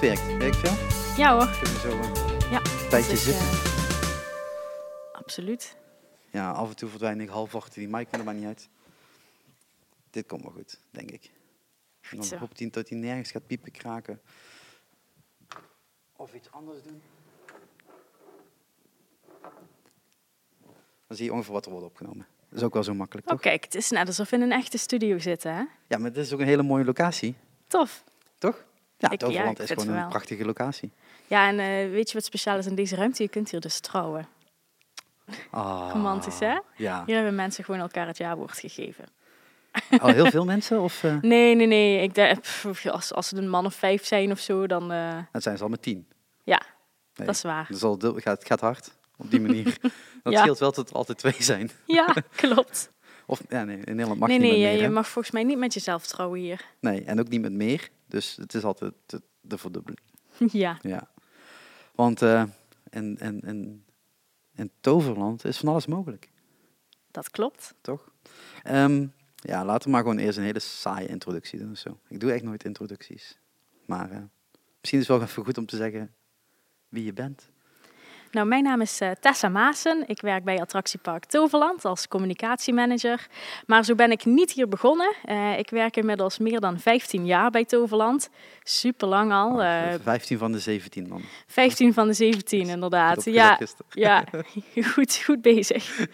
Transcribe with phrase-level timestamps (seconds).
[0.00, 0.38] maar dit werkt.
[0.38, 1.14] Werkt veel?
[1.16, 1.58] Ja hoor.
[1.62, 2.58] Kunnen zo eh, Ja.
[2.82, 3.42] een tijdje Dus, zitten?
[3.44, 5.76] eh, absoluut.
[6.30, 8.68] Ja, af en toe verdwijn ik half achter die mic, maar dat maakt niet uit.
[10.10, 11.30] Dit komt wel goed, denk ik.
[12.10, 14.20] En dan hoopt hij dat hij nergens gaat piepen, kraken.
[16.16, 17.02] Of iets anders doen.
[21.06, 22.26] Dan zie je ongeveer wat er wordt opgenomen.
[22.48, 23.42] Dat is ook wel zo makkelijk, Oh toch?
[23.42, 25.64] kijk, het is net alsof we in een echte studio zitten, hè?
[25.86, 27.34] Ja, maar dit is ook een hele mooie locatie,
[27.66, 28.04] Tof.
[28.38, 28.64] toch?
[29.00, 30.90] Ja, Ik- Toverland ja, is gewoon het een prachtige locatie.
[31.26, 33.22] Ja, en eh, weet je wat speciaal is in deze ruimte?
[33.22, 34.26] Je kunt hier dus trouwen.
[35.50, 36.58] Ah, Romantisch, hè?
[36.76, 37.02] Ja.
[37.06, 39.04] Hier hebben mensen gewoon elkaar het jaarwoord gegeven.
[40.00, 40.80] Al heel veel mensen?
[40.80, 42.02] Of, eh Nee, nee, nee.
[42.02, 44.92] Ik denk, pff, als, als het een man of vijf zijn of zo, dan...
[44.92, 46.06] eh, dat zijn ze al met tien.
[46.44, 46.62] ja,
[47.14, 47.68] Nee, dat is waar.
[47.80, 49.76] al deel- gaat, het gaat hard, op die manier.
[50.22, 50.40] Dat Ja.
[50.40, 51.70] scheelt wel dat er altijd twee zijn.
[51.86, 52.90] Ja, klopt.
[53.30, 54.90] Of, ja, nee, in Nederland mag nee, niet nee, je, meer, je hè?
[54.90, 56.66] mag volgens mij niet met jezelf trouwen hier.
[56.80, 57.90] Nee, en ook niet met meer.
[58.06, 60.00] Dus het is altijd de, de verdubbeling.
[60.64, 61.10] ja, Ja.
[61.94, 62.42] Want eh
[62.90, 63.84] in, in, in,
[64.54, 66.30] in Toverland is van alles mogelijk,
[67.10, 67.74] dat klopt.
[67.80, 68.12] toch?
[68.62, 71.98] Ehm, ja, laten we maar gewoon eerst een hele saaie introductie doen of zo.
[72.08, 73.38] Ik doe echt nooit introducties.
[73.86, 74.22] Maar eh,
[74.80, 76.14] misschien is het wel even goed om te zeggen
[76.88, 77.50] wie je bent.
[78.30, 80.04] Nou, mijn naam is eh, Tessa Maassen.
[80.06, 83.26] Ik werk bij Attractiepark Toverland als communicatiemanager.
[83.66, 85.14] Maar zo ben ik niet hier begonnen.
[85.24, 88.30] Eh, ik werk inmiddels meer dan 15 jaar bij Toverland.
[88.62, 89.62] Super lang al.
[89.62, 91.22] eh, 15 van de 17 dan.
[91.46, 93.24] 15 van de 17 inderdaad.
[93.24, 93.58] Ja,
[93.90, 94.24] ja
[94.92, 96.06] goed, goed bezig.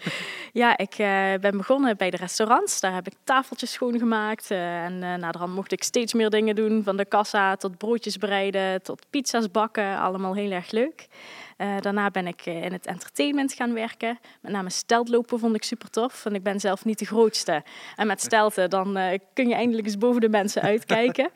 [0.53, 2.79] Ja, ik eh, ben begonnen bij de restaurants.
[2.79, 4.51] Daar heb ik tafeltjes schoongemaakt.
[4.51, 6.83] eh en eh naderhand mocht ik steeds meer dingen doen.
[6.83, 9.97] Van de kassa tot broodjes bereiden, tot pizza's bakken.
[9.97, 11.07] Allemaal heel erg leuk.
[11.57, 14.19] Eh, daarna ben ik eh, in het entertainment gaan werken.
[14.41, 16.23] Met name steltlopen vond ik super tof.
[16.23, 17.63] Want ik ben zelf niet de grootste.
[17.95, 21.29] En met stelten dan eh, kun je eindelijk eens boven de mensen uitkijken.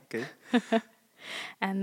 [1.59, 1.79] En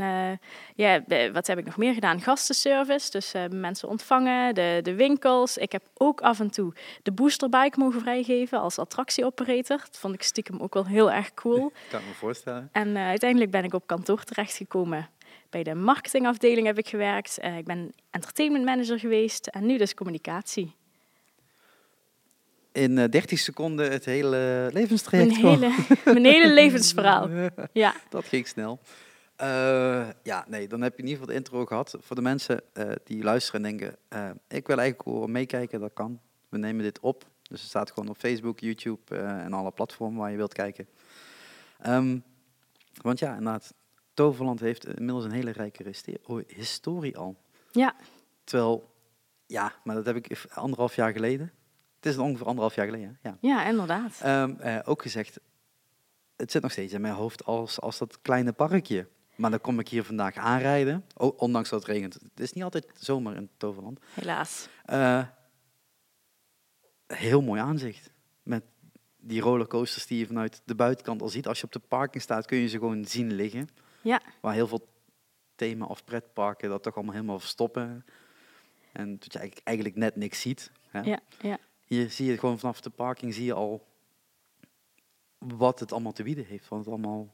[0.75, 2.21] ja, wat heb ik nog meer gedaan?
[2.21, 5.57] Gastenservice, dus mensen ontvangen, de, de winkels.
[5.57, 6.73] Ik heb ook af en toe
[7.03, 9.77] de boosterbike mogen vrijgeven als attractieoperator.
[9.77, 11.73] Dat vond ik stiekem ook wel heel erg cool.
[11.91, 12.69] Kan ik me voorstellen.
[12.73, 15.09] En uiteindelijk ben ik op kantoor terechtgekomen.
[15.51, 17.39] Bij de marketingafdeling heb ik gewerkt.
[17.39, 20.75] Eh, ik ben entertainment manager geweest en nu dus communicatie.
[22.73, 25.35] In eh, 30 seconden het hele Mijn levenstraject.
[25.35, 25.61] gewoon.
[25.63, 25.75] hele,
[26.21, 27.29] mijn hele levensverhaal.
[27.73, 28.81] Ja, Dat ging snel.
[29.37, 31.97] Eh, ja, nee, dan heb je in ieder geval de intro gehad.
[32.01, 35.93] Voor de mensen eh, die luisteren en denken, eh, ik wil eigenlijk wel meekijken, dat
[35.93, 36.21] kan.
[36.49, 37.25] We nemen dit op.
[37.43, 40.89] Dus het staat gewoon op Facebook, YouTube eh, en alle platformen waar je wilt kijken.
[41.81, 42.19] Ehm,
[43.03, 43.75] want ja, inderdaad,
[44.19, 47.37] Toverland heeft inmiddels een hele rijke reste- o- historie al.
[47.73, 47.95] ja,
[48.45, 48.95] Terwijl,
[49.47, 51.53] ja, maar dat heb ik anderhalf jaar geleden.
[51.97, 53.37] Het is ongeveer anderhalf jaar geleden, ja.
[53.41, 54.21] ja, inderdaad.
[54.23, 55.41] Ehm, eh, ook gezegd,
[56.37, 59.09] het zit nog steeds in mijn hoofd als, als dat kleine parkje.
[59.37, 62.15] Maar dan kom ik hier vandaag aanrijden, ondanks dat het regent.
[62.15, 64.01] Het is niet altijd zomer in Toverland.
[64.15, 64.69] Helaas.
[64.85, 65.27] Eh,
[67.07, 68.11] heel mooi aanzicht.
[68.43, 68.63] Met
[69.17, 71.47] die rollercoasters die je vanuit de buitenkant al ziet.
[71.47, 73.69] Als je op de parking staat, kun je ze gewoon zien liggen.
[74.03, 74.21] Ja.
[74.41, 74.89] Waar heel veel
[75.55, 78.05] thema- of pretparken dat toch allemaal helemaal verstoppen.
[78.93, 80.71] En dat je eigenlijk, eigenlijk net niks ziet.
[80.89, 81.01] Hè?
[81.01, 81.59] Ja, ja.
[81.85, 83.87] Hier zie je gewoon vanaf de parking zie je al
[85.39, 86.69] wat het allemaal te bieden heeft.
[86.69, 87.29] Wat het allall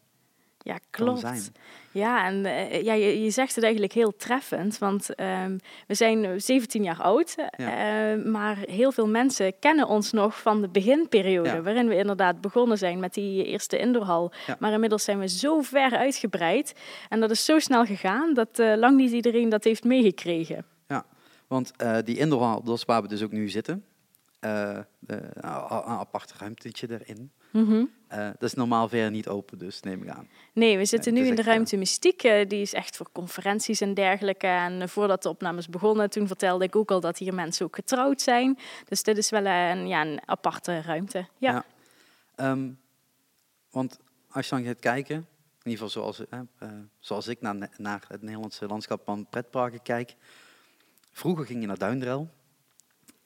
[0.65, 1.21] Ja, kan klopt.
[1.21, 1.43] zijn.
[1.91, 6.25] Ja, en eh, ja, je, je zegt het eigenlijk heel treffend, want ehm, we zijn
[6.25, 7.67] eh, 17 jaar oud, eh,
[8.25, 11.63] maar heel veel mensen kennen ons nog van de beginperiode, Ja.
[11.63, 14.33] waarin we inderdaad begonnen zijn met die eerste indoorhal.
[14.47, 14.57] Ja.
[14.59, 16.75] Maar inmiddels zijn we zo ver uitgebreid
[17.09, 20.67] en dat is zo snel gegaan dat eh, lang niet iedereen dat heeft meegekregen.
[21.47, 23.85] Want eh, die indoorhal, dat is waar we dus ook nu zitten.
[24.41, 24.85] Een
[25.87, 27.31] apart ruimtetje erin.
[27.63, 27.85] Mhm.
[28.09, 30.29] Eh, dat is normaal verder niet open, dus neem ik aan.
[30.53, 32.23] Nee, we zitten nu in de ruimte mystiek.
[32.23, 34.47] eh, die is echt voor conferenties en dergelijke.
[34.47, 37.75] En eh, voordat de opnames begonnen, toen vertelde ik ook al dat hier mensen ook
[37.75, 38.59] getrouwd zijn.
[38.89, 41.27] Dus dit is wel een, ja, een aparte ruimte.
[41.39, 41.65] Ja, Ja.
[42.35, 42.71] Ehm,
[43.71, 43.99] want
[44.31, 45.17] als je dan gaat kijken,
[45.63, 46.69] in ieder geval zoals, eh, eh,
[46.99, 50.15] zoals ik naar, naar het Nederlandse landschap van pretparken kijk.
[51.13, 52.31] Vroeger ging je naar Duindrel.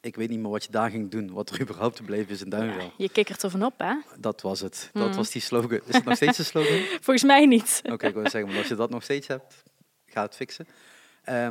[0.01, 2.43] Ik weet niet meer wat je daar ging doen, wat er überhaupt te beleven is
[2.43, 2.85] in Duindrel.
[2.85, 3.95] Ja, je kikkert er van op, hè?
[4.19, 4.91] Dat was het.
[4.93, 5.17] Dat Mm.
[5.17, 5.81] was die slogan.
[5.87, 6.79] Is het nog steeds een slogan?
[7.07, 7.81] Volgens mij niet.
[7.85, 9.63] Oké, ik wil zeggen, maar als je dat nog steeds hebt,
[10.07, 10.67] ga het fixen.
[11.23, 11.49] Eh,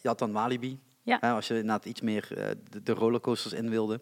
[0.00, 0.80] je had dan Walibi.
[1.02, 1.18] Ja.
[1.20, 4.00] hè, als je inderdaad iets meer eh, de, de rollercoasters in wilde.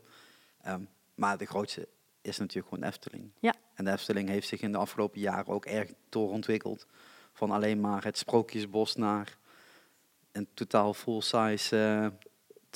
[0.62, 0.80] Ehm,
[1.14, 1.88] maar de grootste
[2.22, 3.30] is natuurlijk gewoon Efteling.
[3.40, 3.54] Ja.
[3.74, 6.86] En de Efteling heeft zich in de afgelopen jaren ook erg doorontwikkeld.
[7.32, 9.38] Van alleen maar het Sprookjesbos naar
[10.32, 12.06] een totaal full-size eh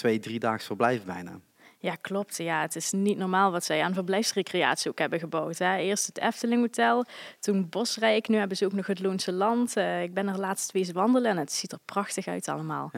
[0.00, 1.41] twee, drie daags verblijf bijna.
[1.79, 2.37] Ja, klopt.
[2.37, 5.58] Ja, het is niet normaal wat zij aan verblijfsrecreatie ook hebben gebouwd.
[5.58, 5.76] Hè.
[5.76, 7.05] Eerst het Efteling Hotel,
[7.41, 8.29] toen Bosrijk.
[8.29, 9.76] Nu hebben ze ook nog het Loonse Land.
[9.76, 12.91] Eh, ik ben er laatst wezen wandelen en het ziet er prachtig uit allemaal.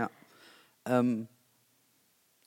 [0.83, 1.21] Ehm,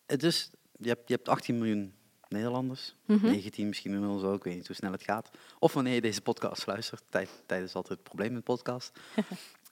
[0.06, 1.94] het is, je, hebt, je hebt 18 miljoen
[2.28, 3.26] Nederlanders, Mhm.
[3.26, 5.30] 19 misschien inmiddels ook, ik weet niet hoe snel het gaat.
[5.60, 8.92] Of wanneer je deze podcast luistert, tijd, tijd is altijd het probleem met podcast.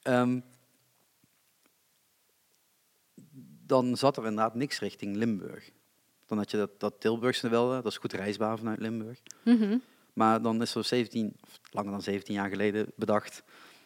[0.03, 0.39] Ehm,
[3.73, 5.69] dan zat er inderdaad niks richting Limburg.
[6.25, 9.19] Dan had je dat, dat Tilburgse wel, dat is goed reisbaar vanuit Limburg.
[9.43, 9.77] Mhm.
[10.13, 13.43] Maar dan is er 17, of langer dan 17 jaar geleden bedacht,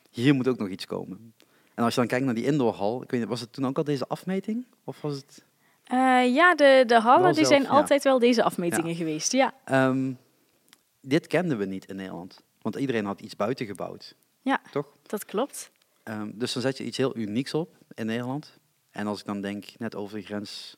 [0.09, 1.33] hier moet ook nog iets komen.
[1.73, 3.77] En als je dan kijkt naar die indoorhal, ik weet niet, was het toen ook
[3.77, 4.65] al deze afmeting?
[4.83, 5.45] Of was het...
[5.83, 7.69] Eh, ja, de, de hallen die zelf, zijn ja.
[7.69, 9.31] altijd wel deze afmetingen geweest.
[9.31, 10.13] Ja, Ehm,
[11.01, 12.41] dit kenden we niet in Nederland.
[12.61, 14.15] Want iedereen had iets buiten gebouwd.
[14.41, 14.61] Ja.
[14.71, 14.87] Toch?
[15.03, 15.71] dat klopt.
[16.03, 18.59] Ehm, dus dan zet je iets heel unieks op in Nederland.
[18.97, 20.75] En als ik dan denk, net over de grens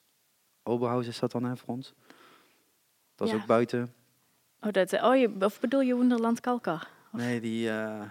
[0.63, 1.93] Oberhausen is dat dan hè, voor ons.
[3.15, 3.39] Dat is Ja.
[3.39, 3.93] ook buiten.
[4.61, 6.87] Oh, dat, oh je, of bedoel je Wonderland Kalkar?
[7.11, 7.69] Nee, die...
[7.69, 8.01] eh,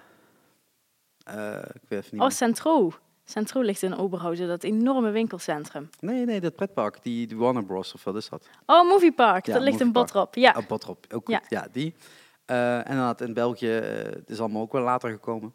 [1.24, 2.22] eh, ik weet even niet.
[2.22, 2.30] Oh.
[2.30, 2.92] Centro.
[3.24, 5.88] Centro ligt in Oberhausen, dat enorme winkelcentrum.
[6.00, 7.02] Nee, nee, dat pretpark.
[7.02, 7.94] Die, die Warner Bros.
[7.94, 8.48] of wat is dat?
[8.66, 9.46] Oh, Movie Park.
[9.46, 9.92] Ja, dat ligt in.
[9.92, 10.34] Botrop.
[10.34, 10.50] Ja.
[10.50, 11.38] Ah, Botrop, ook Ja.
[11.38, 11.50] goed.
[11.50, 11.94] Ja, die.
[12.44, 15.54] Eh, en inderdaad, in België eh, het is allemaal ook wel later gekomen.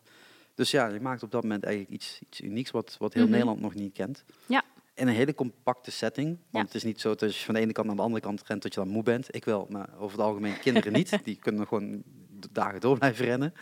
[0.55, 3.31] Dus ja, je maakt op dat moment eigenlijk iets, iets unieks wat, wat heel Mhm.
[3.31, 4.23] Nederland nog niet kent.
[4.45, 4.63] Ja.
[4.93, 6.27] In een hele compacte setting.
[6.27, 6.61] Want Ja.
[6.61, 8.61] het is niet zo dat je van de ene kant naar de andere kant rent
[8.61, 9.35] dat je dan moe bent.
[9.35, 11.17] Ik wel, maar over het algemeen kinderen niet.
[11.23, 12.03] Die kunnen gewoon
[12.39, 13.53] de dagen door blijven rennen.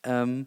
[0.00, 0.44] Ehm,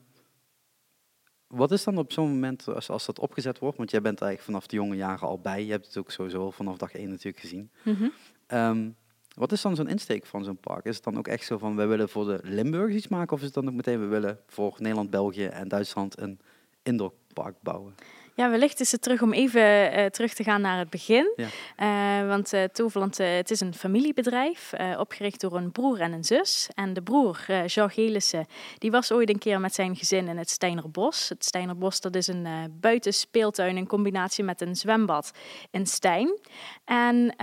[1.48, 4.52] wat is dan op zo'n moment, als, als dat opgezet wordt, want jij bent eigenlijk
[4.52, 7.40] vanaf de jonge jaren al bij, je hebt het ook sowieso vanaf dag één natuurlijk
[7.40, 7.72] gezien.
[7.84, 8.08] Mhm.
[8.48, 8.90] Ehm,
[9.36, 10.86] wat is dan zo'n insteek van zo'n park?
[10.86, 13.34] Is het dan ook echt zo van, wij willen voor de Limburgers iets maken?
[13.34, 16.40] Of is het dan ook meteen, we willen voor Nederland, België en Duitsland een
[16.84, 17.96] indoorpark bouwen?
[18.38, 21.34] Ja, wellicht is het terug om even eh, terug te gaan naar het begin.
[21.36, 21.48] Ja.
[21.76, 26.70] Eh, want Toverland, eh, het is een familiebedrijf, opgericht door een broer en een zus.
[26.74, 28.46] En de broer, Jean Gelissen,
[28.78, 31.30] die was ooit een keer met zijn gezin in het Steinerbos.
[31.30, 32.48] Het Steinerbos, dat is een
[32.80, 35.32] buitenspeeltuin in combinatie met een zwembad
[35.72, 36.40] in Stein.
[36.86, 37.34] En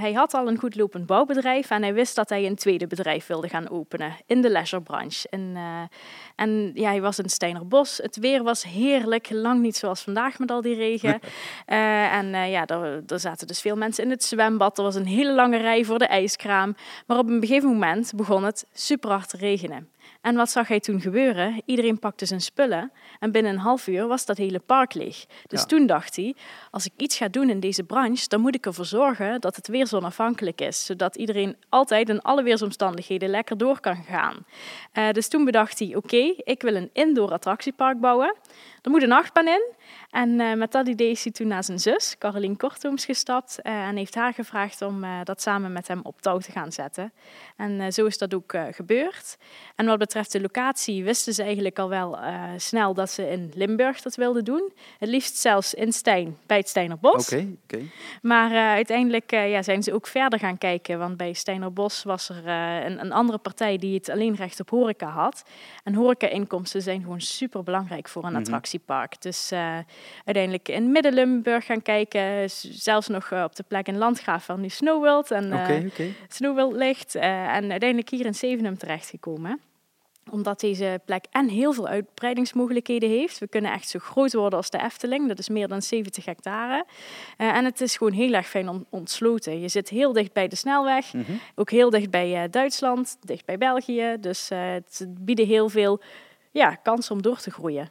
[0.00, 3.26] hij had al een goed lopend bouwbedrijf en hij wist dat hij een tweede bedrijf
[3.26, 5.28] wilde gaan openen in de leisurebranche.
[5.28, 5.56] En,
[6.36, 7.96] en ja, hij was in het Steinerbos.
[7.96, 11.20] Het weer was heerlijk, lang niet zoals vandaag met al die regen.
[11.66, 14.78] Eh, en eh, ja, er, er zaten dus veel mensen in het zwembad.
[14.78, 16.76] Er was een hele lange rij voor de ijskraam.
[17.06, 19.88] Maar op een gegeven moment begon het super hard te regenen.
[20.20, 21.62] En wat zag hij toen gebeuren?
[21.64, 25.24] Iedereen pakte zijn spullen en binnen een half uur was dat hele park leeg.
[25.46, 25.66] Dus Ja.
[25.66, 26.34] toen dacht hij,
[26.70, 29.68] als ik iets ga doen in deze branche, dan moet ik ervoor zorgen dat het
[29.68, 30.84] weer zonafhankelijk is.
[30.84, 34.44] Zodat iedereen altijd in alle weersomstandigheden lekker door kan gaan.
[34.92, 38.34] Eh, dus toen bedacht hij, oké, ik wil een indoor attractiepark bouwen.
[38.84, 39.72] Er moet een achtbaan in.
[40.10, 43.60] En eh, met dat idee is hij toen naar zijn zus, Carolien Kortooms, gestapt.
[43.62, 46.72] eh, en heeft haar gevraagd om eh, dat samen met hem op touw te gaan
[46.72, 47.12] zetten.
[47.56, 49.36] En zo is dat ook gebeurd.
[49.74, 52.18] En wat betreft de locatie wisten ze eigenlijk al wel
[52.56, 54.72] snel dat ze in Limburg dat wilden doen.
[54.98, 57.32] Het liefst zelfs in Stijn, bij het Steinerbos.
[57.32, 57.82] Oké, oké.
[58.22, 60.98] Maar uiteindelijk ja, zijn ze ook verder gaan kijken.
[60.98, 65.08] Want bij Steinerbos was er een, een andere partij die het alleen recht op horeca
[65.08, 65.42] had.
[65.84, 68.40] En horeca-inkomsten zijn gewoon super belangrijk voor een Mhm.
[68.78, 69.22] Attractiepark.
[69.22, 69.78] Dus eh,
[70.24, 72.50] uiteindelijk in Midden-Limburg gaan kijken.
[72.70, 76.04] Zelfs nog eh, op de plek in Landgraaf waar nu Snowworld en eh, Oké, oké.
[76.28, 77.14] Snowworld ligt.
[77.14, 79.60] eh, en uiteindelijk hier in Zevenum terechtgekomen
[80.30, 83.38] omdat deze plek en heel veel uitbreidingsmogelijkheden heeft.
[83.38, 85.28] We kunnen echt zo groot worden als de Efteling.
[85.28, 86.84] Dat is meer dan 70 hectare.
[87.36, 89.60] Eh, en het is gewoon heel erg fijn on- ontsloten.
[89.60, 91.12] Je zit heel dicht bij de snelweg.
[91.12, 91.32] Mhm.
[91.54, 94.16] Ook heel dicht bij eh, Duitsland, dicht bij België.
[94.20, 96.00] Dus eh, het bieden heel veel
[96.50, 97.88] ja, kansen om door te groeien.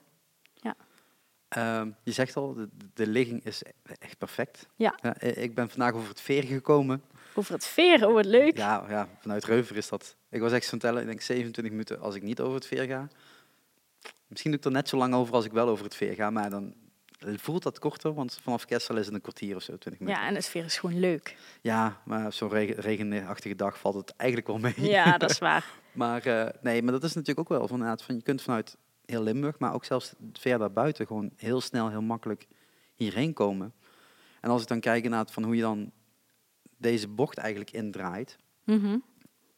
[1.56, 3.62] Ehm, je zegt al, de, de ligging is
[4.00, 4.68] echt perfect.
[4.76, 5.20] Ja.
[5.20, 7.04] ik ben vandaag over het veer gekomen.
[7.36, 8.58] Over het veer, oh wat leuk.
[8.58, 10.16] Ja, ja, vanuit Reuver is dat.
[10.30, 12.86] Ik was echt zo'n tellen, ik denk 27 minuten als ik niet over het veer
[12.86, 13.08] ga.
[14.28, 16.30] Misschien doe ik er net zo lang over als ik wel over het veer ga,
[16.30, 16.74] maar dan
[17.20, 20.22] voelt dat korter, want vanaf Kessel is het een kwartier of zo, 20 minuten.
[20.22, 21.38] Ja, en het veer is gewoon leuk.
[21.62, 24.74] Ja, maar op zo'n regen, regenachtige dag valt het eigenlijk wel mee.
[24.78, 25.66] Ja, dat is waar.
[25.92, 28.78] Maar eh, nee, maar dat is natuurlijk ook wel van, inderdaad, van je kunt vanuit
[29.14, 32.48] heel Limburg, maar ook zelfs ver daarbuiten gewoon heel snel, heel makkelijk
[32.96, 33.74] hierheen komen.
[34.42, 35.92] En als ik dan kijk naar van hoe je dan
[36.78, 38.98] deze bocht eigenlijk indraait, Mhm.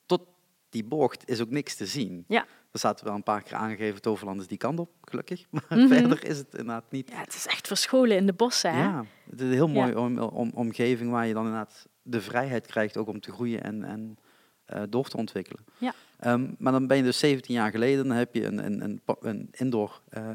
[0.05, 0.21] tot
[0.69, 2.23] die bocht is ook niks te zien.
[2.27, 2.45] Ja.
[2.71, 5.45] Er staat wel een paar keer aangegeven, Toverland is die kant op, gelukkig.
[5.51, 5.87] Maar Mhm.
[5.87, 7.09] verder is het inderdaad niet.
[7.09, 8.83] Ja, het is echt verscholen in de bossen, hè?
[8.83, 9.73] Ja, het is een heel Ja.
[9.73, 13.63] mooi om, om, omgeving waar je dan inderdaad de vrijheid krijgt ook om te groeien
[13.63, 14.17] en, en
[14.65, 15.65] eh, door te ontwikkelen.
[15.77, 15.93] Ja.
[16.19, 19.01] Ehm, maar dan ben je dus 17 jaar geleden, dan heb je een, een, een,
[19.19, 20.29] een indoor eh,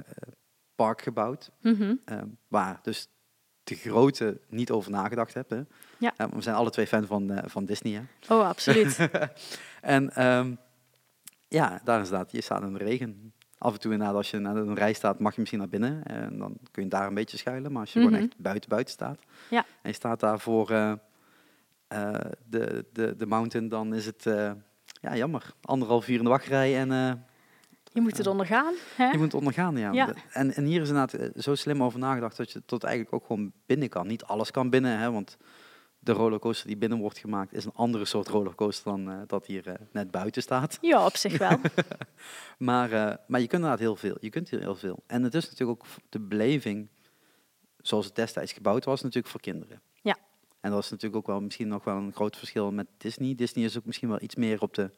[0.74, 1.94] park gebouwd, Mhm.
[2.04, 3.08] ehm, waar dus
[3.64, 5.50] de grote niet over nagedacht heb.
[5.50, 5.60] Hè.
[5.98, 6.12] Ja.
[6.16, 7.92] Eh, we zijn alle twee fan van, eh, van Disney.
[7.92, 8.34] Hè.
[8.34, 8.98] Oh, absoluut.
[9.80, 10.54] En ehm,
[11.48, 13.32] ja, daar is inderdaad, je staat in de regen.
[13.58, 16.02] Af en toe inderdaad, als je naar een rij staat, mag je misschien naar binnen.
[16.04, 17.72] En dan kun je daar een beetje schuilen.
[17.72, 18.08] Maar als je Mhm.
[18.08, 19.18] gewoon echt buiten buiten staat.
[19.50, 19.58] Ja.
[19.82, 20.94] En je staat daar voor eh,
[22.48, 24.26] de, de, de mountain, dan is het
[25.00, 25.54] ja, jammer.
[25.60, 27.12] Anderhalf uur in de wachtrij en eh,
[27.92, 28.74] Je moet het ondergaan.
[28.96, 29.10] Hè?
[29.10, 29.76] je moet het ondergaan.
[29.76, 29.92] Ja.
[29.92, 30.14] Ja.
[30.32, 33.26] En, en hier is inderdaad eh, zo slim over nagedacht dat je tot eigenlijk ook
[33.26, 34.06] gewoon binnen kan.
[34.06, 35.36] Niet alles kan binnen, hè, want
[36.02, 39.68] de rollercoaster die binnen wordt gemaakt is een andere soort rollercoaster dan eh, dat hier
[39.68, 40.78] eh, net buiten staat.
[40.80, 41.58] Ja, op zich wel.
[42.58, 44.16] Maar, eh, maar je kunt inderdaad heel veel.
[44.20, 45.02] Je kunt hier heel veel.
[45.06, 46.88] En het is natuurlijk ook de beleving,
[47.78, 49.80] zoals het destijds gebouwd was, natuurlijk voor kinderen.
[50.60, 53.34] En dat is natuurlijk ook wel misschien nog wel een groot verschil met Disney.
[53.34, 54.90] Disney is ook misschien wel iets meer op de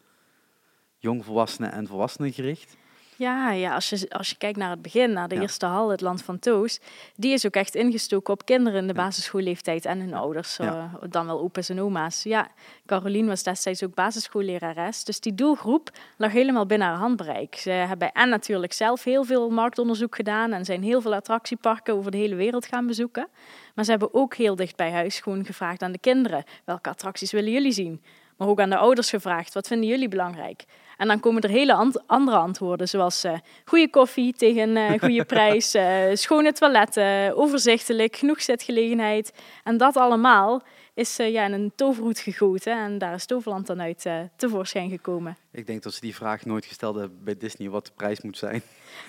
[0.98, 2.76] jongvolwassenen en volwassenen gericht.
[3.16, 5.40] Ja, ja als, je, als je kijkt naar het begin, naar de Ja.
[5.40, 6.80] eerste hal, het land van Toos,
[7.16, 10.90] die is ook echt ingestoken op kinderen in de basisschoolleeftijd en hun ouders, Ja.
[11.02, 12.22] eh, dan wel opa's en oma's.
[12.22, 12.48] Ja,
[12.86, 17.54] Carolien was destijds ook basisschoollerares, dus die doelgroep lag helemaal binnen haar handbereik.
[17.54, 22.10] Ze hebben en natuurlijk zelf heel veel marktonderzoek gedaan en zijn heel veel attractieparken over
[22.10, 23.28] de hele wereld gaan bezoeken.
[23.74, 27.32] Maar ze hebben ook heel dicht bij huis gewoon gevraagd aan de kinderen, welke attracties
[27.32, 28.02] willen jullie zien?
[28.36, 30.64] Maar ook aan de ouders gevraagd, wat vinden jullie belangrijk?
[31.02, 35.24] En dan komen er hele ant- andere antwoorden, zoals eh goede koffie tegen een goede
[35.24, 39.32] prijs, eh, schone toiletten, overzichtelijk, genoeg zitgelegenheid.
[39.64, 40.62] En dat allemaal
[40.94, 44.06] is eh, ja, in een toverhoed gegoten en daar is Toverland dan uit
[44.36, 45.36] tevoorschijn gekomen.
[45.52, 48.38] Ik denk dat ze die vraag nooit gesteld hebben bij Disney, wat de prijs moet
[48.38, 48.62] zijn.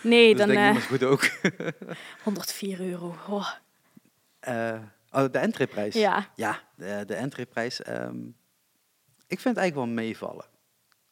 [0.03, 1.29] Nee, dus dan denk ik, dat is goed ook.
[2.23, 3.15] 104 euro.
[3.29, 3.49] Oh,
[4.39, 4.79] Eh,
[5.11, 5.93] oh, de entreeprijs.
[5.95, 7.81] ja, Ja, de, de entreeprijs.
[7.81, 8.17] ehm,
[9.27, 10.45] ik vind het eigenlijk wel meevallen.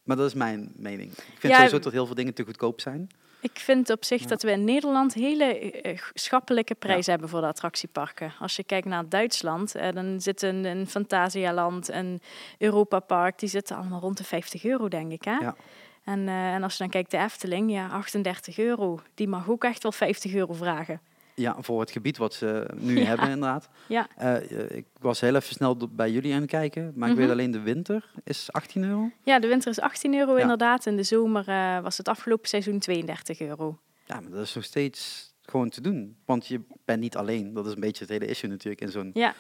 [0.04, 1.12] Maar dat is mijn mening.
[1.12, 3.10] Ik vind Ja, sowieso dat heel veel dingen te goedkoop zijn.
[3.42, 4.28] ik vind op zich Ja.
[4.28, 8.34] dat we in Nederland hele eh, schappelijke prijzen hebben voor de attractieparken.
[8.40, 12.22] Als je kijkt naar Duitsland, eh, dan zit een, een Fantasialand, een
[12.58, 15.24] Europa Park, die zitten allemaal rond de 50 euro, denk ik.
[15.24, 15.36] Hè?
[15.36, 15.56] Ja.
[16.04, 19.00] En, eh, en als je dan kijkt de Efteling, ja, 38 euro.
[19.16, 21.02] Die mag ook echt wel 50 euro vragen.
[21.36, 23.06] Ja, voor het gebied wat ze nu Ja.
[23.06, 23.70] hebben inderdaad.
[23.88, 24.08] Ja.
[24.18, 26.92] Eh, eh, ik was heel even snel bij jullie aan het kijken.
[26.96, 27.24] Maar ik Mhm.
[27.24, 29.10] weet alleen de winter is 18 euro.
[29.24, 30.42] Ja, de winter is 18 euro Ja.
[30.42, 30.86] inderdaad.
[30.86, 33.80] En de zomer eh, was het afgelopen seizoen 32 euro.
[34.06, 36.18] Ja, maar dat is nog steeds gewoon te doen.
[36.26, 37.54] Want je bent niet alleen.
[37.54, 39.34] Dat is een beetje het hele issue natuurlijk in zo'n Ja.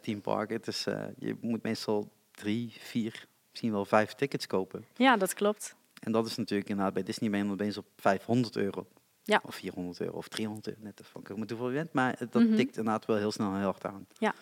[0.00, 0.50] teampark.
[0.50, 0.84] Het is,
[1.18, 4.84] je moet meestal drie, vier, misschien wel vijf tickets kopen.
[4.96, 5.74] Ja, dat klopt.
[6.00, 8.86] En dat is natuurlijk inderdaad bij Disney ben je opeens op 500 euro.
[9.22, 9.40] Ja.
[9.44, 11.92] Of 400 euro of 300 euro, net afhankelijk van hoeveel je bent.
[11.92, 12.56] Maar dat Mhm.
[12.56, 14.06] tikt inderdaad wel heel snel heel hard aan.
[14.18, 14.34] Ja.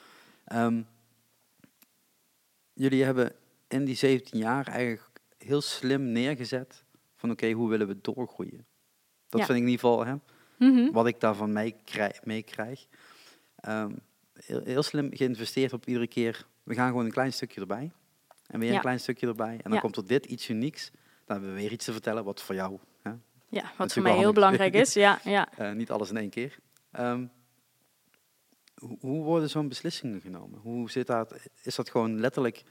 [0.45, 0.83] Ehm,
[2.73, 3.33] jullie hebben
[3.69, 6.85] in die 17 jaar eigenlijk heel slim neergezet
[7.17, 8.67] van oké, hoe willen we doorgroeien?
[9.29, 9.47] Dat Ja.
[9.47, 10.15] vind ik in ieder geval hè,
[10.59, 10.93] Mhm.
[10.93, 12.25] wat ik daarvan meekrijg.
[12.25, 12.87] meekrijg.
[13.57, 13.93] Ehm,
[14.33, 16.47] heel, heel slim geïnvesteerd op iedere keer.
[16.63, 17.93] We gaan gewoon een klein stukje erbij.
[18.47, 18.75] En weer Ja.
[18.75, 19.61] een klein stukje erbij.
[19.63, 20.91] En dan komt er dit iets unieks.
[20.91, 22.79] Dan hebben we weer iets te vertellen wat voor jou.
[23.49, 24.93] Ja, wat Natuurlijk voor mij heel belangrijk is.
[24.93, 25.49] Ja, ja.
[25.57, 26.59] Eh, niet alles in één keer.
[26.91, 27.27] Ehm,
[29.01, 30.59] hoe, worden zo'n beslissingen genomen?
[30.59, 31.35] Hoe zit dat?
[31.63, 32.63] Is dat gewoon letterlijk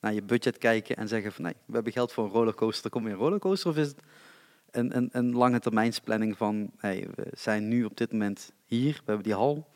[0.00, 2.90] naar je budget kijken en zeggen van nee, we hebben geld voor een rollercoaster, er
[2.90, 3.70] komt weer een rollercoaster?
[3.70, 4.00] Of is het
[4.70, 9.02] een, een, een lange termijnsplanning van hey, we zijn nu op dit moment hier, we
[9.04, 9.68] hebben die hal,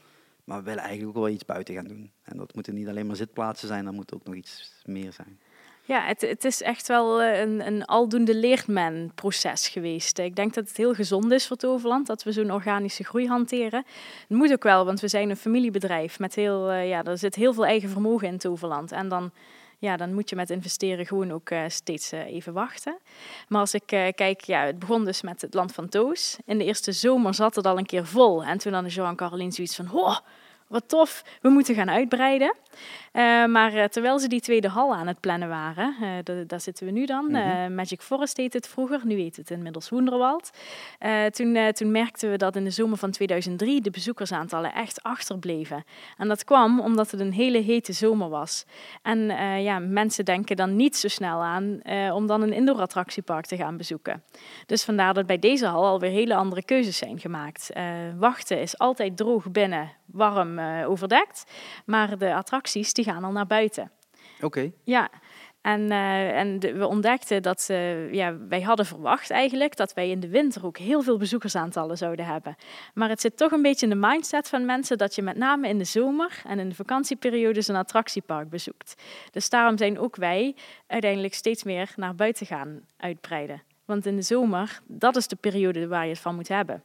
[0.44, 2.12] maar we willen eigenlijk ook wel iets buiten gaan doen.
[2.22, 5.40] En dat moeten niet alleen maar zitplaatsen zijn, dan moet ook nog iets meer zijn.
[5.87, 10.19] Ja, het, het is echt wel eh, een, een aldoende leert men proces geweest.
[10.19, 13.85] Ik denk dat het heel gezond is voor Toverland dat we zo'n organische groei hanteren.
[14.28, 17.35] Het moet ook wel, want we zijn een familiebedrijf met heel, eh, ja, er zit
[17.35, 18.93] heel veel eigen vermogen in Toverland.
[18.93, 19.31] En dan,
[19.78, 22.99] ja, dan moet je met investeren gewoon ook eh, steeds even wachten.
[23.49, 26.37] Maar als ik kijk, ja, het begon dus met het Land van Toos.
[26.45, 28.45] In de eerste zomer zat het al een keer vol.
[28.45, 30.19] En toen hadden Johan en Caroline zoiets van, oh,
[30.66, 32.55] wat tof, we moeten gaan uitbreiden.
[33.12, 36.61] Eh, maar eh, terwijl ze die tweede hal aan het plannen waren, eh, da- daar
[36.61, 37.30] zitten we nu dan.
[37.30, 37.75] Mhm.
[37.75, 40.50] Magic Forest heet het vroeger, nu heet het inmiddels Woenderwald.
[40.99, 45.85] Eh, toen, toen merkten we dat in de zomer van 2003 de bezoekersaantallen echt achterbleven.
[46.16, 48.64] En dat kwam omdat het een hele hete zomer was.
[49.02, 49.18] En
[49.62, 51.80] ja, mensen denken dan niet zo snel aan
[52.12, 54.23] om dan een indoor attractiepark te gaan bezoeken.
[54.66, 57.71] Dus vandaar dat bij deze hal alweer hele andere keuzes zijn gemaakt.
[58.18, 61.45] Wachten is altijd droog binnen, warm overdekt.
[61.85, 62.35] Maar de
[62.73, 63.90] die gaan al naar buiten.
[64.40, 65.11] Oké, Ja,
[65.61, 70.08] en, eh, en de- we ontdekten dat eh, ja, wij hadden verwacht eigenlijk dat wij
[70.11, 72.56] in de winter ook heel veel bezoekersaantallen zouden hebben.
[72.94, 75.68] Maar het zit toch een beetje in de mindset van mensen dat je met name
[75.68, 78.94] in de zomer en in de vakantieperiodes een attractiepark bezoekt.
[79.30, 80.54] Dus daarom zijn ook wij
[80.87, 83.62] uiteindelijk steeds meer naar buiten gaan uitbreiden.
[83.87, 86.83] Want in de zomer, dat is de periode waar je het van moet hebben.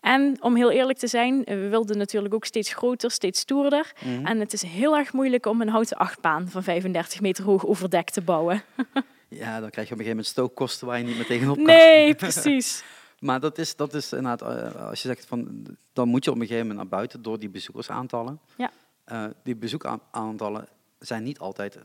[0.00, 3.92] En om heel eerlijk te zijn, we wilden natuurlijk ook steeds groter, steeds stoerder.
[4.04, 4.26] Mhm.
[4.26, 8.12] En het is heel erg moeilijk om een houten achtbaan van 35 meter hoog overdekt
[8.12, 8.62] te bouwen.
[9.32, 11.64] Ja, dan krijg je op een gegeven moment stookkosten waar je niet meteen op kan.
[11.64, 12.84] Nee, precies.
[13.18, 16.36] Maar dat is, dat is inderdaad, eh, als je zegt van, dan moet je op
[16.36, 18.40] een gegeven moment naar buiten door die bezoekersaantallen.
[18.56, 18.70] Ja.
[19.04, 21.78] Eh, die bezoekaantallen zijn niet altijd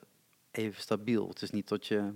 [0.51, 1.27] even stabiel.
[1.27, 2.13] Het is niet dat je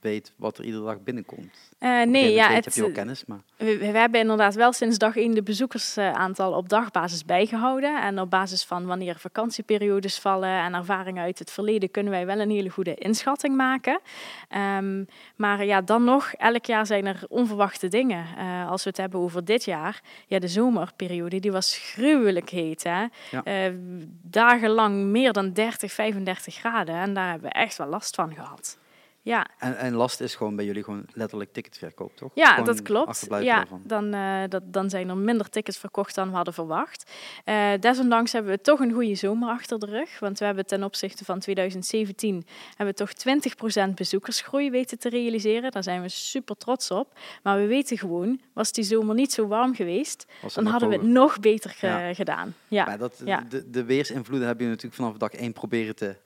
[0.00, 1.70] weet wat er iedere dag binnenkomt.
[1.78, 4.98] Eh, nee, ja, het, heb je wel kennis, maar we, we hebben inderdaad wel sinds
[4.98, 8.02] dag 1 de bezoekersaantal op dagbasis bijgehouden.
[8.02, 12.40] En op basis van wanneer vakantieperiodes vallen en ervaringen uit het verleden kunnen wij wel
[12.40, 14.00] een hele goede inschatting maken.
[14.48, 15.04] Ehm,
[15.36, 18.26] maar ja, dan nog, elk jaar zijn er onverwachte dingen.
[18.36, 22.82] Eh, als we het hebben over dit jaar, ja, de zomerperiode, die was gruwelijk heet.
[22.82, 23.04] Hè?
[23.30, 23.42] Ja.
[23.44, 23.72] Eh,
[24.22, 26.94] dagenlang meer dan 30, 35 graden.
[26.94, 28.78] En daar hebben we echt wel last van gehad.
[29.26, 32.30] Ja, En, en last is gewoon bij jullie gewoon letterlijk ticketverkoop, toch?
[32.34, 33.26] ja, Gewoon dat klopt.
[33.40, 37.10] Ja, dan, eh, dat, dan zijn er minder tickets verkocht dan we hadden verwacht.
[37.44, 40.18] Eh, desondanks hebben we toch een goede zomer achter de rug.
[40.18, 43.12] Want we hebben ten opzichte van 2017 hebben we toch
[43.88, 45.70] 20% bezoekersgroei weten te realiseren.
[45.70, 47.18] Daar zijn we super trots op.
[47.42, 51.04] Maar we weten gewoon, was die zomer niet zo warm geweest, dan hadden we het
[51.04, 52.14] nog beter Ja.
[52.14, 52.54] gedaan.
[52.68, 52.84] Ja.
[52.84, 53.40] Maar dat, ja.
[53.48, 56.16] de, de weersinvloeden heb je natuurlijk vanaf dag één proberen te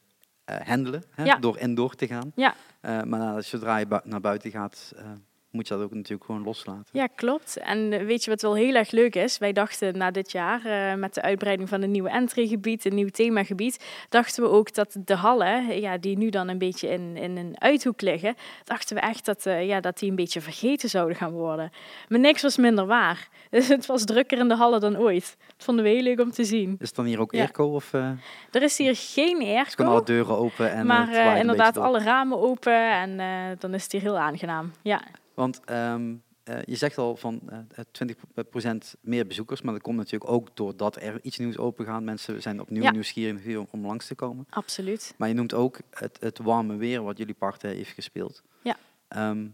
[0.65, 1.25] handelen, hè?
[1.25, 1.37] Ja.
[1.37, 1.57] door
[1.95, 2.33] te gaan.
[2.35, 2.55] Ja.
[2.81, 5.05] Eh, maar zodra je bui- naar buiten gaat, eh,
[5.51, 6.85] moet je dat ook natuurlijk gewoon loslaten.
[6.93, 7.57] Ja, klopt.
[7.57, 9.39] En eh, weet je wat wel heel erg leuk is?
[9.39, 13.09] Wij dachten na dit jaar, eh, met de uitbreiding van een nieuwe entrygebied, een nieuw
[13.09, 17.37] themagebied, dachten we ook dat de hallen, ja, die nu dan een beetje in, in
[17.37, 21.17] een uithoek liggen, dachten we echt dat, eh, ja, dat die een beetje vergeten zouden
[21.17, 21.71] gaan worden.
[22.09, 23.29] Maar niks was minder waar.
[23.51, 25.37] Dus het was drukker in de hallen dan ooit.
[25.57, 26.77] Dat vonden we heel leuk om te zien.
[26.79, 27.41] Is het dan hier ook Ja.
[27.41, 28.11] airco of uh,
[28.51, 30.73] Er is hier geen kunnen airco, alle deuren open?
[30.73, 33.17] En maar inderdaad alle ramen open en
[33.59, 34.73] dan is het hier heel aangenaam.
[34.83, 35.03] Ja.
[35.41, 40.31] Want ehm, eh, je zegt al van eh 20% meer bezoekers, maar dat komt natuurlijk
[40.31, 42.03] ook doordat er iets nieuws open gaat.
[42.03, 42.91] Mensen zijn opnieuw Ja.
[42.91, 44.47] nieuwsgierig hier om, om langs te komen.
[44.51, 45.15] Absoluut.
[45.19, 48.43] Maar je noemt ook het, het warme weer wat jullie park heeft gespeeld.
[48.63, 48.77] Ja.
[49.09, 49.47] Ehm,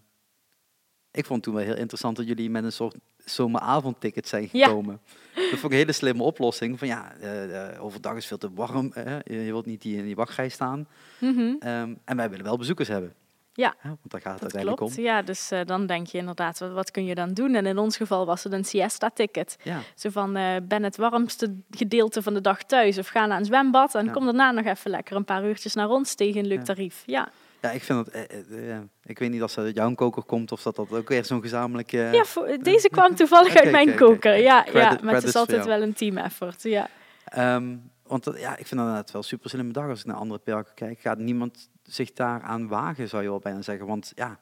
[1.11, 4.67] ik vond toen wel heel interessant dat jullie met een soort zomeravondticket zijn Ja.
[4.67, 5.01] gekomen.
[5.35, 6.79] Dat vond ik een hele slimme oplossing.
[6.79, 8.93] Van ja, eh, eh, overdag is veel te warm.
[8.93, 10.89] eh, je wilt niet die in die wachtrij staan.
[11.21, 11.55] Mhm.
[11.59, 13.15] Ehm, en wij willen wel bezoekers hebben.
[13.57, 13.75] Ja.
[13.79, 15.03] Hè, want daar gaat het Dat uiteindelijk klopt, om.
[15.05, 15.23] ja.
[15.23, 17.55] Dus eh, dan denk je inderdaad, wat, wat kun je dan doen?
[17.55, 19.57] En in ons geval was het een siesta-ticket.
[19.63, 19.79] Ja.
[19.95, 23.45] Zo van, eh, ben het warmste gedeelte van de dag thuis of ga naar een
[23.45, 24.13] zwembad en Ja.
[24.13, 26.65] kom daarna nog even lekker een paar uurtjes naar ons tegen een leuk Ja.
[26.65, 27.03] tarief.
[27.07, 27.29] Ja,
[27.61, 28.27] ja, ik vind het...
[28.51, 31.25] eh, ik weet niet of dat uit jouw koker komt of dat dat ook weer
[31.25, 32.09] zo'n gezamenlijke...
[32.13, 34.37] ja voor- deze kwam toevallig uit mijn koker.
[34.37, 36.63] Ja, Credit- ja, maar het is altijd wel een team effort.
[36.63, 36.89] Ja.
[37.25, 40.17] Ehm, want dat- ja, ik vind dat inderdaad wel super slimme dag als ik naar
[40.17, 40.99] andere parken kijk.
[41.01, 43.87] Gaat niemand zich daar aan wagen, zou je wel bijna zeggen.
[43.87, 44.41] Want ja,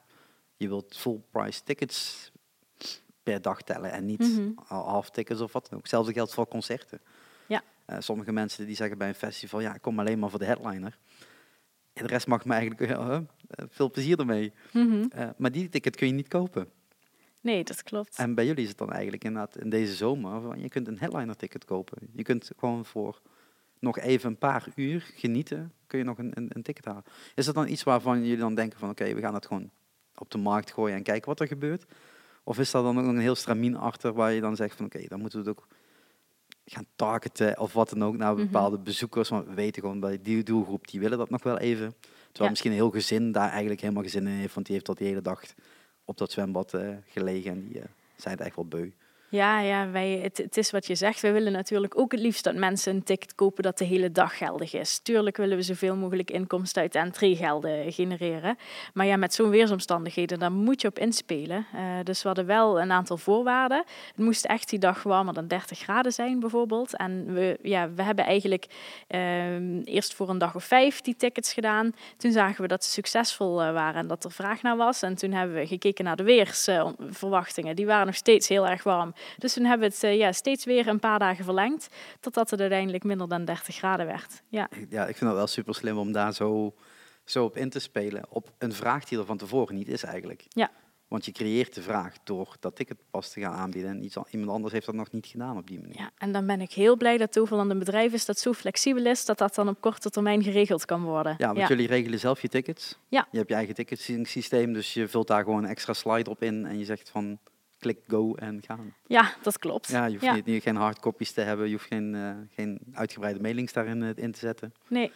[0.57, 2.33] je wilt full price tickets
[3.23, 4.51] per dag tellen en niet Mhm.
[4.69, 5.81] al half tickets of wat dan ook.
[5.81, 7.01] Hetzelfde geldt voor concerten.
[7.47, 7.63] Ja.
[7.85, 10.45] Eh, sommige mensen die zeggen bij een festival, ja, ik kom alleen maar voor de
[10.45, 10.99] headliner.
[11.93, 13.19] En de rest mag me eigenlijk eh,
[13.71, 14.53] veel plezier ermee.
[14.73, 15.05] Mhm.
[15.11, 16.69] Eh, maar die ticket kun je niet kopen.
[17.41, 18.17] Nee, dat klopt.
[18.17, 21.37] En bij jullie is het dan eigenlijk inderdaad in deze zomer, je kunt een headliner
[21.37, 21.99] ticket kopen.
[22.13, 23.21] Je kunt gewoon voor
[23.85, 27.05] nog even een paar uur genieten, kun je nog een, een, een ticket halen.
[27.35, 29.71] Is dat dan iets waarvan jullie dan denken van oké, we gaan het gewoon
[30.17, 31.85] op de markt gooien en kijken wat er gebeurt?
[32.45, 34.87] Of is daar dan ook nog een heel stramien achter waar je dan zegt van
[34.87, 35.67] oké, dan moeten we het ook
[36.67, 38.43] gaan targeten of wat dan ook naar Mhm.
[38.45, 39.29] bepaalde bezoekers.
[39.29, 41.95] Want we weten gewoon bij die doelgroep, die willen dat nog wel even.
[42.01, 42.49] Terwijl Ja.
[42.49, 44.99] misschien een heel gezin daar eigenlijk helemaal geen zin in heeft, want die heeft dat
[44.99, 45.43] die hele dag
[46.05, 47.85] op dat zwembad eh, gelegen en die eh,
[48.17, 48.91] zijn het echt wel beu.
[49.35, 51.21] Ja, ja wij, het, is wat je zegt.
[51.21, 54.37] We willen natuurlijk ook het liefst dat mensen een ticket kopen dat de hele dag
[54.37, 54.99] geldig is.
[54.99, 58.59] Tuurlijk willen we zoveel mogelijk inkomsten uit entreegelden genereren.
[58.93, 61.67] Maar ja, met zo'n weersomstandigheden, daar moet je op inspelen.
[61.75, 63.85] Eh, dus we hadden wel een aantal voorwaarden.
[64.07, 66.97] Het moest echt die dag warmer dan 30 graden zijn, bijvoorbeeld.
[66.97, 68.67] En we, ja, we hebben eigenlijk
[69.07, 71.93] ehm, eerst voor een dag of vijf die tickets gedaan.
[72.17, 75.03] Toen zagen we dat ze succesvol eh, waren en dat er vraag naar was.
[75.03, 77.77] En toen hebben we gekeken naar de weersverwachtingen.
[77.77, 79.15] die waren nog steeds heel erg warm.
[79.39, 81.89] Dus toen hebben we het eh, ja, steeds weer een paar dagen verlengd,
[82.21, 84.43] totdat het uiteindelijk minder dan 30 graden werd.
[84.49, 86.75] Ja, Ja, ik vind dat wel super slim om daar zo,
[87.25, 88.25] zo op in te spelen.
[88.29, 90.45] Op een vraag die er van tevoren niet is eigenlijk.
[90.49, 90.71] Ja.
[91.09, 93.91] Want je creëert de vraag door dat ticket pas te gaan aanbieden.
[93.91, 95.99] En iets, iemand anders heeft dat nog niet gedaan op die manier.
[95.99, 99.07] ja, en dan ben ik heel blij dat Toverland een bedrijf is dat zo flexibel
[99.07, 101.35] is, dat dat dan op korte termijn geregeld kan worden.
[101.39, 102.99] Ja, want jullie regelen zelf je tickets.
[103.09, 103.29] Ja.
[103.31, 106.67] Je hebt je eigen ticketing-systeem, dus je vult daar gewoon een extra slide op in
[106.67, 107.39] en je zegt van
[107.85, 108.95] klik go en gaan.
[109.07, 109.89] Ja, dat klopt.
[109.89, 110.35] Ja, je hoeft Ja.
[110.35, 114.11] Niet, niet- geen hardcopies te hebben, je hoeft geen, eh, geen uitgebreide mailings daarin eh,
[114.25, 114.73] in te zetten.
[114.89, 115.13] Nee,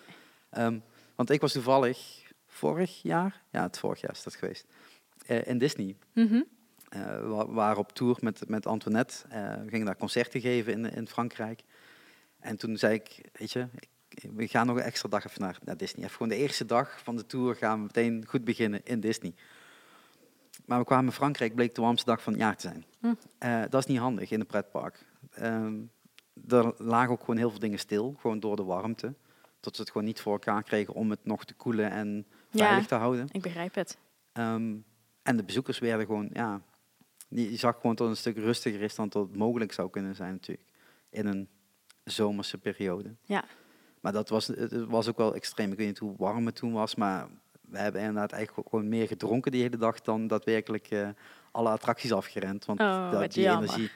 [0.51, 0.79] Ehm,
[1.15, 4.67] want ik was toevallig vorig jaar, ja, het vorig jaar is dat geweest,
[5.27, 5.97] eh, in Disney.
[6.15, 9.15] Eh, we waren op tour met, met Antoinette.
[9.65, 11.63] We gingen daar concerten geven in, in Frankrijk.
[12.41, 13.67] En toen zei ik, weet je,
[14.35, 16.03] we gaan nog een extra dag even naar, naar Disney.
[16.05, 19.35] Even gewoon de eerste dag van de tour gaan we meteen goed beginnen in Disney.
[20.69, 22.85] Maar we kwamen in Frankrijk, bleek de warmste dag van het jaar te zijn.
[23.01, 23.15] Hm.
[23.39, 25.07] Eh, dat is niet handig in een pretpark.
[25.31, 25.75] Ehm,
[26.49, 29.15] er lagen ook gewoon heel veel dingen stil, gewoon door de warmte.
[29.61, 32.65] Dat we het gewoon niet voor elkaar kregen om het nog te koelen en Ja.
[32.67, 33.27] veilig te houden.
[33.31, 33.99] Ik begrijp het.
[34.33, 34.77] Ehm,
[35.23, 36.61] en de bezoekers werden gewoon, ja,
[37.29, 40.15] je zag gewoon dat het een stuk rustiger is dan dat het mogelijk zou kunnen
[40.17, 40.69] zijn natuurlijk.
[41.11, 41.49] In een
[42.05, 43.15] zomerse periode.
[43.23, 43.45] Ja.
[44.01, 45.73] Maar dat was, het was ook wel extreem.
[45.73, 47.29] Ik weet niet hoe warm het toen was, maar
[47.71, 51.09] we hebben inderdaad eigenlijk gewoon meer gedronken die hele dag dan daadwerkelijk eh,
[51.51, 52.65] alle attracties afgerend.
[52.65, 53.69] Want Oh, dat, die jammer.
[53.69, 53.91] energie.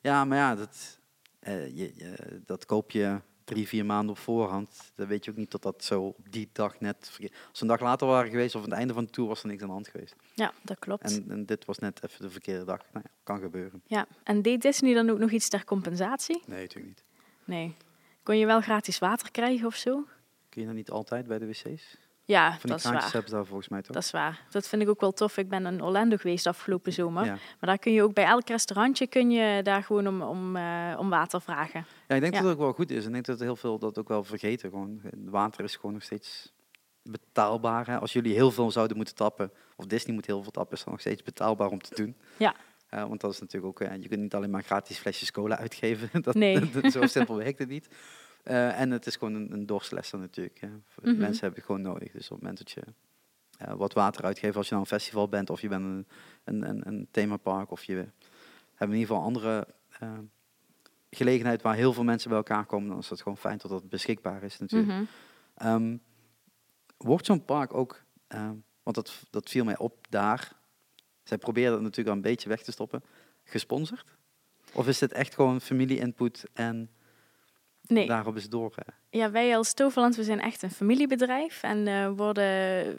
[0.00, 0.98] Ja, maar ja, dat,
[1.38, 4.92] eh, je, je- dat koop je drie, vier maanden op voorhand.
[4.94, 6.96] Dan weet je ook niet dat dat zo op die dag net.
[7.00, 9.42] Als we een dag later waren geweest of aan het einde van de tour was
[9.42, 10.14] er niks aan de hand geweest.
[10.34, 11.02] Ja, dat klopt.
[11.16, 12.80] En, en dit was net even de verkeerde dag.
[12.92, 13.82] Nou ja, kan gebeuren.
[13.86, 16.42] Ja, en deed Disney dan ook nog iets ter compensatie?
[16.46, 17.04] Nee, natuurlijk niet.
[17.44, 17.74] Nee.
[18.22, 20.04] Kon je wel gratis water krijgen of zo?
[20.48, 21.96] Kun je dat niet altijd bij de wc's?
[22.28, 23.02] Ja, Van die dat is waar.
[23.12, 23.94] hebben ze daar volgens mij toch?
[23.94, 24.40] Dat is waar.
[24.50, 25.36] Dat vind ik ook wel tof.
[25.36, 27.24] Ik ben in Orlando geweest afgelopen zomer.
[27.24, 27.30] ja.
[27.32, 30.96] Maar daar kun je ook bij elk restaurantje kun je daar gewoon om, om, eh,
[30.98, 31.86] om water vragen.
[32.08, 32.38] ja, ik denk Ja.
[32.40, 33.00] dat het ook wel goed is.
[33.02, 34.70] En ik denk dat heel veel dat ook wel vergeten.
[34.70, 36.52] Gewoon, water is gewoon nog steeds
[37.02, 37.86] betaalbaar.
[37.86, 37.98] Hè?
[37.98, 40.92] Als jullie heel veel zouden moeten tappen, of Disney moet heel veel tappen, is dat
[40.92, 42.16] nog steeds betaalbaar om te doen.
[42.36, 42.54] Ja.
[42.88, 45.58] Eh, want dat is natuurlijk ook, eh, je kunt niet alleen maar gratis flesjes cola
[45.58, 46.08] uitgeven.
[46.22, 46.70] dat, Nee.
[46.80, 47.88] dat- zo simpel werkt het niet.
[48.46, 49.66] Eh, en het is gewoon een, een
[50.20, 50.60] natuurlijk.
[50.60, 50.68] Hè.
[50.68, 51.16] Mhm.
[51.18, 52.12] Mensen hebben het gewoon nodig.
[52.12, 52.82] Dus op het moment dat je
[53.58, 56.06] eh, wat water uitgeeft als je naar een festival bent of je bent een,
[56.44, 59.66] een, een, een themapark of je hebt in ieder geval andere
[59.98, 60.18] eh,
[61.10, 63.88] gelegenheid waar heel veel mensen bij elkaar komen, dan is het gewoon fijn dat dat
[63.88, 64.92] beschikbaar is natuurlijk.
[64.92, 65.04] Mhm.
[65.54, 65.96] Ehm,
[66.96, 68.04] wordt zo'n park ook,
[68.82, 70.52] want dat, dat viel mij op daar,
[71.22, 73.02] zij proberen dat natuurlijk al een beetje weg te stoppen,
[73.44, 74.16] gesponsord?
[74.72, 76.90] Of is dit echt gewoon familie-input en
[77.90, 78.72] Nee, daarop is het door?
[78.76, 78.94] eh?
[79.20, 81.62] ja, wij als Toverland, we zijn echt een familiebedrijf.
[81.62, 82.98] En eh, worden...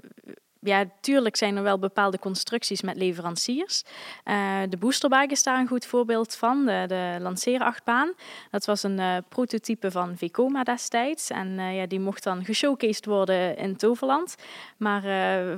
[0.61, 3.83] Ja, tuurlijk zijn er wel bepaalde constructies met leveranciers.
[4.23, 8.13] Eh, de boosterbike is daar een goed voorbeeld van, de, de lanceerachtbaan.
[8.51, 11.29] Dat was een eh, prototype van Vekoma destijds.
[11.29, 14.35] En eh, ja, die mocht dan geshowcased worden in Toverland.
[14.77, 15.03] Maar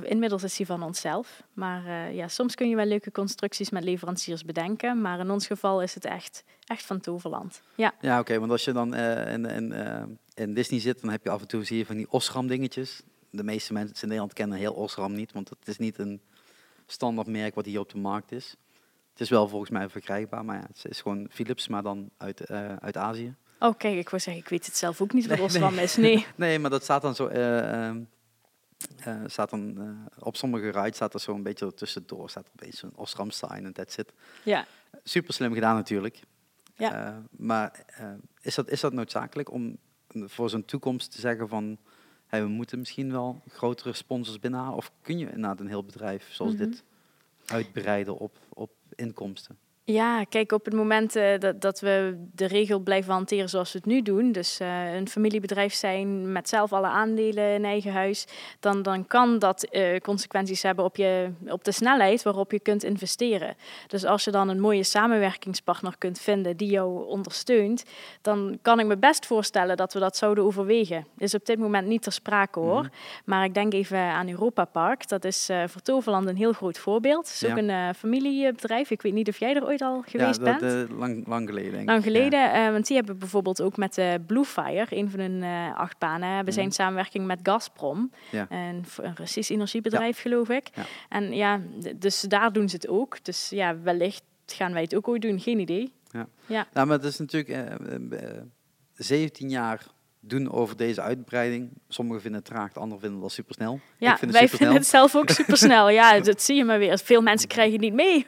[0.04, 1.42] inmiddels is die van onszelf.
[1.52, 5.00] Maar ja, soms kun je wel leuke constructies met leveranciers bedenken.
[5.00, 7.62] Maar in ons geval is het echt, echt van Toverland.
[7.74, 9.72] Ja, Ja, oké, want als je dan in,
[10.34, 13.02] in Disney zit, dan heb je af en toe zie je van die Osram dingetjes.
[13.30, 16.20] De meeste mensen in Nederland kennen heel Osram niet, want het is niet een
[16.86, 18.56] standaard merk wat hier op de markt is.
[19.10, 22.40] Het is wel volgens mij verkrijgbaar, maar ja, het is gewoon Philips, maar dan uit,
[22.40, 23.34] eh, uit Azië.
[23.58, 25.96] Oh, kijk, ik wou zeggen, ik weet het zelf ook niet wat Nee, Osram is.
[25.96, 26.26] Nee.
[26.36, 27.26] Nee, maar dat staat dan zo.
[27.26, 28.02] eh, ehm,
[28.96, 32.30] eh, staat dan, op sommige rides staat er zo een beetje tussendoor.
[32.30, 34.12] Staat er een zo'n Osram sign en that's it.
[34.42, 34.66] Ja.
[35.04, 36.20] Super slim gedaan natuurlijk.
[36.76, 37.22] Ja.
[37.30, 37.84] Maar
[38.40, 41.78] is, dat, is dat noodzakelijk om voor zo'n toekomst te zeggen van...
[42.30, 44.76] Hey, we moeten misschien wel grotere sponsors binnenhalen?
[44.76, 46.62] Of kun je inderdaad een heel bedrijf zoals Mhm.
[46.64, 46.82] dit
[47.46, 49.58] uitbreiden op, op inkomsten?
[49.92, 53.78] Ja, kijk, op het moment eh, dat, dat we de regel blijven hanteren zoals we
[53.78, 58.26] het nu doen, dus eh, een familiebedrijf zijn met zelf alle aandelen in eigen huis,
[58.60, 62.84] dan, dan kan dat eh, consequenties hebben op, je, op de snelheid waarop je kunt
[62.84, 63.54] investeren.
[63.86, 67.84] Dus als je dan een mooie samenwerkingspartner kunt vinden die jou ondersteunt,
[68.22, 71.06] dan kan ik me best voorstellen dat we dat zouden overwegen.
[71.18, 72.90] Is op dit moment niet ter sprake hoor, Mhm.
[73.24, 75.08] maar ik denk even aan Europa Park.
[75.08, 77.28] Dat is voor Toverland een heel groot voorbeeld.
[77.28, 78.90] Het is ook een familiebedrijf.
[78.90, 81.70] Ik weet niet of jij er ooit al geweest ja, dat, eh, lang, lang geleden
[81.70, 81.88] denk ik.
[81.88, 82.10] Lang Ja.
[82.10, 85.42] geleden, eh, want die hebben bijvoorbeeld ook met de Blue Fire, een van hun
[85.74, 86.62] acht banen, hebben Mhm.
[86.64, 88.46] een samenwerking met Gazprom, Ja.
[88.50, 90.68] een, een Russisch energiebedrijf geloof ik.
[90.74, 90.82] Ja.
[91.08, 91.60] En ja,
[91.96, 93.24] dus daar doen ze het ook.
[93.24, 95.92] Dus ja, wellicht gaan wij het ook ooit doen, geen idee.
[96.72, 97.74] Nou, maar het is natuurlijk eh,
[98.20, 98.42] eh, eh,
[98.94, 99.86] 17 jaar
[100.20, 101.70] doen over deze uitbreiding.
[101.88, 103.80] Sommigen vinden het traag, de anderen vinden het wel supersnel.
[103.98, 105.00] Ja, ik vind wij het vinden supersnel.
[105.02, 105.88] het zelf ook supersnel.
[106.00, 106.98] ja, dat zie je maar weer.
[106.98, 108.26] Veel mensen krijgen het niet mee.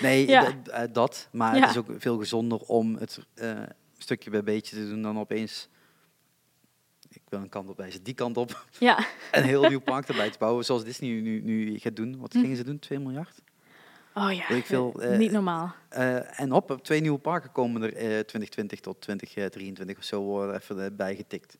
[0.00, 0.62] Nee, Ja.
[0.64, 1.28] eh, dat.
[1.32, 1.60] Maar Ja.
[1.60, 3.62] het is ook veel gezonder om het eh,
[3.98, 5.68] stukje bij beetje te doen dan opeens...
[7.08, 8.66] Ik wil een kant op wijzen, die kant op.
[8.78, 8.98] ja,
[9.32, 12.18] Een heel nieuw park erbij te bouwen, zoals Disney nu, nu gaat doen.
[12.18, 12.40] Wat Hm.
[12.40, 12.78] gingen ze doen?
[12.78, 13.42] 2 miljard?
[14.14, 15.74] oh ja, Weet ik veel, eh, niet normaal.
[15.88, 20.96] En op, twee nieuwe parken komen er eh 2020 tot 2023 of zo worden even
[20.96, 21.56] bijgetikt.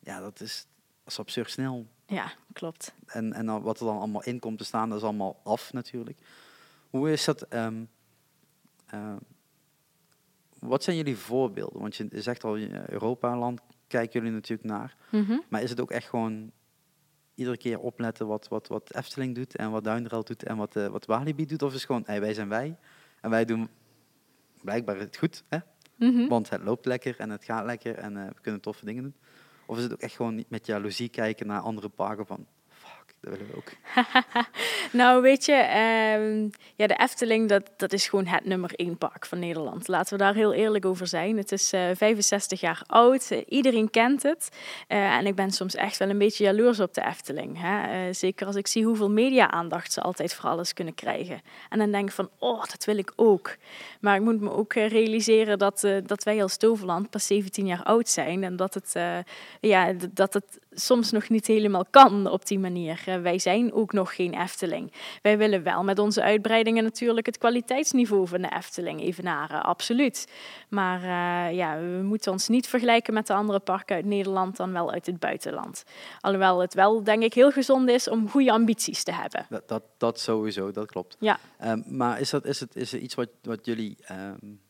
[0.00, 0.66] Ja, dat is,
[1.04, 1.86] dat is absurd snel.
[2.06, 2.94] Ja, klopt.
[3.06, 6.18] En, en wat er dan allemaal in komt te staan, dat is allemaal af natuurlijk.
[6.94, 7.42] Hoe is dat?
[7.42, 7.84] ehm,
[8.86, 9.16] eh,
[10.58, 11.80] wat zijn jullie voorbeelden?
[11.80, 14.96] Want je zegt al, eh, Europa-land kijken jullie natuurlijk naar.
[15.10, 15.38] Mhm.
[15.48, 16.50] Maar is het ook echt gewoon
[17.34, 20.86] iedere keer opletten wat, wat, wat Efteling doet en wat Duinderel doet en wat, uh,
[20.86, 21.62] wat Walibi doet?
[21.62, 22.76] Of is het gewoon, hey, wij zijn wij
[23.20, 23.68] en wij doen
[24.62, 25.58] blijkbaar het goed, hè?
[25.96, 26.28] Mhm.
[26.28, 29.14] want het loopt lekker en het gaat lekker en eh, we kunnen toffe dingen doen?
[29.66, 32.46] Of is het ook echt gewoon niet met jaloezie kijken naar andere parken van,
[33.24, 33.72] dat willen we ook?
[35.00, 39.26] nou, weet je, ehm, ja, de Efteling, dat, dat is gewoon het nummer één park
[39.26, 39.88] van Nederland.
[39.88, 41.36] Laten we daar heel eerlijk over zijn.
[41.36, 44.48] Het is uh, 65 jaar oud, uh, iedereen kent het.
[44.88, 47.60] Uh, en ik ben soms echt wel een beetje jaloers op de Efteling.
[47.60, 48.12] Hè?
[48.12, 51.40] zeker als ik zie hoeveel media-aandacht ze altijd voor alles kunnen krijgen.
[51.68, 53.56] En dan denk ik van, oh, dat wil ik ook.
[54.00, 58.08] Maar ik moet me ook realiseren dat, dat wij als Toverland pas 17 jaar oud
[58.08, 58.44] zijn.
[58.44, 58.92] En dat het,
[59.60, 63.02] ja, dat het soms nog niet helemaal kan op die manier.
[63.22, 64.92] wij zijn ook nog geen Efteling.
[65.22, 70.28] Wij willen wel met onze uitbreidingen natuurlijk het kwaliteitsniveau van de Efteling evenaren, absoluut.
[70.68, 74.72] Maar uh, ja, we moeten ons niet vergelijken met de andere parken uit Nederland dan
[74.72, 75.84] wel uit het buitenland.
[76.20, 79.46] Alhoewel het wel, denk ik, heel gezond is om goede ambities te hebben.
[79.48, 81.16] Dat, dat, dat sowieso, dat klopt.
[81.18, 81.38] Ja.
[81.64, 83.96] Um, maar is, dat, is, het, is er iets wat, wat jullie...
[84.10, 84.62] Um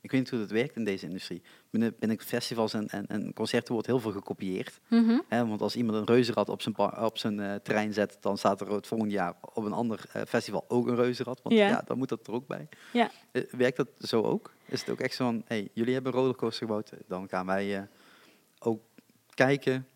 [0.00, 1.42] ik weet niet hoe dat werkt in deze industrie.
[1.70, 4.80] Binnen, binnen festivals en, en, en, concerten wordt heel veel gekopieerd.
[4.88, 5.48] Mm -hmm.
[5.48, 8.72] want als iemand een reuzenrad op zijn, op zijn uh, terrein zet, dan staat er
[8.72, 11.42] het volgende jaar op een ander uh, festival ook een reuzenrad.
[11.42, 11.68] Want ja.
[11.68, 11.82] ja.
[11.84, 12.68] dan moet dat er ook bij.
[12.92, 13.06] Uh,
[13.50, 14.52] werkt dat zo ook?
[14.64, 17.88] Is het ook echt zo van, hey, jullie hebben een rollercoaster gebouwd, dan gaan wij
[18.58, 18.80] ook
[19.34, 19.86] kijken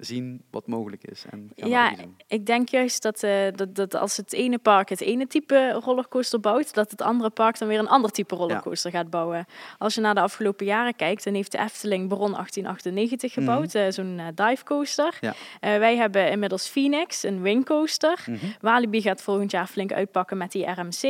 [0.00, 1.24] zien wat mogelijk is.
[1.30, 1.92] En ja,
[2.26, 6.40] ik denk juist dat, uh, dat, dat als het ene park het ene type rollercoaster
[6.40, 8.98] bouwt, dat het andere park dan weer een ander type rollercoaster ja.
[8.98, 9.46] gaat bouwen.
[9.78, 13.80] Als je naar de afgelopen jaren kijkt, dan heeft de Efteling Baron 1898 gebouwd, mm
[13.80, 13.88] -hmm.
[13.88, 15.18] uh, zo'n uh, divecoaster.
[15.20, 15.34] Ja.
[15.60, 18.24] wij hebben inmiddels Phoenix, een wingcoaster.
[18.26, 18.54] Mm -hmm.
[18.60, 21.00] Walibi gaat volgend jaar flink uitpakken met die RMC,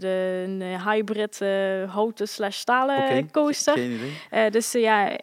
[0.00, 1.38] de een hybrid
[1.88, 3.26] houten slash stalen okay.
[3.30, 3.78] coaster.
[4.50, 5.18] Dus ja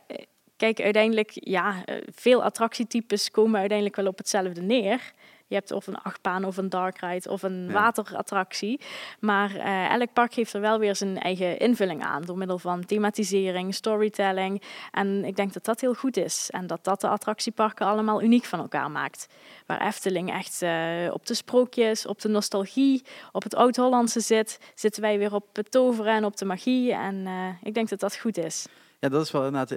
[0.64, 1.84] kijk, uiteindelijk, ja,
[2.16, 5.14] veel attractietypes komen uiteindelijk wel op hetzelfde neer.
[5.48, 7.74] Je hebt of een achtbaan of een dark ride of een Ja.
[7.74, 8.80] waterattractie.
[9.20, 12.22] Maar eh, elk park heeft er wel weer zijn eigen invulling aan.
[12.22, 14.62] Door middel van thematisering, storytelling.
[14.92, 16.50] En ik denk dat dat heel goed is.
[16.52, 19.28] En dat dat de attractieparken allemaal uniek van elkaar maakt.
[19.66, 24.60] Waar Efteling echt eh, op de sprookjes, op de nostalgie, op het oud-Hollandse zit.
[24.76, 26.94] Zitten wij weer op het toveren en op de magie.
[26.94, 28.66] En eh, ik denk dat dat goed is.
[29.04, 29.72] Ja, dat is wel inderdaad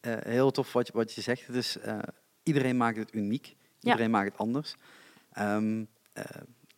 [0.00, 1.76] eh, heel tof wat je, wat je zegt.
[1.76, 1.98] Eh,
[2.42, 3.56] iedereen maakt het uniek.
[3.80, 4.76] Iedereen maakt het anders.
[5.32, 6.24] Ehm, eh,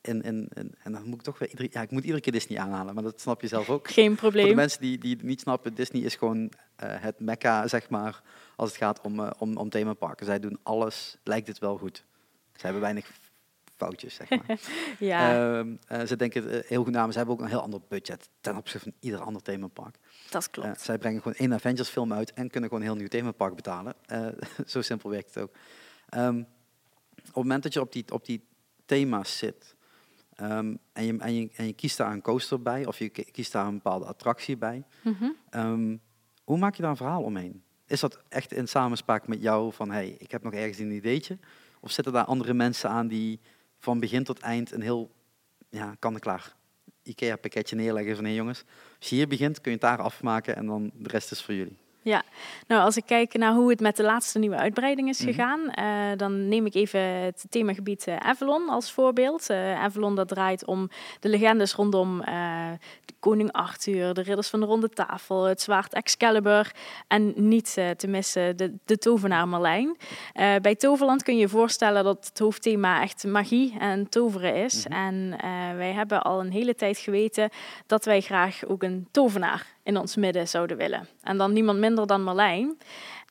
[0.00, 2.32] en, en, en, en dan moet ik toch weer iedere, ja, ik moet iedere keer
[2.32, 3.88] Disney aanhalen, maar dat snap je zelf ook.
[3.90, 4.56] Geen Voor de probleem.
[4.56, 8.22] mensen die, die het niet snappen, Disney is gewoon het mekka, zeg maar,
[8.56, 10.26] als het gaat om, eh, om, om themaparken.
[10.26, 12.04] Zij doen alles, lijkt het wel goed.
[12.54, 13.10] Ze hebben weinig
[13.76, 14.58] foutjes, zeg maar.
[14.98, 17.60] Ja, Ehm, eh, ze denken eh, heel goed na, maar ze hebben ook een heel
[17.62, 19.96] ander budget ten opzichte van ieder ander themapark.
[20.30, 20.68] dat klopt.
[20.68, 23.54] Eh, zij brengen gewoon één Avengers film uit en kunnen gewoon een heel nieuw themapark
[23.54, 23.94] betalen.
[24.66, 25.54] Zo simpel werkt het ook.
[26.08, 28.46] Ehm, op het moment dat je op die, op die
[28.86, 29.74] thema's zit
[30.34, 33.30] ehm, en, je, en, je, en je kiest daar een coaster bij of je ki-
[33.30, 34.84] kiest daar een bepaalde attractie bij,
[35.50, 35.96] Mhm.
[36.44, 37.62] hoe maak je daar een verhaal omheen?
[37.86, 41.38] Is dat echt in samenspraak met jou van hey, ik heb nog ergens een ideetje?
[41.80, 43.40] Of zitten daar andere mensen aan die
[43.86, 45.10] van begin tot eind een heel
[45.70, 46.54] ja, kan klaar
[47.02, 48.64] IKEA pakketje neerleggen van hé jongens,
[48.98, 51.54] als je hier begint kun je het daar afmaken en dan de rest is voor
[51.54, 51.78] jullie.
[52.66, 55.28] Nou, als ik kijk naar hoe het met de laatste nieuwe uitbreiding is Mhm.
[55.28, 59.50] gegaan, eh, dan neem ik even het themagebied eh, Avalon als voorbeeld.
[59.50, 60.88] Eh, Avalon dat draait om
[61.20, 62.24] de legendes rondom
[63.20, 66.72] koning Arthur, de ridders van de ronde tafel, het zwaard Excalibur
[67.08, 69.96] en niet te missen de, de tovenaar Merlijn.
[70.62, 74.88] Bij Toverland kun je je voorstellen dat het hoofdthema echt magie en toveren is.
[74.88, 74.98] Mhm.
[74.98, 75.36] En
[75.76, 77.50] wij hebben al een hele tijd geweten
[77.86, 81.08] dat wij graag ook een tovenaar in ons midden zouden willen.
[81.22, 82.22] En dan niemand minder dan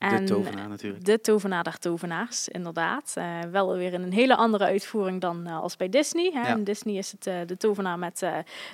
[0.10, 1.06] De En, tovenaar natuurlijk.
[1.06, 3.14] De tovenaar der tovenaars, inderdaad.
[3.16, 6.32] Eh, wel weer in een hele andere uitvoering dan eh, als bij Disney.
[6.34, 6.42] Hè.
[6.42, 6.56] Ja.
[6.56, 8.26] In Disney is het eh, de tovenaar met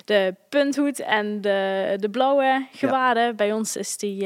[0.04, 3.36] de punthoed en de, de blauwe gewaden.
[3.36, 4.24] Bij ons is die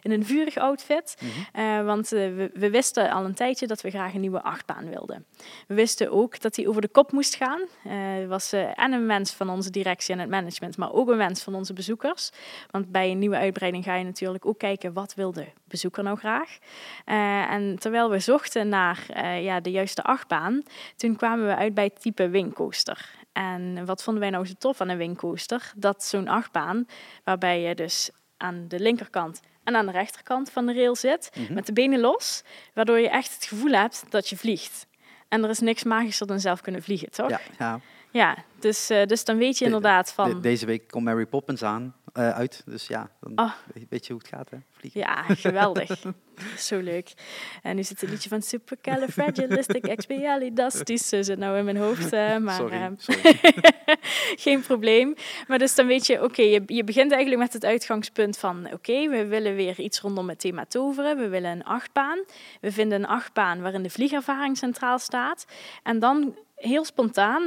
[0.00, 1.16] in een vurig outfit.
[1.20, 1.84] Mhm.
[1.84, 5.24] Want we, we wisten al een tijdje dat we graag een nieuwe achtbaan wilden.
[5.66, 7.60] We wisten ook dat die over de kop moest gaan.
[7.88, 11.42] Het was en een wens van onze directie en het management, maar ook een wens
[11.42, 12.30] van onze bezoekers.
[12.70, 16.18] Want bij een nieuwe uitbreiding ga je natuurlijk ook kijken wat wil de bezoeker nou
[16.18, 16.45] graag.
[17.04, 20.62] Eh, en terwijl we zochten naar eh, ja, de juiste achtbaan,
[20.96, 23.10] toen kwamen we uit bij het type wingcoaster.
[23.32, 25.72] En wat vonden wij nou zo tof aan een wingcoaster?
[25.76, 26.86] Dat zo'n achtbaan,
[27.24, 31.54] waarbij je dus aan de linkerkant en aan de rechterkant van de rail zit, Mhm.
[31.54, 32.42] met de benen los,
[32.74, 34.86] waardoor je echt het gevoel hebt dat je vliegt.
[35.28, 37.28] En er is niks magischer dan zelf kunnen vliegen, toch?
[37.30, 37.80] Ja, ja.
[38.10, 40.28] Ja, dus, eh, dus dan weet je De- inderdaad van...
[40.28, 41.94] De- deze week komt Mary Poppins aan.
[42.12, 42.62] eh, uit.
[42.66, 43.52] Dus ja, dan Oh.
[43.88, 44.56] weet, je hoe het gaat, hè?
[44.72, 45.00] Vliegen.
[45.00, 46.02] Ja, geweldig.
[46.58, 47.12] Zo leuk.
[47.62, 52.12] En nu zit het liedje van Supercalifragilisticexpialidastis eh, zit nou in mijn hoofd.
[52.12, 53.38] eh, maar sorry, eh, sorry.
[54.44, 55.14] geen probleem.
[55.46, 59.08] Maar dus dan weet je, oké, je, je begint eigenlijk met het uitgangspunt van, oké,
[59.08, 61.16] we willen weer iets rondom het thema toveren.
[61.16, 62.18] We willen een achtbaan.
[62.60, 65.46] We vinden een achtbaan waarin de vliegervaring centraal staat.
[65.82, 67.42] En dan heel spontaan,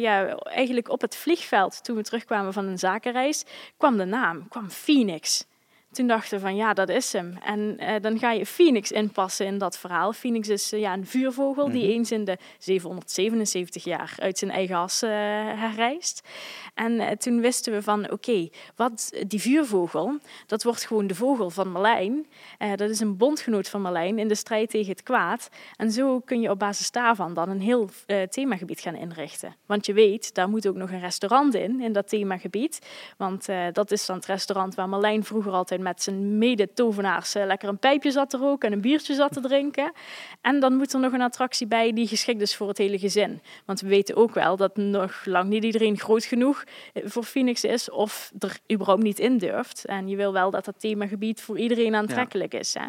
[0.00, 3.44] ja, eigenlijk op het vliegveld, toen we terugkwamen van een zakenreis,
[3.76, 5.46] kwam de naam, kwam Phoenix.
[5.94, 7.38] Toen dachten we van ja, dat is hem.
[7.44, 10.12] En eh, dan ga je Phoenix inpassen in dat verhaal.
[10.12, 11.92] Phoenix is eh, ja, een vuurvogel die Mhm.
[11.92, 16.28] eens in de 777 jaar uit zijn eigen as herrijst.
[16.74, 21.70] En toen wisten we van oké, wat die vuurvogel, dat wordt gewoon de vogel van
[21.70, 22.26] Marlijn.
[22.76, 25.48] Dat is een bondgenoot van Marlijn in de strijd tegen het kwaad.
[25.76, 27.88] En zo kun je op basis daarvan dan een heel
[28.28, 29.54] themagebied gaan inrichten.
[29.66, 32.78] Want je weet, daar moet ook nog een restaurant in, in dat themagebied.
[33.16, 37.68] Want dat is dan het restaurant waar Marlijn vroeger altijd met zijn mede-tovenaars eh, lekker
[37.68, 39.92] een pijpje zat te roken en een biertje zat te drinken.
[40.40, 43.40] En dan moet er nog een attractie bij die geschikt is voor het hele gezin.
[43.64, 47.64] Want we weten ook wel dat nog lang niet iedereen groot genoeg eh, voor Phoenix
[47.64, 49.84] is of er überhaupt niet in durft.
[49.84, 52.74] En je wil wel dat dat themagebied voor iedereen aantrekkelijk is.
[52.74, 52.86] Hè?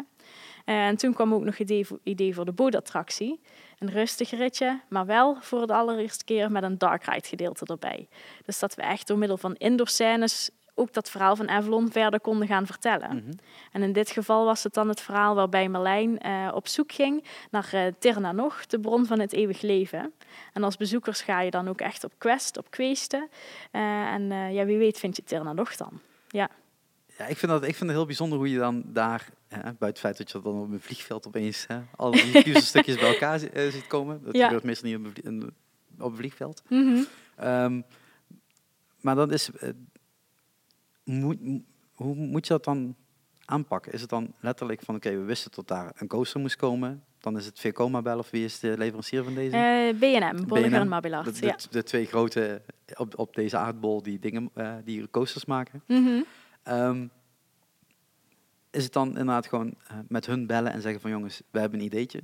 [0.64, 3.40] Eh, En toen kwam ook nog het idee voor, idee voor de bootattractie.
[3.78, 8.08] Een rustig ritje, maar wel voor de allereerste keer met een dark ride gedeelte erbij.
[8.44, 12.20] Dus dat we echt door middel van indoor scènes ook dat verhaal van Avalon verder
[12.20, 13.16] konden gaan vertellen.
[13.16, 13.32] Mhm.
[13.72, 17.24] En in dit geval was het dan het verhaal waarbij Marlijn eh, op zoek ging
[17.50, 20.12] naar Tirna nog, de bron van het eeuwig leven.
[20.52, 23.28] En als bezoekers ga je dan ook echt op quest, op kweesten.
[23.70, 26.00] Eh, en ja, wie weet vind je Tirna nog dan.
[26.28, 26.48] Ja,
[27.26, 29.98] ik vind, dat, ik vind het heel bijzonder hoe je dan daar, hè, buiten het
[29.98, 33.70] feit dat je dan op een vliegveld opeens hè, al die puzzelstukjes bij elkaar zi-
[33.70, 34.22] ziet komen.
[34.24, 34.44] Dat Ja.
[34.44, 35.54] gebeurt meestal niet op een,
[35.98, 36.62] op vliegveld.
[36.68, 37.02] Mhm.
[37.36, 37.80] Ehm,
[39.00, 39.50] maar dan is,
[41.14, 41.38] moet,
[41.94, 42.94] hoe moet je dat dan
[43.44, 43.92] aanpakken?
[43.92, 47.04] Is het dan letterlijk van, oké, we wisten tot daar een coaster moest komen.
[47.20, 49.56] Dan is het Vekoma bel of wie is de leverancier van deze?
[49.56, 51.24] Eh, B&M, Bolliger en Mabillard.
[51.34, 51.56] de, de, Ja.
[51.70, 52.62] de twee grote
[52.96, 55.82] op, op deze aardbol die dingen, eh, die coasters maken.
[55.86, 56.22] Mhm.
[56.62, 57.06] Ehm,
[58.70, 61.78] is het dan inderdaad gewoon eh, met hun bellen en zeggen van jongens, we hebben
[61.78, 62.22] een ideetje?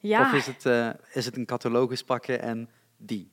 [0.00, 0.20] ja.
[0.20, 3.30] Of is het, is het een catalogus pakken en die?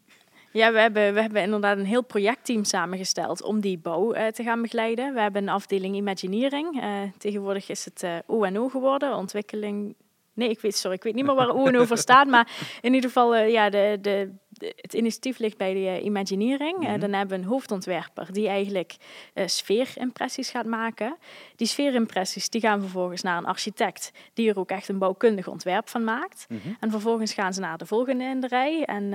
[0.55, 4.43] Ja, we hebben, we hebben inderdaad een heel projectteam samengesteld om die bouw eh, te
[4.43, 5.13] gaan begeleiden.
[5.13, 6.81] We hebben een afdeling Imagineering.
[6.81, 9.95] Eh, tegenwoordig is het eh O&O geworden, ontwikkeling...
[10.33, 13.09] Nee, ik weet, sorry, ik weet niet meer waar O&O voor staat, maar in ieder
[13.09, 16.83] geval, ja, de, de- het initiatief ligt bij de eh, Imagineering.
[16.83, 16.99] Eh, Mhm.
[16.99, 18.95] dan hebben we een hoofdontwerper die eigenlijk
[19.33, 21.17] eh, sfeerimpressies gaat maken.
[21.55, 25.89] Die sfeerimpressies die gaan vervolgens naar een architect die er ook echt een bouwkundig ontwerp
[25.89, 26.45] van maakt.
[26.49, 26.59] Mhm.
[26.79, 28.83] En vervolgens gaan ze naar de volgende in de rij.
[28.85, 29.13] En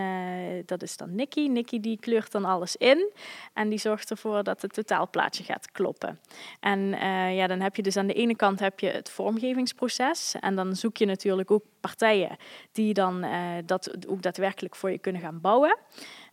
[0.67, 1.49] dat is dan Nikki.
[1.49, 3.11] Nikki die kleurt dan alles in.
[3.53, 6.19] En die zorgt ervoor dat het totaalplaatje gaat kloppen.
[6.61, 6.89] En
[7.35, 10.35] ja, dan heb je dus aan de ene kant heb je het vormgevingsproces.
[10.41, 12.37] En dan zoek je natuurlijk ook partijen
[12.73, 13.25] die dan
[13.67, 15.79] dat ook daadwerkelijk voor je kunnen gaan bouwen.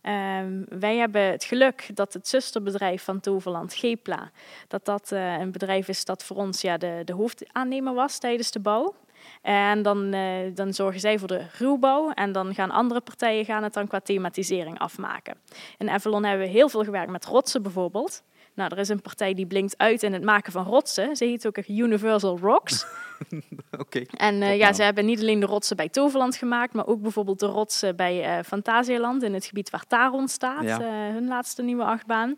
[0.02, 4.30] Ehm, wij hebben het geluk dat het zusterbedrijf van Toverland, Gepla,
[4.68, 8.50] dat dat eh, een bedrijf is dat voor ons ja, de, de hoofdaannemer was tijdens
[8.50, 8.94] de bouw.
[9.42, 13.62] En dan, eh, dan zorgen zij voor de ruwbouw en dan gaan andere partijen gaan
[13.62, 15.36] het dan qua thematisering afmaken.
[15.78, 18.22] In Avalon hebben we heel veel gewerkt met rotsen bijvoorbeeld.
[18.54, 21.16] Nou, er is een partij die blinkt uit in het maken van rotsen.
[21.16, 22.86] Ze heet ook Universal Rocks.
[23.80, 24.02] Oké.
[24.16, 27.40] En eh, ja, ze hebben niet alleen de rotsen bij Toverland gemaakt, maar ook bijvoorbeeld
[27.40, 30.80] de rotsen bij eh Fantasialand in het gebied waar Taron staat, Ja.
[30.80, 32.36] eh, hun laatste nieuwe achtbaan.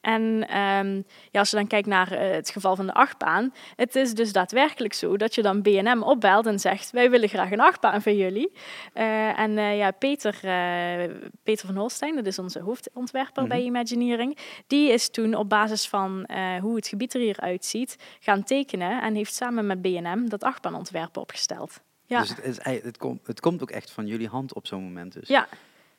[0.00, 4.14] En ehm, ja, als je dan kijkt naar het geval van de achtbaan, het is
[4.14, 8.02] dus daadwerkelijk zo dat je dan B&M opbelt en zegt, wij willen graag een achtbaan
[8.02, 8.52] van jullie.
[9.36, 10.34] En ja, Peter,
[11.42, 13.66] Peter van Holstein, dat is onze hoofdontwerper bij Mhm.
[13.66, 16.26] Imagineering, die is toen op basis van
[16.60, 19.82] hoe het gebied er hier uitziet gaan tekenen en heeft samen met
[20.24, 21.80] B&M dat achtbaanontwerp opgesteld.
[22.06, 24.82] Ja, Dus het, is, het, komt het komt ook echt van jullie hand op zo'n
[24.82, 25.12] moment.
[25.12, 25.28] Dus.
[25.28, 25.48] ja,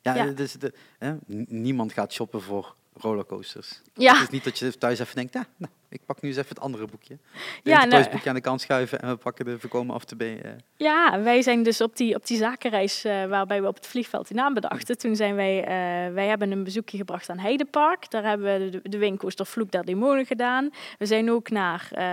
[0.01, 0.25] Ja, Ja.
[0.25, 1.15] het is de, hè,
[1.47, 3.81] niemand gaat shoppen voor rollercoasters.
[3.93, 4.13] Ja.
[4.13, 6.49] Het is niet dat je thuis even denkt, ja, nou, ik pak nu eens even
[6.49, 7.17] het andere boekje.
[7.33, 10.05] Ja, Ja, het nou- boekje aan de kant schuiven en we pakken de voorkomen af
[10.05, 10.21] te B.
[10.21, 10.51] eh.
[10.77, 14.27] ja, wij zijn dus op die, op die zakenreis eh, waarbij we op het vliegveld
[14.27, 14.97] die naam bedachten.
[14.97, 18.09] Toen zijn wij, eh, wij hebben een bezoekje gebracht aan Heidepark.
[18.11, 20.69] Daar hebben we de, de windcoaster Vloek der Demonen gedaan.
[20.97, 22.05] We zijn ook naar, eh,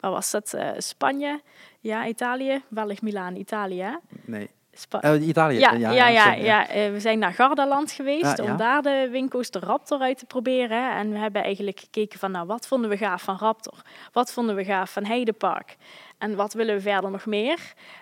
[0.00, 1.40] waar was dat, Eh, Spanje,
[1.80, 3.98] ja, Italië, wellicht Milaan, Italië.
[4.24, 4.48] Nee,
[4.78, 5.58] Spa- Eh, Italië.
[5.58, 10.18] ja, ja, ja, eh, we zijn naar Gardaland geweest om daar de Windcoaster Raptor uit
[10.18, 10.96] te proberen.
[10.96, 13.82] En we hebben eigenlijk gekeken van, nou, wat vonden we gaaf van Raptor?
[14.12, 15.76] Wat vonden we gaaf van Heidepark?
[16.18, 17.58] En wat willen we verder nog meer?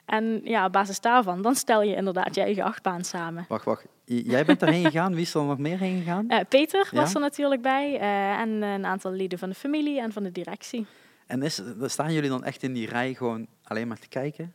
[0.06, 3.44] En ja, op basis daarvan, dan stel je inderdaad je eigen achtbaan samen.
[3.48, 3.84] Wacht, wacht.
[4.04, 5.12] Jij bent daarheen gegaan.
[5.14, 6.28] Wie is er nog meer heen gegaan?
[6.28, 7.14] Eh, Peter was Ja?
[7.14, 10.86] er natuurlijk bij eh, en een aantal leden van de familie en van de directie.
[11.26, 14.52] En is, staan jullie dan echt in die rij gewoon alleen maar te kijken?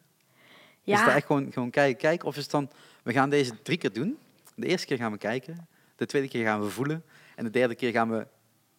[0.89, 2.27] Is Ja, het echt gewoon, gewoon kijken, kijken?
[2.27, 2.69] Of is het dan,
[3.03, 4.17] we gaan deze drie keer doen.
[4.55, 5.67] De eerste keer gaan we kijken.
[5.95, 7.03] De tweede keer gaan we voelen.
[7.35, 8.27] En de derde keer gaan we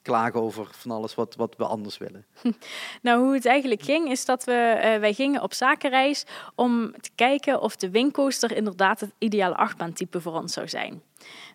[0.02, 2.26] klagen over van alles wat, wat we anders willen.
[3.02, 7.11] Nou, hoe het eigenlijk ging, is dat we, eh, wij gingen op zakenreis om te
[7.14, 11.02] kijken of de Wingcoaster inderdaad het ideale achtbaantype voor ons zou zijn.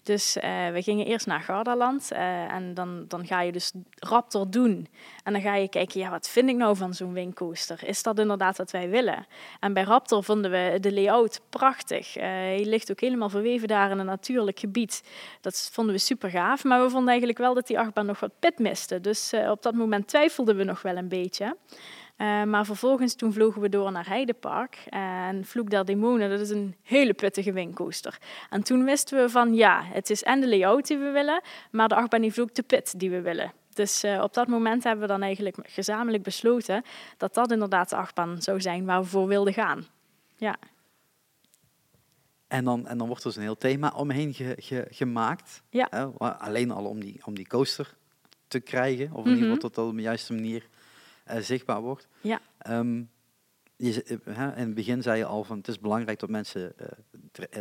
[0.04, 4.50] Dus eh, we gingen eerst naar Gardaland eh, en dan, dan ga je dus Raptor
[4.50, 4.88] doen.
[5.24, 7.88] En dan ga je kijken, ja, wat vind ik nou van zo'n Wingcoaster?
[7.88, 9.26] Is dat inderdaad wat wij willen?
[9.60, 12.16] En bij Raptor vonden we de layout prachtig.
[12.16, 15.04] Eh hij ligt ook helemaal verweven daar in een natuurlijk gebied.
[15.42, 18.40] Dat vonden we super gaaf, maar we vonden eigenlijk wel dat die achtbaan nog wat
[18.40, 19.02] pit miste.
[19.02, 21.58] Dus op dat moment twijfelden we nog wel een beetje.
[22.16, 24.76] Eh, maar vervolgens toen vlogen we door naar Heidepark.
[24.90, 28.18] En Vloek der Demonen, dat is een hele pittige windcoaster.
[28.50, 31.42] En toen wisten we van ja, het is en de layout die we willen,
[31.72, 33.54] maar de achtbaan heeft ook de pit die we willen.
[33.74, 36.84] Dus eh, op dat moment hebben we dan eigenlijk gezamenlijk besloten
[37.18, 39.86] dat dat inderdaad de achtbaan zou zijn waar we voor wilden gaan.
[40.38, 40.56] Ja,
[42.48, 45.62] En dan, en dan wordt er dus een heel thema omheen ge- ge- gemaakt.
[45.70, 45.88] Ja.
[45.90, 47.94] Hè, alleen al om die, om die coaster
[48.48, 49.06] te krijgen.
[49.14, 49.60] Of in ieder geval Mhm.
[49.76, 50.70] dat op de juiste manier eh,
[51.40, 52.08] zichtbaar wordt.
[52.22, 52.40] Ja.
[52.58, 53.04] Ehm,
[53.76, 56.74] je, eh, hè, in het begin zei je al van het is belangrijk dat mensen
[56.78, 56.88] eh,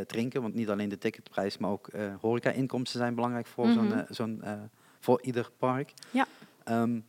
[0.00, 0.42] eh, drinken.
[0.42, 3.98] Want niet alleen de ticketprijs, maar ook eh horeca-inkomsten zijn belangrijk voor, zo'n, Mhm.
[3.98, 4.60] eh, zo'n, eh,
[5.00, 5.92] voor ieder park.
[6.10, 6.26] Ja.
[6.64, 7.00] Ehm,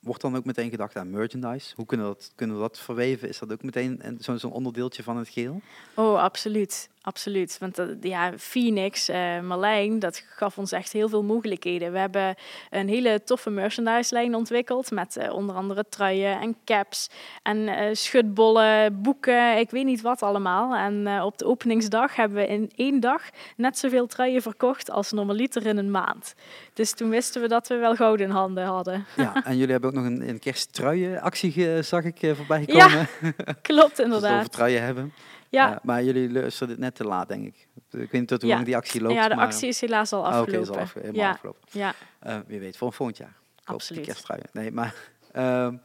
[0.00, 1.72] wordt dan ook meteen gedacht aan merchandise?
[1.76, 3.28] Hoe kunnen we dat, kunnen we dat verweven?
[3.28, 5.60] Is dat ook meteen een- zo'n zo'n onderdeeltje van het geheel?
[5.94, 6.88] Oh, absoluut.
[7.04, 7.56] Absoluut.
[7.60, 11.92] Want eh, ja, Phoenix, eh Marlijn, dat gaf ons echt heel veel mogelijkheden.
[11.92, 12.34] We hebben
[12.70, 17.08] een hele toffe merchandise-lijn ontwikkeld met eh, onder andere truien en caps
[17.42, 20.74] en eh, schutbollen, boeken, ik weet niet wat allemaal.
[20.74, 23.22] En op de openingsdag hebben we in één dag
[23.56, 26.34] net zoveel truien verkocht als normaliter in een maand.
[26.72, 29.04] Dus toen wisten we dat we wel goud in handen hadden.
[29.16, 33.08] Ja, en jullie hebben ook nog een, een kersttruienactie, zag ik, voorbij Ja, komen.
[33.62, 34.52] Klopt, Als we het over inderdaad.
[34.52, 35.12] truien hebben.
[35.54, 37.68] Ja, Eh, maar jullie luisterden net te laat, denk ik.
[37.90, 38.54] Ik weet niet tot hoe Ja.
[38.54, 39.14] lang die actie loopt.
[39.14, 40.82] ja de maar- actie is helaas al Ah, Oké, afgelopen.
[40.82, 41.60] is al helemaal ja, afgelopen.
[41.70, 43.36] ja, Eh, wie weet, voor volgend jaar.
[43.54, 44.24] Die Absoluut.
[44.52, 44.94] Nee, maar
[45.32, 45.76] ehm,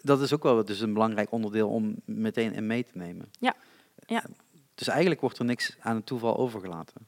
[0.00, 3.30] dat is ook wel dus een belangrijk onderdeel om meteen in mee te nemen.
[3.40, 3.54] Ja,
[4.06, 4.22] ja.
[4.24, 4.30] Eh,
[4.74, 7.06] Dus eigenlijk wordt er niks aan het toeval overgelaten.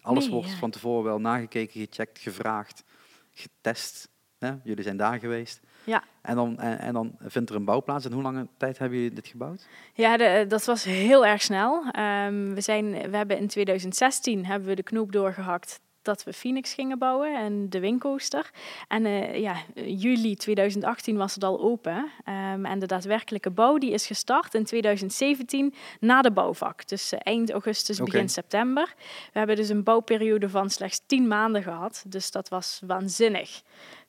[0.00, 0.56] Alles Nee, wordt ja.
[0.56, 2.84] van tevoren wel nagekeken, gecheckt, gevraagd,
[3.32, 4.08] getest.
[4.38, 4.52] Hè?
[4.64, 5.60] Jullie zijn daar geweest.
[5.84, 6.02] Ja.
[6.22, 8.04] En dan, en, en dan vindt er een bouw plaats.
[8.04, 9.66] En hoe lange tijd hebben jullie dit gebouwd?
[9.94, 11.84] Ja, de- dat was heel erg snel.
[11.90, 16.74] Ehm, we, zijn, we hebben in 2016 hebben we de knoop doorgehakt dat we Phoenix
[16.74, 18.50] gingen bouwen en de Wingcoaster.
[18.88, 22.06] En eh, ja, juli 2018 was het al open.
[22.24, 26.88] Ehm, en de daadwerkelijke bouw die is gestart in 2017 na de bouwvak.
[26.88, 28.94] Dus eh, eind augustus, begin september.
[29.32, 32.04] We hebben dus een bouwperiode van slechts 10 maanden gehad.
[32.06, 33.62] Dus dat was waanzinnig.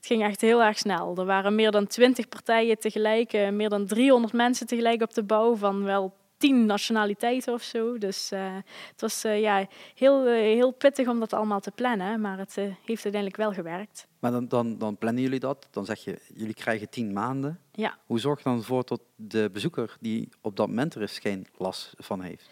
[0.04, 1.18] Het ging echt heel erg snel.
[1.18, 5.24] Er waren meer dan 20 partijen tegelijk, eh, meer dan 300 mensen tegelijk op de
[5.24, 7.98] bouw van wel 10 nationaliteiten of zo.
[7.98, 8.56] Dus eh,
[8.92, 13.04] het was eh, ja, heel, heel pittig om dat allemaal te plannen, maar het heeft
[13.04, 14.08] uiteindelijk wel gewerkt.
[14.20, 15.68] Maar dan, dan, dan plannen jullie dat.
[15.72, 17.60] Dan zeg je, jullie krijgen tien maanden.
[17.72, 17.98] Ja.
[18.06, 21.48] Hoe zorg je dan ervoor dat de bezoeker die op dat moment er is geen
[21.58, 22.50] last van heeft?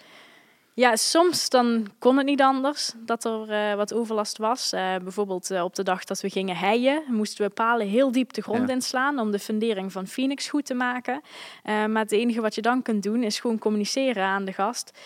[0.82, 4.72] Ja, soms dan kon het niet anders dat er eh, wat overlast was.
[4.72, 8.34] Eh, bijvoorbeeld eh, op de dag dat we gingen heien, moesten we palen heel diep
[8.34, 8.74] de grond Ja.
[8.74, 11.22] inslaan om de fundering van Phoenix goed te maken.
[11.64, 15.00] Maar het enige wat je dan kunt doen is gewoon communiceren aan de gast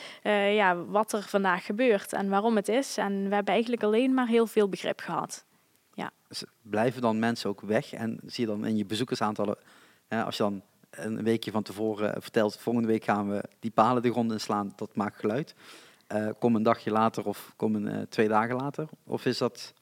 [0.53, 2.97] ja, wat er vandaag gebeurt en waarom het is.
[2.97, 5.45] En we hebben eigenlijk alleen maar heel veel begrip gehad.
[6.28, 7.93] Dus blijven dan mensen ook weg?
[7.93, 9.57] En zie je dan in je bezoekersaantallen,
[10.09, 10.61] als je dan
[10.98, 14.96] een weekje van tevoren vertelt, volgende week gaan we die palen de grond inslaan, dat
[14.96, 15.56] maakt geluid.
[16.08, 18.88] Eh, kom een dagje later of kom een, eh, twee dagen later?
[19.04, 19.74] Of is dat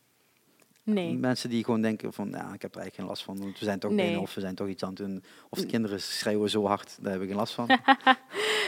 [0.85, 1.13] Nee.
[1.17, 3.65] mensen die gewoon denken van, ja, ik heb er eigenlijk geen last van, want we
[3.65, 4.03] zijn toch Nee.
[4.05, 5.23] binnen of we zijn toch iets aan het doen.
[5.49, 7.67] Of de kinderen schreeuwen zo hard, daar heb ik geen last van.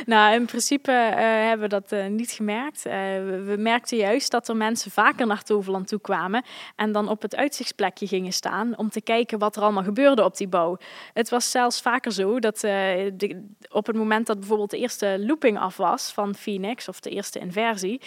[0.06, 2.86] Nou, in principe eh, hebben we dat eh, niet gemerkt.
[2.86, 6.44] Eh, we, merkten juist dat er mensen vaker naar Toverland toe kwamen
[6.76, 10.38] en dan op het uitzichtsplekje gingen staan om te kijken wat er allemaal gebeurde op
[10.38, 10.78] die bouw.
[11.14, 15.60] Het was zelfs vaker zo dat de- op het moment dat bijvoorbeeld de eerste looping
[15.60, 18.02] af was van Phoenix of de eerste inversie,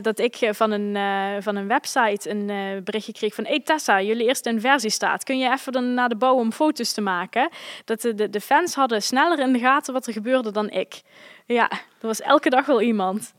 [0.00, 0.96] dat ik van een,
[1.42, 2.46] van een website een
[2.84, 5.24] berichtje kreeg van hey Tessa, jullie eerste inversie staat.
[5.24, 7.48] Kun je even dan naar de bouw om foto's te maken?
[7.84, 11.02] Dat de, de, de fans hadden sneller in de gaten wat er gebeurde dan ik.
[11.46, 13.34] Ja, er was elke dag wel iemand.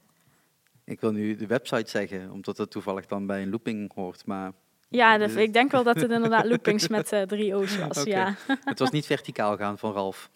[0.86, 4.26] Ik wil nu de website zeggen, omdat het toevallig dan bij een looping hoort.
[4.26, 4.52] Maar
[4.90, 8.04] Ja, dat- Dus- ik denk wel dat het inderdaad loopings met eh, drie O's was.
[8.04, 8.36] Ja.
[8.64, 10.30] het was niet verticaal gaan van Ralf.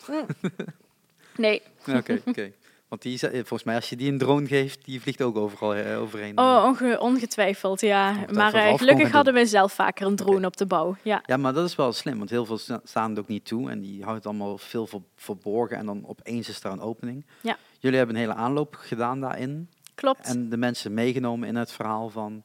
[1.36, 1.62] Nee.
[1.96, 2.52] Oké, oké.
[2.90, 5.96] Want die, eh, volgens mij, als je die een drone geeft, die vliegt ook overal
[5.96, 6.38] overheen.
[6.38, 8.08] Oh, onge- ongetwijfeld, ja.
[8.10, 8.38] Ongetwijfeld.
[8.38, 10.96] Maar eh, gelukkig hadden we zelf vaker een drone op de bouw.
[11.02, 11.24] Ja.
[11.26, 13.70] Ja, maar dat is wel slim, want heel veel sta- staan het ook niet toe.
[13.70, 17.26] En die houden het allemaal veel ver- verborgen en dan opeens is er een opening.
[17.42, 17.58] Ja.
[17.80, 19.70] Jullie hebben een hele aanloop gedaan daarin.
[19.96, 20.26] Klopt.
[20.26, 22.44] En de mensen meegenomen in het verhaal van,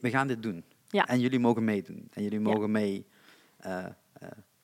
[0.00, 0.64] we gaan dit doen.
[0.88, 1.06] Ja.
[1.06, 2.08] En jullie mogen meedoen.
[2.12, 2.44] En jullie Ja.
[2.52, 3.06] mogen mee
[3.58, 3.84] eh,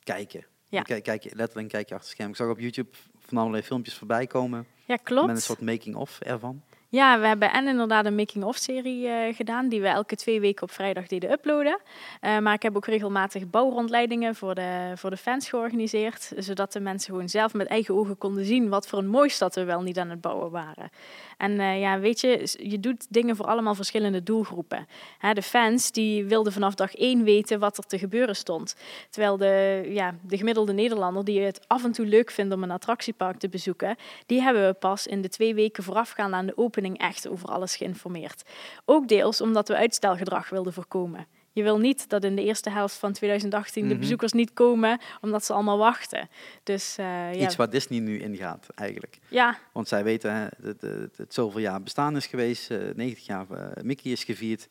[0.03, 0.45] kijken.
[0.69, 0.83] Ja.
[0.83, 2.31] Kijk, kijk, letterlijk kijk je achter het scherm.
[2.31, 2.91] Ik zag op YouTube
[3.27, 4.67] van allerlei filmpjes voorbij komen.
[4.85, 5.27] Ja, klopt.
[5.27, 6.63] Met een soort making-of ervan.
[6.95, 10.71] Ja, we hebben en inderdaad een making-of-serie eh, gedaan, die we elke twee weken op
[10.71, 11.81] vrijdag deden uploaden.
[12.21, 16.81] Eh, maar ik heb ook regelmatig bouwrondleidingen voor de, voor de fans georganiseerd, zodat de
[16.81, 19.83] mensen gewoon zelf met eigen ogen konden zien wat voor een mooi stad we wel
[19.83, 20.91] niet aan het bouwen waren.
[21.37, 24.87] En eh, ja, weet je, je doet dingen voor allemaal verschillende doelgroepen.
[25.19, 28.77] Hè, de fans die wilden vanaf dag één weten wat er te gebeuren stond.
[29.11, 32.71] Terwijl de, ja, de gemiddelde Nederlander die het af en toe leuk vindt om een
[32.71, 36.83] attractiepark te bezoeken, die hebben we pas in de twee weken voorafgaand aan de opening
[36.93, 38.43] echt over alles geïnformeerd.
[38.85, 41.27] Ook deels omdat we uitstelgedrag wilden voorkomen.
[41.53, 43.99] Je wil niet dat in de eerste helft van 2018 de Mhm.
[44.01, 46.29] bezoekers niet komen omdat ze allemaal wachten.
[46.63, 49.19] Dus eh, ja, Iets waar Disney nu ingaat, eigenlijk.
[49.29, 50.81] ja, Want zij weten hè, dat
[51.17, 54.69] het, zoveel jaar bestaan is geweest, eh 90 jaar eh, Mickey is gevierd.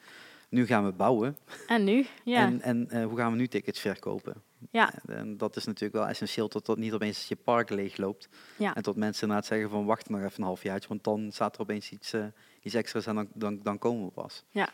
[0.49, 1.38] Nu gaan we bouwen.
[1.68, 2.05] en nu?
[2.24, 4.34] Ja, En, en eh, hoe gaan we nu tickets verkopen?
[4.72, 8.30] Ja, En, dat is natuurlijk wel essentieel, tot dat niet opeens je park leeg loopt.
[8.57, 8.76] ja.
[8.76, 11.61] En tot mensen inderdaad zeggen van wacht nog even een halfjaartje, want dan staat er
[11.61, 12.26] opeens iets, eh,
[12.61, 14.43] iets extra's en dan, dan, dan komen we pas.
[14.51, 14.70] Ja.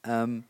[0.00, 0.40] Ehm,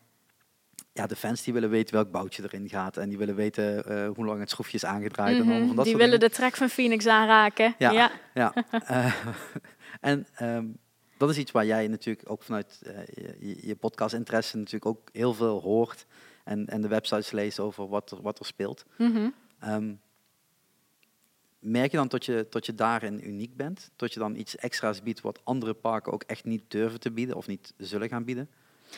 [0.93, 4.09] ja, de fans die willen weten welk boutje erin gaat en die willen weten eh,
[4.15, 5.35] hoe lang het schroefje is aangedraaid.
[5.37, 6.35] en allemaal Mhm, van dat Die soort willen dingen.
[6.35, 7.75] de trek van Phoenix aanraken.
[7.79, 7.91] Ja.
[7.91, 8.11] ja.
[8.35, 8.55] Ja,
[8.87, 9.15] eh,
[10.01, 10.67] en ehm,
[11.17, 12.79] dat is iets waar jij natuurlijk ook vanuit
[13.15, 16.07] je, je podcast-interesse natuurlijk ook heel veel hoort
[16.49, 18.85] en, en de websites leest over wat er, wat er speelt.
[18.97, 19.29] Mhm.
[19.59, 19.95] Ehm,
[21.59, 23.91] merk je dan tot je, tot je daarin uniek bent?
[23.97, 27.37] Tot je dan iets extra's biedt wat andere parken ook echt niet durven te bieden
[27.37, 28.49] of niet zullen gaan bieden?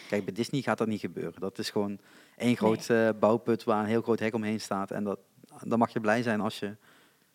[0.09, 1.41] Kijk, bij Disney gaat dat niet gebeuren.
[1.41, 1.99] Dat is gewoon
[2.37, 4.91] één groot bouwput waar een heel groot hek omheen staat.
[4.91, 5.19] En dat,
[5.63, 6.77] dan mag je blij zijn als je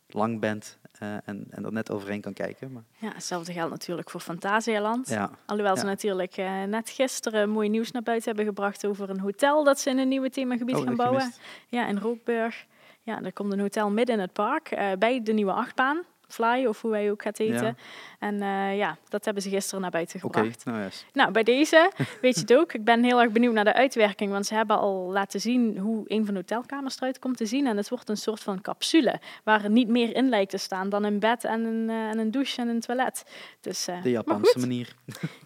[0.07, 2.71] lang bent eh, en, en er net overheen kan kijken.
[2.71, 5.09] Maar, Ja, hetzelfde geldt natuurlijk voor Fantasialand.
[5.09, 5.29] ja.
[5.45, 5.87] Alhoewel ze Ja.
[5.87, 9.89] natuurlijk eh, net gisteren mooi nieuws naar buiten hebben gebracht over een hotel dat ze
[9.89, 11.19] in een nieuwe themagebied Oh, gaan bouwen.
[11.19, 11.39] gemist.
[11.67, 12.65] Ja, in Rookburg.
[13.01, 16.03] Ja, er komt een hotel midden in het park, eh, bij de nieuwe achtbaan.
[16.35, 17.65] Fly, of hoe wij ook gaat eten.
[17.65, 17.75] Ja.
[18.19, 20.65] En eh, ja, dat hebben ze gisteren naar buiten gebracht.
[20.65, 21.05] nou yes.
[21.13, 22.73] Nou, bij deze weet je het ook.
[22.73, 26.03] Ik ben heel erg benieuwd naar de uitwerking, want ze hebben al laten zien hoe
[26.07, 27.67] een van de hotelkamers eruit komt te zien.
[27.67, 30.89] En het wordt een soort van capsule, waar er niet meer in lijkt te staan
[30.89, 33.23] dan een bed en een, eh, en een douche en een toilet.
[33.61, 34.95] Dus, eh, De Japanse manier.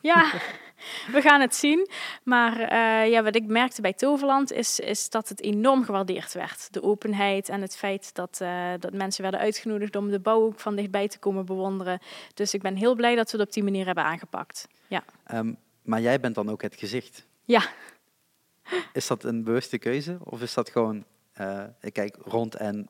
[0.02, 0.32] Ja,
[1.16, 1.90] we gaan het zien.
[2.24, 6.74] Maar eh, ja, wat ik merkte bij Toverland is, is dat het enorm gewaardeerd werd.
[6.74, 10.60] De openheid en het feit dat, eh, dat mensen werden uitgenodigd om de bouw ook
[10.60, 12.00] van dichtbij te komen bewonderen.
[12.34, 14.68] Dus ik ben heel blij dat we het op die manier hebben aangepakt.
[14.88, 17.26] Ja, Ehm, maar jij bent dan ook het gezicht.
[17.46, 17.62] ja.
[18.94, 20.18] Is dat een bewuste keuze?
[20.24, 22.90] Of is dat gewoon, eh, ik kijk rond en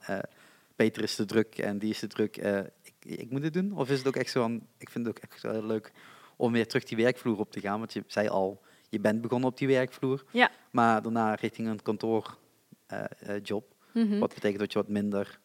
[0.76, 2.38] Peter is te druk en die is te druk,
[2.84, 3.72] ik, ik moet het doen?
[3.78, 5.92] Of is het ook echt zo van, ik vind het ook echt wel heel leuk
[6.40, 7.80] om weer terug die werkvloer op te gaan?
[7.80, 10.50] Want je zei al, je bent begonnen op die werkvloer, Ja.
[10.72, 13.78] maar daarna richting een kantoorjob.
[13.94, 14.20] Mhm.
[14.20, 15.40] wat betekent dat je wat minder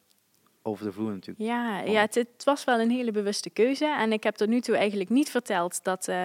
[0.67, 1.47] over de vloer natuurlijk.
[1.49, 3.87] Ja, ja het, het was wel een hele bewuste keuze.
[3.87, 6.17] En ik heb tot nu toe eigenlijk niet verteld dat eh,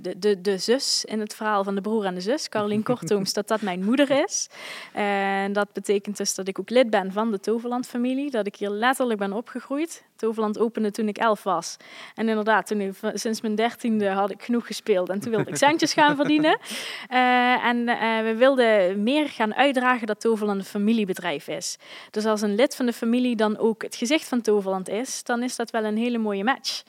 [0.00, 3.32] de, de, de, zus in het verhaal van de broer en de zus, Carolien Kortooms,
[3.32, 4.48] dat dat mijn moeder is.
[4.92, 8.30] En dat betekent dus dat ik ook lid ben van de Toverland-familie.
[8.30, 10.04] Dat ik hier letterlijk ben opgegroeid.
[10.16, 11.76] Toverland opende toen ik elf was.
[12.14, 15.08] En inderdaad, toen ik, sinds mijn dertiende had ik genoeg gespeeld.
[15.08, 16.58] En toen wilde ik centjes gaan verdienen.
[17.08, 21.76] Eh, en eh, we wilden meer gaan uitdragen dat Toverland een familiebedrijf is.
[22.10, 25.42] Dus als een lid van de familie dan ook het gezicht van Toverland is, dan
[25.42, 26.82] is dat wel een hele mooie match.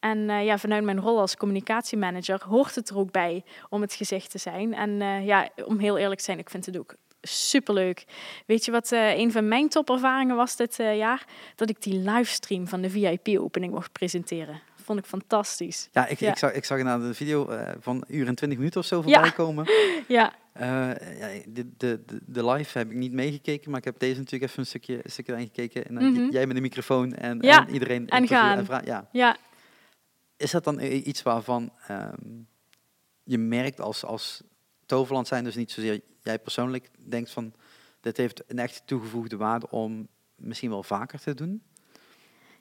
[0.00, 3.94] En eh, ja, vanuit mijn rol als communicatiemanager hoort het er ook bij om het
[3.94, 4.74] gezicht te zijn.
[4.74, 6.94] En ja, om heel eerlijk te zijn, ik vind het ook
[7.28, 8.04] superleuk.
[8.46, 11.26] Weet je wat eh, een van mijn topervaringen was dit eh, jaar?
[11.56, 14.60] Dat ik die livestream van de VIP-opening mocht presenteren.
[14.82, 15.88] Vond ik fantastisch.
[15.92, 16.30] Ja, ik, Ja.
[16.30, 19.02] ik zag, ik zag inderdaad een video eh, van uur en twintig minuten of zo
[19.02, 19.30] voorbij Ja.
[19.30, 19.66] komen.
[20.08, 20.94] Ja, ja,
[21.48, 24.60] de, de, de, de live heb ik niet meegekeken, maar ik heb deze natuurlijk even
[24.62, 25.86] een stukje, een stukje erin gekeken.
[25.86, 26.30] En, dan Mhm.
[26.30, 28.08] Jij met de microfoon en, Ja, en iedereen.
[28.08, 28.68] en gaan.
[28.68, 29.08] En ja.
[29.12, 29.36] ja.
[30.36, 32.12] Is dat dan iets waarvan ehm,
[33.24, 34.42] je merkt als, als
[34.86, 37.52] Toverland zijn, dus niet zozeer jij persoonlijk denkt van
[38.00, 41.62] dit heeft een echt toegevoegde waarde om misschien wel vaker te doen?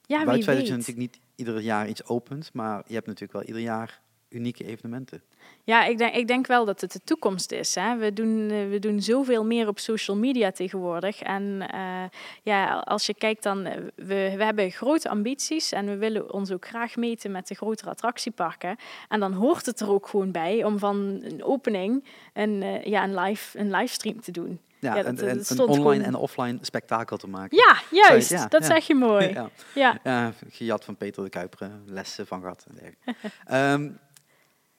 [0.05, 0.87] Ja, Buiten wie het feit dat je weet.
[0.87, 4.01] natuurlijk niet ieder jaar iets opent, maar je hebt natuurlijk wel ieder jaar
[4.33, 5.21] unieke evenementen.
[5.65, 7.75] Ja, ik denk, ik denk wel dat het de toekomst is.
[7.75, 7.97] Hè.
[7.97, 11.21] We, doen, eh, we doen zoveel meer op social media tegenwoordig.
[11.21, 12.03] En eh,
[12.43, 14.05] ja, als je kijkt dan, eh, we,
[14.37, 18.75] we hebben grote ambities en we willen ons ook graag meten met de grotere attractieparken.
[19.09, 22.03] En dan hoort het er ook gewoon bij om van een opening
[22.33, 24.59] een, ja, een, live, een livestream te doen.
[24.79, 27.57] Ja, Ja, dat- een, dat een, online gewoon- en offline spektakel te maken.
[27.57, 28.29] Ja, juist.
[28.29, 28.67] ja, dat ja.
[28.67, 29.27] zeg je mooi.
[29.33, 29.49] Ja.
[29.75, 29.99] Ja.
[30.03, 32.65] Ja, gejat van Peter de Kuiper, lessen van gehad.
[32.69, 33.29] en dergelijke.
[33.45, 33.89] Ehm,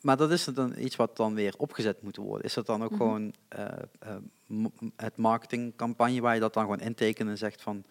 [0.04, 2.44] maar dat is dan iets wat dan weer opgezet moet worden.
[2.46, 2.98] Is dat dan ook Mhm.
[3.00, 3.66] gewoon eh,
[3.98, 4.16] eh,
[4.96, 7.84] het marketingcampagne waar je dat dan gewoon intekent en zegt van...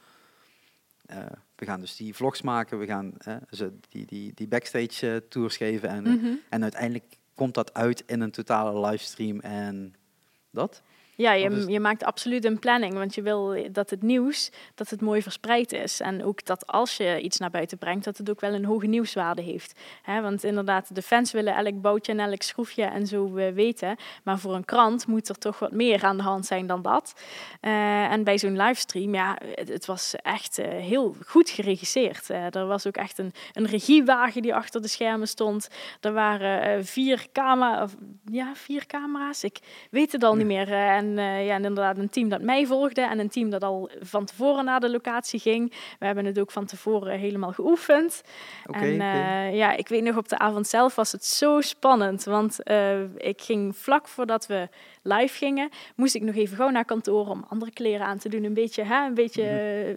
[1.06, 3.14] eh, we gaan dus die vlogs maken, we gaan
[3.50, 6.34] ze die, die, die backstage tours geven en, Mhm.
[6.50, 9.96] en uiteindelijk komt dat uit in een totale livestream en
[10.50, 10.82] dat?
[11.16, 15.02] Ja, je, je maakt absoluut een planning, want je wil dat het nieuws dat het
[15.02, 16.00] mooi verspreid is.
[16.00, 18.88] En ook dat als je iets naar buiten brengt, dat het ook wel een hoge
[18.88, 19.80] nieuwswaarde heeft.
[20.06, 23.96] Want inderdaad, de fans willen elk boutje en elk schroefje en zo eh, weten.
[24.24, 27.14] Maar voor een krant moet er toch wat meer aan de hand zijn dan dat.
[27.60, 32.30] Eh, en bij zo'n livestream, ja, het, het was echt eh, heel goed geregisseerd.
[32.30, 35.68] Er was ook echt een, een regiewagen die achter de schermen stond.
[36.02, 37.96] Er waren vier, camera, of,
[38.32, 39.44] ja, vier camera's.
[39.44, 39.60] Ik
[39.92, 41.02] weet het al niet meer.
[41.04, 43.90] En, eh, ja, en inderdaad een team dat mij volgde en een team dat al
[44.00, 45.74] van tevoren naar de locatie ging.
[46.00, 48.22] We hebben het ook van tevoren helemaal geoefend.
[48.72, 52.24] En eh, ja, ik weet nog op de avond zelf was het zo spannend.
[52.24, 54.70] Want eh, ik ging vlak voordat we
[55.02, 58.44] live gingen, moest ik nog even gauw naar kantoor om andere kleren aan te doen.
[58.44, 59.44] Een beetje, hè, een beetje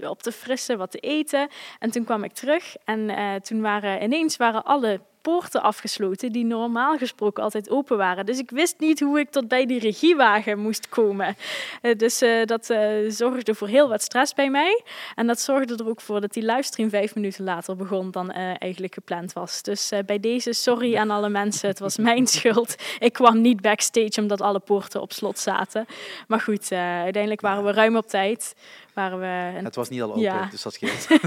[0.00, 1.48] eh, op te frissen, wat te eten.
[1.78, 3.11] En toen kwam ik terug en
[3.42, 8.27] toen waren ineens waren alle poorten afgesloten die normaal gesproken altijd open waren.
[8.27, 11.37] Dus ik wist niet hoe ik tot bij die regiewagen moest komen.
[11.83, 14.83] Eh, dus eh, dat eh, zorgde voor heel wat stress bij mij.
[15.14, 18.95] En dat zorgde er ook voor dat die livestream vijf minuten later begon dan eigenlijk
[18.95, 19.62] gepland was.
[19.62, 22.74] Dus bij deze sorry aan alle mensen, het was mijn schuld.
[22.99, 25.87] Ik kwam niet backstage omdat alle poorten op slot zaten.
[26.29, 28.55] Maar goed, uiteindelijk waren we ruim op tijd.
[28.93, 30.49] Waren we een- Het was niet al open, Ja.
[30.51, 31.07] dus dat scheelt.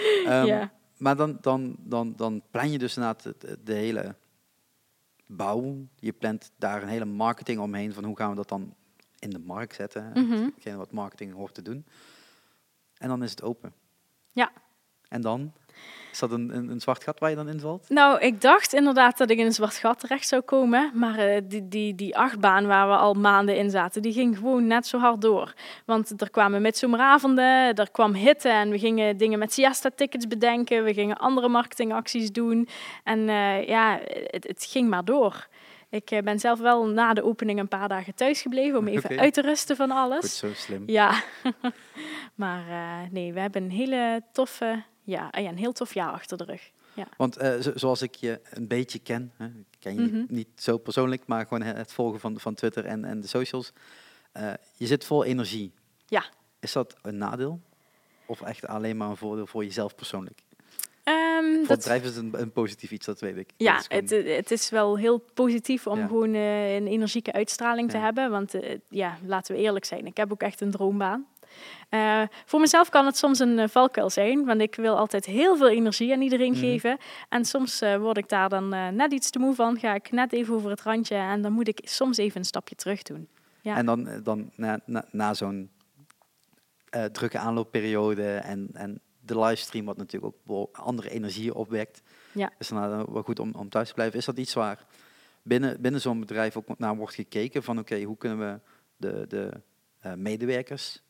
[0.26, 0.70] Ehm, ja.
[1.00, 3.34] Maar dan, dan, dan, dan plan je dus inderdaad
[3.64, 4.14] de, hele
[5.26, 5.86] bouw.
[5.96, 8.74] Je plant daar een hele marketing omheen van hoe gaan we dat dan
[9.18, 10.12] in de markt zetten.
[10.54, 11.86] Hetgene wat marketing hoort te doen.
[12.96, 13.72] En dan is het open.
[14.30, 14.52] Ja.
[15.08, 15.52] En dan?
[16.12, 17.88] Is dat een, een, een zwart gat waar je dan in valt?
[17.88, 20.90] Nou, ik dacht inderdaad dat ik in een zwart gat terecht zou komen.
[20.94, 24.66] Maar eh, die, die, die achtbaan waar we al maanden in zaten, die ging gewoon
[24.66, 25.54] net zo hard door.
[25.84, 30.84] Want er kwamen midzomeravonden, er kwam hitte en we gingen dingen met siesta-tickets bedenken.
[30.84, 32.68] We gingen andere marketingacties doen.
[33.04, 35.48] En eh, ja, het, het ging maar door.
[35.90, 39.18] Ik eh, ben zelf wel na de opening een paar dagen thuis gebleven om even
[39.18, 40.20] uit te rusten van alles.
[40.20, 40.82] Goed, zo slim.
[40.86, 41.22] Ja,
[42.34, 42.62] maar
[43.10, 46.70] nee, we hebben een hele toffe, ja, ja, een heel tof jaar achter de rug.
[47.16, 50.16] Want eh, zo- zoals ik je een beetje ken, hè, ik ken je Mhm.
[50.16, 53.72] niet, niet zo persoonlijk, maar gewoon het volgen van, van Twitter en, en de socials.
[54.32, 55.72] eh, je zit vol energie.
[56.06, 56.24] Ja.
[56.60, 57.60] Is dat een nadeel?
[58.26, 60.42] Of echt alleen maar een voordeel voor jezelf persoonlijk?
[61.04, 63.50] Ehm, Voor het dat, bedrijf is het een, een positief iets, dat weet ik.
[63.56, 66.06] ja, gewoon- het, het is wel heel positief om Ja.
[66.06, 68.02] gewoon eh, een energieke uitstraling te Ja.
[68.04, 68.30] hebben.
[68.30, 68.54] Want
[68.88, 71.26] ja, laten we eerlijk zijn, ik heb ook echt een droombaan.
[71.88, 75.56] Eh, voor mezelf kan het soms een eh, valkuil zijn, want ik wil altijd heel
[75.56, 76.60] veel energie aan iedereen Mhm.
[76.60, 76.98] geven.
[77.28, 80.32] En soms eh, word ik daar dan net iets te moe van, ga ik net
[80.32, 83.28] even over het randje en dan moet ik soms even een stapje terug doen.
[83.62, 83.76] ja.
[83.76, 85.70] En dan, dan na, na, na zo'n
[87.12, 92.50] drukke aanloopperiode en, en de livestream, wat natuurlijk ook andere energieën opwekt, Ja.
[92.58, 94.18] is dan wel goed om, om thuis te blijven.
[94.18, 94.86] Is dat iets waar
[95.42, 98.60] binnen, binnen zo'n bedrijf ook naar wordt gekeken van oké, hoe kunnen we
[98.96, 99.52] de, de
[100.16, 101.02] medewerkers,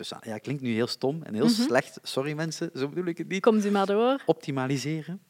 [0.00, 1.52] tussen, ja, klinkt nu heel stom en heel Mhm.
[1.52, 4.22] slecht, sorry mensen, zo bedoel ik het niet, Komt u maar door.
[4.26, 5.20] optimaliseren?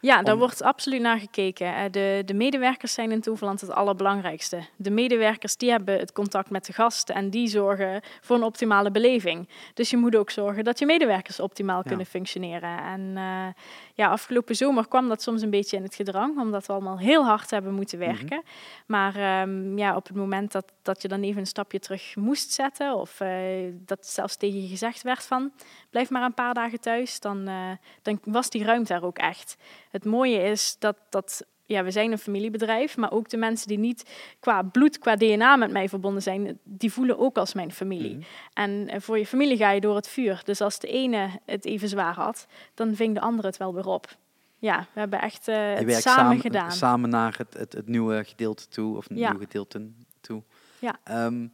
[0.00, 1.92] Ja, daar Om- wordt absoluut naar gekeken.
[1.92, 4.60] De, de medewerkers zijn in Toverland het allerbelangrijkste.
[4.76, 8.90] De medewerkers die hebben het contact met de gasten en die zorgen voor een optimale
[8.90, 9.48] beleving.
[9.74, 11.82] Dus je moet ook zorgen dat je medewerkers optimaal Ja.
[11.88, 12.78] kunnen functioneren.
[12.82, 13.46] En eh,
[13.94, 17.24] ja, afgelopen zomer kwam dat soms een beetje in het gedrang, omdat we allemaal heel
[17.24, 18.08] hard hebben moeten Mhm.
[18.08, 18.42] werken.
[18.86, 22.52] Maar ehm, ja, op het moment dat, dat je dan even een stapje terug moest
[22.52, 23.30] zetten, of eh,
[23.72, 25.52] dat zelfs tegen je gezegd werd van
[25.90, 27.70] blijf maar een paar dagen thuis, dan, eh,
[28.02, 29.56] dan was die ruimte er ook echt.
[29.90, 33.78] Het mooie is dat, dat ja, we zijn een familiebedrijf, maar ook de mensen die
[33.78, 34.10] niet
[34.40, 38.14] qua bloed, qua DNA met mij verbonden zijn, die voelen ook als mijn familie.
[38.14, 38.24] Mhm.
[38.52, 40.40] En eh, voor je familie ga je door het vuur.
[40.44, 43.86] Dus als de ene het even zwaar had, dan ving de andere het wel weer
[43.86, 44.16] op.
[44.58, 46.72] Ja, we hebben echt het samen, samen, gedaan.
[46.72, 49.14] samen naar het, het, het nieuwe gedeelte toe, of Ja.
[49.14, 50.42] nieuwe gedeelten toe.
[50.82, 50.98] Ja.
[51.04, 51.46] Ehm,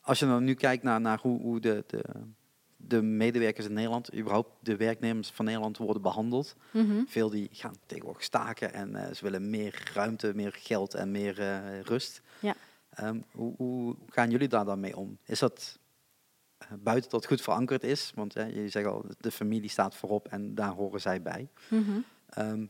[0.00, 2.04] als je dan nu kijkt naar, naar hoe, hoe de, de,
[2.76, 6.56] de medewerkers in Nederland, überhaupt de werknemers van Nederland worden behandeld.
[6.70, 7.04] Mhm.
[7.06, 11.40] Veel die gaan tegenwoordig staken en eh, ze willen meer ruimte, meer geld en meer
[11.40, 12.22] eh, rust.
[12.40, 12.54] Ja.
[12.90, 15.18] Ehm, hoe, hoe gaan jullie daar dan mee om?
[15.24, 15.78] Is dat
[16.58, 18.12] eh, buiten dat goed verankerd is?
[18.14, 21.48] Want je zegt al, de familie staat voorop en daar horen zij bij.
[22.28, 22.64] Ehm,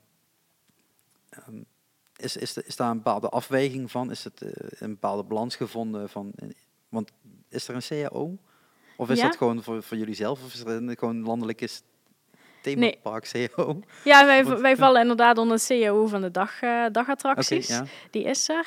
[2.23, 4.11] is, is, is daar een bepaalde afweging van?
[4.11, 4.51] Is het eh,
[4.81, 6.33] een bepaalde balans gevonden van?
[6.37, 6.49] eh,
[6.89, 7.11] want
[7.49, 8.37] is er een CAO?
[8.97, 9.25] Of is Ja.
[9.25, 10.45] dat gewoon voor, voor jullie zelf?
[10.45, 11.83] Of is er een, gewoon landelijk is
[12.63, 13.81] themapark CAO?
[14.05, 17.67] Ja, wij, wij vallen inderdaad onder de CAO van de dag, eh, dagattracties.
[17.69, 17.85] ja.
[18.11, 18.67] Die is er.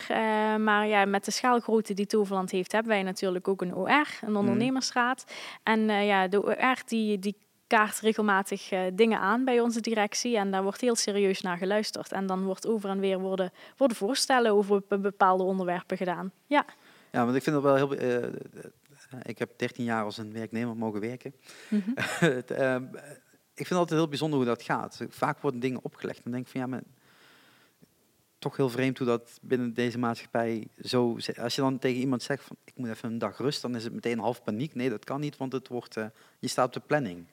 [0.59, 4.35] Maar ja, met de schaalgrootte die Toverland heeft, hebben wij natuurlijk ook een OR, een
[4.35, 5.25] ondernemersraad.
[5.63, 7.35] En ja, de OR die, die
[7.75, 10.37] kaart regelmatig eh, dingen aan bij onze directie.
[10.37, 12.11] En daar wordt heel serieus naar geluisterd.
[12.11, 16.31] En dan wordt over en weer worden, worden voorstellen over be- bepaalde onderwerpen gedaan.
[16.45, 16.65] Ja.
[17.11, 17.93] Ja, want ik vind dat wel heel.
[17.95, 18.31] eh, eh,
[19.21, 21.35] ik heb 13 jaar als een werknemer mogen werken.
[21.69, 21.89] Mhm.
[22.47, 22.83] Ehm,
[23.53, 25.01] ik vind het altijd heel bijzonder hoe dat gaat.
[25.09, 26.23] Vaak worden dingen opgelegd.
[26.23, 26.81] Dan denk ik van ja, maar
[28.39, 31.17] toch heel vreemd hoe dat binnen deze maatschappij zo.
[31.41, 33.83] Als je dan tegen iemand zegt van ik moet even een dag rust, dan is
[33.83, 34.75] het meteen half paniek.
[34.75, 35.95] Nee, dat kan niet, want het wordt,
[36.39, 37.25] je staat op de planning.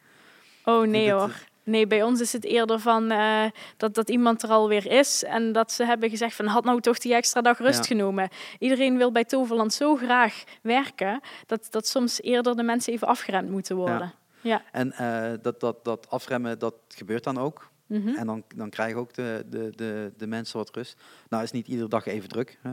[0.65, 1.35] Oh nee hoor.
[1.65, 3.45] Nee, bij ons is het eerder van eh,
[3.77, 6.99] dat, dat iemand er alweer is en dat ze hebben gezegd van had nou toch
[6.99, 7.85] die extra dag rust Ja.
[7.85, 8.29] genomen.
[8.59, 13.51] Iedereen wil bij Toverland zo graag werken dat, dat soms eerder de mensen even afgeremd
[13.51, 14.13] moeten worden.
[14.41, 14.63] Ja.
[14.73, 17.71] En eh, dat, dat, dat afremmen, dat gebeurt dan ook.
[17.87, 18.09] Mhm.
[18.09, 21.01] En dan, dan krijgen ook de, de, de, de mensen wat rust.
[21.29, 22.59] Nou, is niet iedere dag even druk.
[22.63, 22.71] Hè?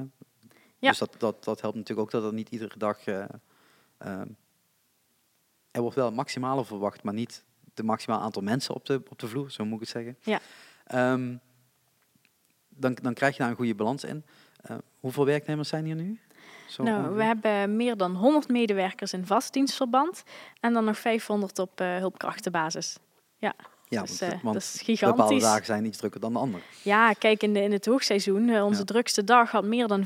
[0.78, 0.90] Ja.
[0.90, 3.06] Dus dat, dat, dat helpt natuurlijk ook dat er niet iedere dag.
[3.06, 3.24] eh,
[3.98, 4.28] ehm,
[5.72, 7.44] er wordt wel het maximale verwacht, maar niet
[7.80, 10.18] de maximaal aantal mensen op de, op de vloer, zo moet ik het zeggen.
[10.22, 10.40] Ja.
[10.86, 11.36] Ehm,
[12.70, 14.24] dan, dan krijg je daar een goede balans in.
[14.62, 16.20] Eh, hoeveel werknemers zijn hier nu?
[16.68, 17.16] Zo Nou, ongeveer?
[17.18, 20.24] we hebben meer dan 100 medewerkers in vast dienstverband
[20.60, 22.98] en dan nog 500 op eh, hulpkrachtenbasis.
[23.38, 23.54] ja,
[24.02, 25.42] dus, want, eh, want dat is bepaalde gigantisch.
[25.42, 26.64] dagen zijn iets drukker dan de andere.
[26.84, 28.86] Ja, kijk, in, de, in het hoogseizoen, onze Ja.
[28.86, 30.06] drukste dag had meer dan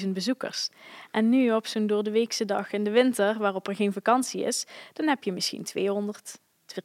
[0.00, 0.68] 14.000 bezoekers.
[1.10, 4.42] En nu op zo'n door de weekse dag in de winter, waarop er geen vakantie
[4.44, 6.38] is, dan heb je misschien 200,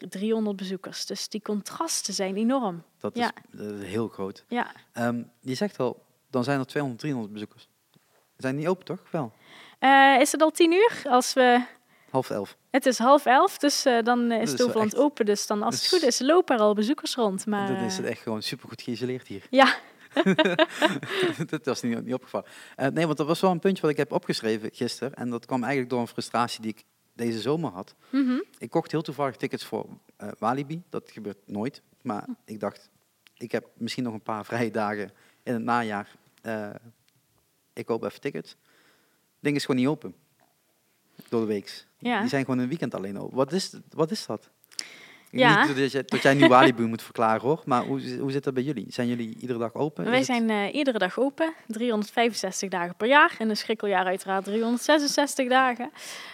[0.09, 1.05] 300 bezoekers.
[1.05, 2.83] Dus die contrasten zijn enorm.
[2.99, 3.31] Dat, Ja.
[3.51, 4.45] is, dat is heel groot.
[4.47, 7.67] Ja, Ehm, je zegt al, dan zijn er 200, 300 bezoekers.
[8.37, 8.99] Zijn die open toch?
[9.11, 9.33] Wel.
[9.79, 11.01] Eh, is het al tien uur?
[11.09, 11.65] Als we...
[12.09, 12.57] Half elf.
[12.71, 15.25] Het is half elf, dus eh, dan eh, is het Toverland open.
[15.25, 17.45] Dus dan als het dus- goed is, lopen er al bezoekers rond.
[17.45, 19.45] Maar, dan is eh, het echt gewoon supergoed geïsoleerd hier.
[19.49, 19.75] Ja,
[21.49, 22.47] dat was niet, niet opgevallen.
[22.75, 25.13] Eh, nee, want dat was wel een puntje wat ik heb opgeschreven gisteren.
[25.13, 26.83] En dat kwam eigenlijk door een frustratie die ik
[27.13, 27.95] deze zomer had.
[28.11, 28.39] mhm.
[28.57, 29.85] Ik kocht heel toevallig tickets voor
[30.15, 30.83] eh, Walibi.
[30.89, 31.81] Dat gebeurt nooit.
[32.01, 32.89] Maar ik dacht,
[33.37, 35.11] ik heb misschien nog een paar vrije dagen
[35.43, 36.15] in het najaar.
[36.41, 36.69] Eh,
[37.73, 38.49] ik koop even tickets.
[38.49, 40.15] Het ding is gewoon niet open.
[41.29, 41.85] Door de week.
[41.97, 42.19] Ja.
[42.19, 43.35] Die zijn gewoon een weekend alleen open.
[43.35, 44.49] Wat is, wat is dat?
[45.39, 45.65] Ja.
[45.65, 47.61] Niet dat, jij, dat jij nu Walibi moet verklaren hoor.
[47.65, 48.85] Maar hoe, hoe zit dat bij jullie?
[48.89, 50.03] Zijn jullie iedere dag open?
[50.05, 53.35] Wij het- zijn eh, iedere dag open, 365 dagen per jaar.
[53.39, 55.91] In een schrikkeljaar uiteraard 366 dagen.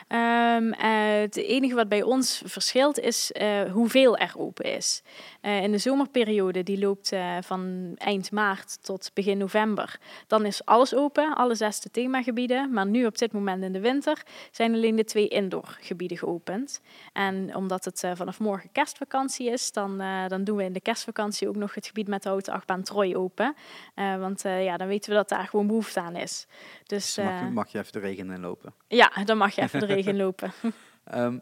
[0.07, 5.01] Ehm, eh, het enige wat bij ons verschilt is eh, hoeveel er open is.
[5.41, 11.35] In de zomerperiode, die loopt van eind maart tot begin november, dan is alles open,
[11.35, 12.73] alle zesde themagebieden.
[12.73, 14.21] Maar nu op dit moment in de winter
[14.51, 16.81] zijn alleen de twee indoorgebieden geopend.
[17.13, 21.47] En omdat het vanaf morgen kerstvakantie is, dan, eh, dan doen we in de kerstvakantie
[21.47, 23.55] ook nog het gebied met de houten achtbaan Troy open.
[23.95, 26.47] Eh, want eh, ja, dan weten we dat daar gewoon behoefte aan is.
[26.83, 28.73] Dus Dus mag, je, mag je even de regen in lopen.
[28.87, 30.51] ja, dan mag je even de regen lopen.
[31.03, 31.39] Ehm,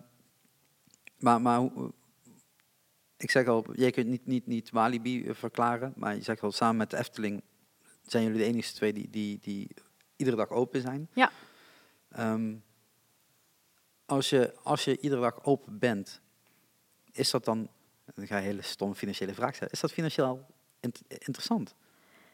[1.18, 1.70] maar maar
[3.18, 6.78] ik zeg al, jij kunt niet, niet, niet Walibi verklaren, maar je zegt al, samen
[6.78, 7.44] met de Efteling
[8.04, 9.70] zijn jullie de enige twee die, die, die
[10.16, 11.10] iedere dag open zijn.
[11.14, 11.32] Ja.
[12.10, 12.56] Ehm,
[14.06, 16.22] als, je, als je iedere dag open bent,
[17.18, 17.70] is dat dan,
[18.16, 20.46] dan ga je een hele stomme financiële vraag stellen, is dat financieel
[20.80, 21.76] int- interessant?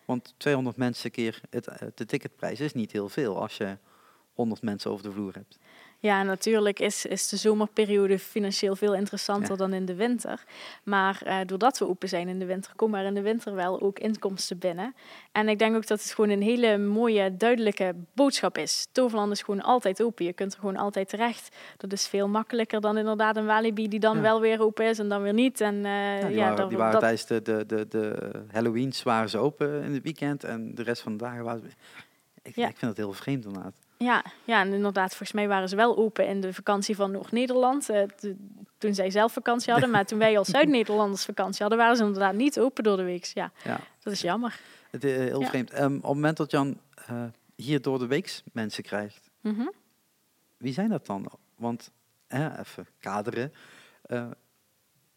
[0.06, 3.78] Want 200 mensen keer het, eh, de ticketprijs is niet heel veel als je
[4.34, 5.58] 100 mensen over de vloer hebt.
[6.04, 9.56] Ja, natuurlijk is, is de zomerperiode financieel veel interessanter Ja.
[9.56, 10.43] dan in de winter.
[10.84, 13.82] Maar eh, doordat we open zijn in de winter, komen er in de winter wel
[13.82, 14.95] ook inkomsten binnen.
[15.32, 18.88] En ik denk ook dat het gewoon een hele mooie, duidelijke boodschap is.
[18.91, 20.26] Toverland is gewoon altijd open.
[20.26, 21.56] Je kunt er gewoon altijd terecht.
[21.78, 24.22] Dat is veel makkelijker dan inderdaad een Walibi die dan Ja.
[24.22, 25.62] wel weer open is en dan weer niet.
[25.62, 29.04] En, eh, Ja, die waren, dat- die waren dat- tijdens de, de, de, de Halloweens
[29.04, 31.68] waren ze open in het weekend en de rest van de dagen waren ze...
[32.41, 32.68] Ik, Ja.
[32.68, 33.74] ik vind het heel vreemd inderdaad.
[34.04, 37.89] Ja, ja, en inderdaad, volgens mij waren ze wel open in de vakantie van Noord-Nederland.
[37.89, 38.04] eh,
[38.78, 42.34] toen zij zelf vakantie hadden, maar toen wij als Zuid-Nederlanders vakantie hadden, waren ze inderdaad
[42.34, 43.26] niet open door de week.
[43.26, 44.60] Ja, Ja, dat is jammer.
[44.91, 45.47] het is heel Ja.
[45.47, 45.72] vreemd.
[45.72, 47.24] Ehm, op het moment dat Jan eh,
[47.56, 49.68] hier door de weeks mensen krijgt, Mhm.
[50.58, 51.32] wie zijn dat dan?
[51.56, 51.91] Want,
[52.28, 53.54] even kaderen,
[54.01, 54.28] eh,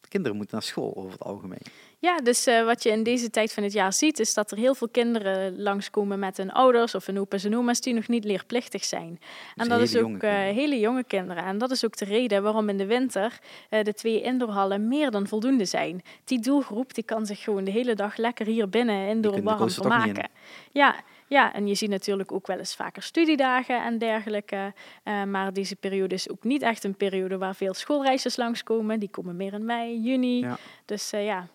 [0.01, 1.63] de kinderen moeten naar school over het algemeen.
[1.99, 4.57] Ja, dus uh, wat je in deze tijd van het jaar ziet, is dat er
[4.57, 8.25] heel veel kinderen langskomen met hun ouders of hun opa's en oma's die nog niet
[8.25, 9.17] leerplichtig zijn.
[9.19, 10.55] Dus en dat is ook jonge uh, kinderen.
[10.55, 11.45] hele jonge kinderen.
[11.45, 13.39] En dat is ook de reden waarom in de winter
[13.71, 16.03] uh, de twee indoorhallen meer dan voldoende zijn.
[16.25, 20.29] Die doelgroep die kan zich gewoon de hele dag lekker hier binnen indoor warm vermaken.
[20.73, 20.95] Ja,
[21.29, 24.75] ja, en je ziet natuurlijk ook wel eens vaker studiedagen en dergelijke.
[25.05, 29.01] Uh, maar deze periode is ook niet echt een periode waar veel schoolreizigers langskomen.
[29.01, 30.41] Die komen meer in mei, juni.
[30.41, 30.59] Ja.
[30.85, 31.49] Dus uh, ja,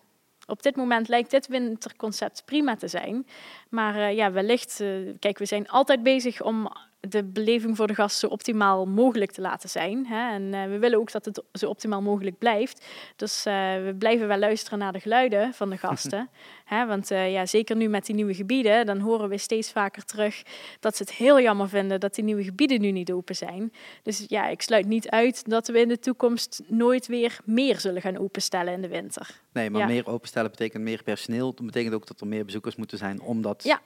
[0.52, 3.26] op dit moment lijkt dit winterconcept prima te zijn.
[3.68, 6.72] Maar uh, ja, wellicht, uh, kijk, we zijn altijd bezig om
[7.08, 10.06] de beleving voor de gast zo optimaal mogelijk te laten zijn.
[10.06, 10.32] Hè?
[10.32, 12.84] En uh, we willen ook dat het zo optimaal mogelijk blijft.
[13.16, 16.28] Dus we blijven wel luisteren naar de geluiden van de gasten.
[16.64, 16.86] hè?
[16.86, 20.42] Want ja, zeker nu met die nieuwe gebieden, dan horen we steeds vaker terug
[20.80, 23.72] dat ze het heel jammer vinden dat die nieuwe gebieden nu niet open zijn.
[24.02, 28.02] Dus ja, ik sluit niet uit dat we in de toekomst nooit weer meer zullen
[28.02, 29.40] gaan openstellen in de winter.
[29.52, 29.86] Nee, maar Ja.
[29.86, 31.54] meer openstellen betekent meer personeel.
[31.54, 33.80] Dat betekent ook dat er meer bezoekers moeten zijn om dat Ja.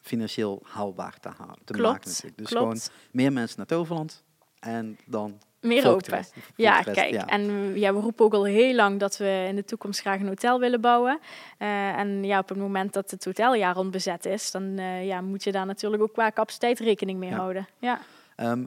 [0.00, 2.08] Financieel haalbaar te, halen, te Klopt, maken.
[2.10, 2.36] Natuurlijk.
[2.38, 2.62] Dus klopt.
[2.62, 2.78] gewoon
[3.10, 4.24] meer mensen naar Toverland
[4.60, 6.24] en dan Meer open.
[6.56, 7.26] Ja, kijk, ja.
[7.26, 10.26] en ja, we roepen ook al heel lang dat we in de toekomst graag een
[10.26, 11.18] hotel willen bouwen.
[11.58, 15.20] Eh, en ja, op het moment dat het hoteljaar rond bezet is, dan eh, ja,
[15.20, 17.36] moet je daar natuurlijk ook qua capaciteit rekening mee Ja.
[17.36, 17.68] houden.
[17.78, 18.00] Ja.
[18.36, 18.64] Ehm,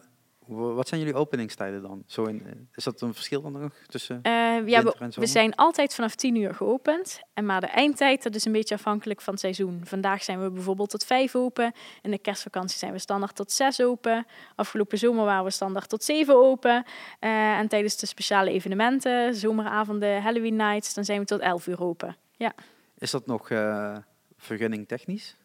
[0.48, 2.04] wat zijn jullie openingstijden dan?
[2.08, 4.20] Zo in, eh, is dat een verschil dan nog tussen?
[4.24, 7.22] Ja, Winter we, we zijn altijd vanaf 10 uur geopend.
[7.34, 9.82] En maar de eindtijd, dat is een beetje afhankelijk van het seizoen.
[9.84, 11.74] Vandaag zijn we bijvoorbeeld tot 5 open.
[12.02, 14.26] In de kerstvakantie zijn we standaard tot 6 open.
[14.56, 16.84] Afgelopen zomer waren we standaard tot 7 open.
[17.20, 21.82] Eh, en tijdens de speciale evenementen, zomeravonden, Halloween nights, dan zijn we tot 11 uur
[21.82, 22.16] open.
[22.38, 22.54] Ja.
[22.98, 23.98] Is dat nog eh
[24.38, 25.36] vergunning technisch?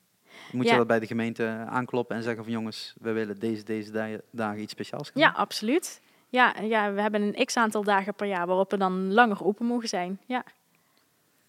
[0.53, 0.71] Moet Ja.
[0.71, 4.21] je dat bij de gemeente aankloppen en zeggen van jongens, we willen deze, deze da-
[4.31, 6.01] dagen iets speciaals gaan Ja, absoluut.
[6.29, 9.89] Ja, ja, we hebben een x-aantal dagen per jaar waarop we dan langer open mogen
[9.89, 10.21] zijn.
[10.27, 10.45] Ja.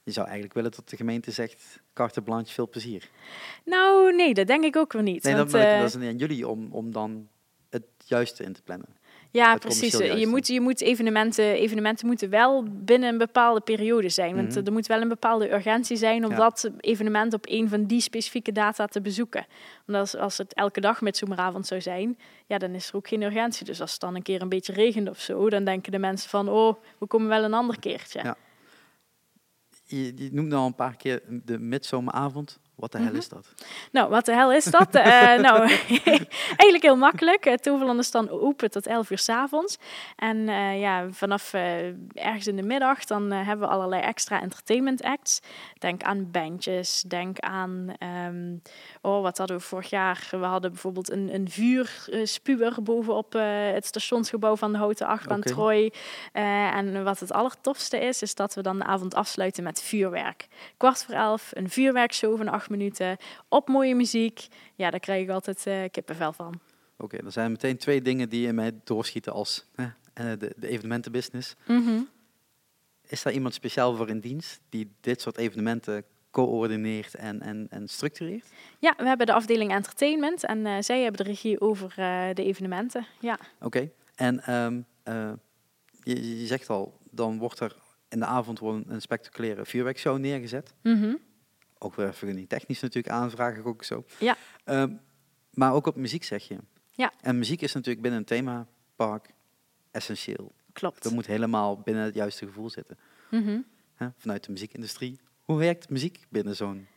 [0.03, 3.09] Je zou eigenlijk willen dat de gemeente zegt, carte blanche, veel plezier.
[3.65, 5.23] Nou, nee, dat denk ik ook weer niet.
[5.23, 7.27] Nee, want, dat, eh, dat is aan jullie om, om dan
[7.69, 8.87] het juiste in te plannen.
[9.31, 9.97] Ja, precies.
[9.97, 14.35] Je moet, je moet evenementen, evenementen moeten wel binnen een bepaalde periode zijn.
[14.35, 14.65] Want Mhm.
[14.65, 16.37] er moet wel een bepaalde urgentie zijn om Ja.
[16.37, 19.45] dat evenement op een van die specifieke data te bezoeken.
[19.85, 23.07] Want als, als het elke dag met zomeravond zou zijn, ja, dan is er ook
[23.07, 23.65] geen urgentie.
[23.65, 26.29] Dus als het dan een keer een beetje regent of zo, dan denken de mensen
[26.29, 28.19] van, oh, we komen wel een ander keertje.
[28.23, 28.35] Ja.
[29.85, 32.59] Je, je noemt al een paar keer de midzomeravond.
[32.79, 33.15] Wat de hel Mhm.
[33.17, 33.53] is dat?
[33.91, 34.95] Nou, wat de hel is dat?
[34.95, 35.59] Eh, nou,
[36.57, 37.43] eigenlijk heel makkelijk.
[37.43, 39.77] Het Toverland is dan open tot 11 uur s avonds.
[40.15, 44.41] En eh, ja, vanaf eh, ergens in de middag dan eh, hebben we allerlei extra
[44.41, 45.39] entertainment acts.
[45.79, 47.93] Denk aan bandjes, denk aan...
[47.97, 48.55] ehm,
[49.01, 50.27] oh, wat hadden we vorig jaar?
[50.31, 55.49] We hadden bijvoorbeeld een, een vuurspuwer bovenop eh, het stationsgebouw van de Houten Achtbaan Oké.
[55.49, 55.93] Troy.
[56.33, 60.47] Eh, en wat het allertofste is, is dat we dan de avond afsluiten met vuurwerk.
[60.77, 63.17] Kwart voor elf, een vuurwerkshow van acht minuten,
[63.47, 64.47] op mooie muziek.
[64.75, 66.59] Ja, daar krijg ik altijd eh, kippenvel van.
[66.97, 71.55] Oké, er zijn meteen twee dingen die in mij doorschieten als eh, de, de evenementenbusiness.
[71.67, 72.01] Mhm.
[73.07, 77.87] Is daar iemand speciaal voor in dienst die dit soort evenementen coördineert en, en, en
[77.87, 78.45] structureert?
[78.79, 81.93] Ja, we hebben de afdeling entertainment en eh, zij hebben de regie over
[82.33, 83.05] de evenementen.
[83.19, 83.39] Ja.
[83.59, 85.31] Oké, en ehm, eh,
[86.03, 87.75] je, je zegt al, dan wordt er
[88.09, 90.73] in de avond een, spectaculaire vuurwerkshow neergezet.
[90.81, 91.15] Mhm.
[91.79, 94.05] Ook weer vergunning technisch natuurlijk aanvraag ik ook zo.
[94.19, 94.37] Ja.
[94.63, 94.93] Ehm,
[95.53, 96.57] maar ook op muziek zeg je.
[96.91, 97.13] Ja.
[97.21, 99.29] En muziek is natuurlijk binnen een themapark
[99.91, 100.51] essentieel.
[100.73, 101.03] Klopt.
[101.03, 102.97] Dat moet helemaal binnen het juiste gevoel zitten.
[103.29, 103.59] Mhm.
[104.17, 105.19] Vanuit de muziekindustrie.
[105.41, 106.87] Hoe werkt muziek binnen zo'n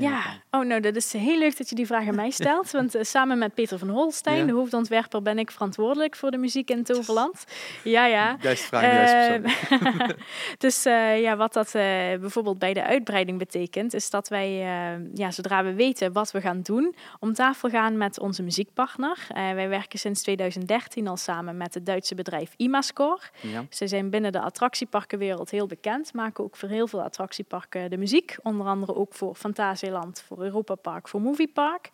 [0.00, 2.70] Ja, oh nou, dat is heel leuk dat je die vraag aan mij stelt.
[2.70, 4.44] Want eh, samen met Peter van Holstein, Ja.
[4.44, 7.44] de hoofdontwerper, ben ik verantwoordelijk voor de muziek in Toverland.
[7.84, 8.36] Ja, ja.
[8.40, 8.82] Juiste vraag.
[8.82, 10.08] Eh,
[10.58, 14.50] dus eh, ja, wat dat bijvoorbeeld bij de uitbreiding betekent, is dat wij,
[15.14, 19.26] ja, zodra we weten wat we gaan doen, om tafel gaan met onze muziekpartner.
[19.34, 23.20] Wij werken sinds 2013 al samen met het Duitse bedrijf Imascore.
[23.40, 23.64] Ja.
[23.70, 28.36] Ze zijn binnen de attractieparkenwereld heel bekend, maken ook voor heel veel attractieparken de muziek.
[28.42, 29.34] Onder andere ook voor
[29.86, 31.90] Fantasieland, voor Europa Park, voor Movie Park.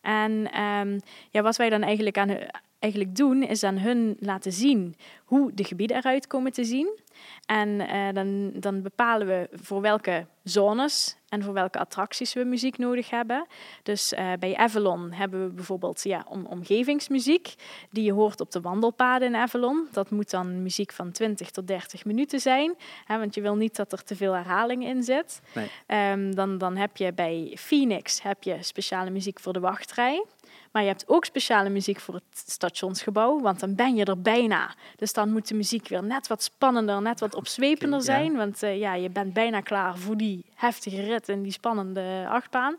[0.00, 0.98] En ehm,
[1.30, 2.36] ja, wat wij dan eigenlijk, aan,
[2.80, 6.98] eigenlijk doen, is aan hun laten zien hoe de gebieden eruit komen te zien.
[7.46, 12.78] En eh, dan, dan bepalen we voor welke zones en voor welke attracties we muziek
[12.78, 13.46] nodig hebben.
[13.82, 17.54] Dus eh, bij Avalon hebben we bijvoorbeeld ja, om, omgevingsmuziek
[17.90, 19.88] die je hoort op de wandelpaden in Avalon.
[19.92, 22.74] Dat moet dan muziek van 20 tot 30 minuten zijn,
[23.04, 25.40] hè, want je wil niet dat er te veel herhaling in zit.
[25.54, 25.70] Nee.
[25.86, 30.24] Ehm, dan, dan heb je bij Phoenix heb je speciale muziek voor de wachtrij.
[30.70, 34.74] Maar je hebt ook speciale muziek voor het stationsgebouw, want dan ben je er bijna.
[34.96, 38.36] Dus dan moet de muziek weer net wat spannender, net wat opzwepender zijn.
[38.36, 42.76] Want eh, ja, je bent bijna klaar voor die heftige rit en die spannende achtbaan.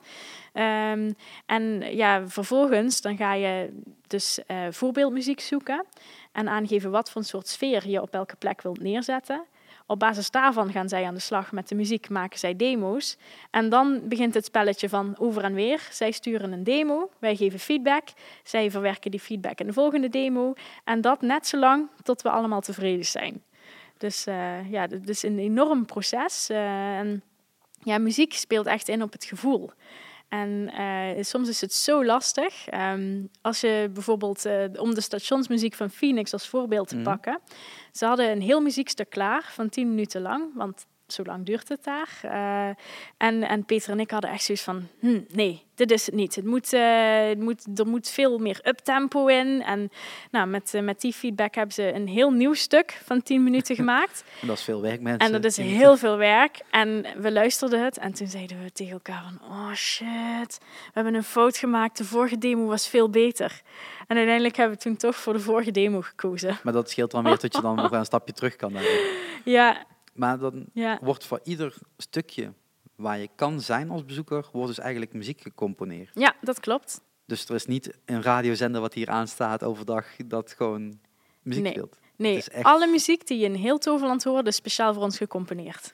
[0.54, 1.12] Ehm,
[1.46, 5.86] en ja, vervolgens dan ga je dus eh, voorbeeldmuziek zoeken
[6.32, 9.44] en aangeven wat voor een soort sfeer je op welke plek wilt neerzetten.
[9.92, 13.18] Op basis daarvan gaan zij aan de slag met de muziek, maken zij demo's.
[13.50, 15.88] En dan begint het spelletje van over en weer.
[15.92, 18.08] Zij sturen een demo, wij geven feedback.
[18.44, 20.54] Zij verwerken die feedback in de volgende demo.
[20.84, 23.44] En dat net zo lang tot we allemaal tevreden zijn.
[23.98, 26.50] Dus eh, ja, het is een enorm proces.
[26.50, 27.24] eh, en
[27.84, 29.72] ja, muziek speelt echt in op het gevoel.
[30.32, 32.68] En eh, soms is het zo lastig.
[32.68, 37.04] Ehm, als je bijvoorbeeld, eh, om de stationsmuziek van Phoenix als voorbeeld te Mhm.
[37.04, 37.40] pakken.
[37.92, 41.84] Ze hadden een heel muziekstuk klaar van 10 minuten lang, want zo lang duurt het
[41.84, 42.20] daar.
[42.22, 42.68] Eh,
[43.28, 46.36] en, en Peter en ik hadden echt zoiets van, hm, nee, dit is het niet.
[46.36, 49.64] Het moet, eh, het moet, er moet veel meer uptempo in.
[49.64, 49.92] En
[50.32, 53.76] nou, met, eh, met die feedback hebben ze een heel nieuw stuk van 10 minuten
[53.82, 54.24] gemaakt.
[54.42, 55.26] En dat is veel werk, mensen.
[55.26, 56.62] En dat is heel veel werk.
[56.70, 59.50] En we luisterden het en toen zeiden we tegen elkaar van...
[59.50, 61.98] Oh shit, we hebben een fout gemaakt.
[61.98, 63.62] De vorige demo was veel beter.
[64.08, 66.60] En uiteindelijk hebben we toen toch voor de vorige demo gekozen.
[66.64, 68.74] Maar dat scheelt dan weer dat je dan nog een stapje terug kan.
[69.44, 72.54] Ja, Maar dan ja, wordt voor ieder stukje
[72.96, 76.12] waar je kan zijn als bezoeker, wordt dus eigenlijk muziek gecomponeerd.
[76.14, 77.02] ja, dat klopt.
[77.26, 81.00] Dus er is niet een radiozender wat hier aanstaat overdag dat gewoon
[81.42, 81.72] muziek Nee.
[81.72, 81.98] speelt.
[82.16, 85.94] Nee, echt- alle muziek die je in heel Toverland hoort, is speciaal voor ons gecomponeerd.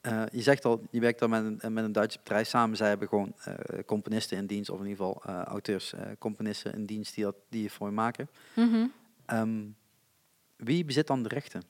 [0.00, 2.76] Eh, je zegt al, je werkt dan met een, met een Duits bedrijf samen.
[2.76, 3.54] Zij hebben gewoon eh,
[3.86, 7.34] componisten in dienst, of in ieder geval eh, auteurs, eh, componisten in dienst die, dat,
[7.48, 8.28] die het voor je maken.
[8.54, 8.86] Mhm.
[9.26, 9.64] Ehm,
[10.56, 11.62] wie bezit dan de rechten?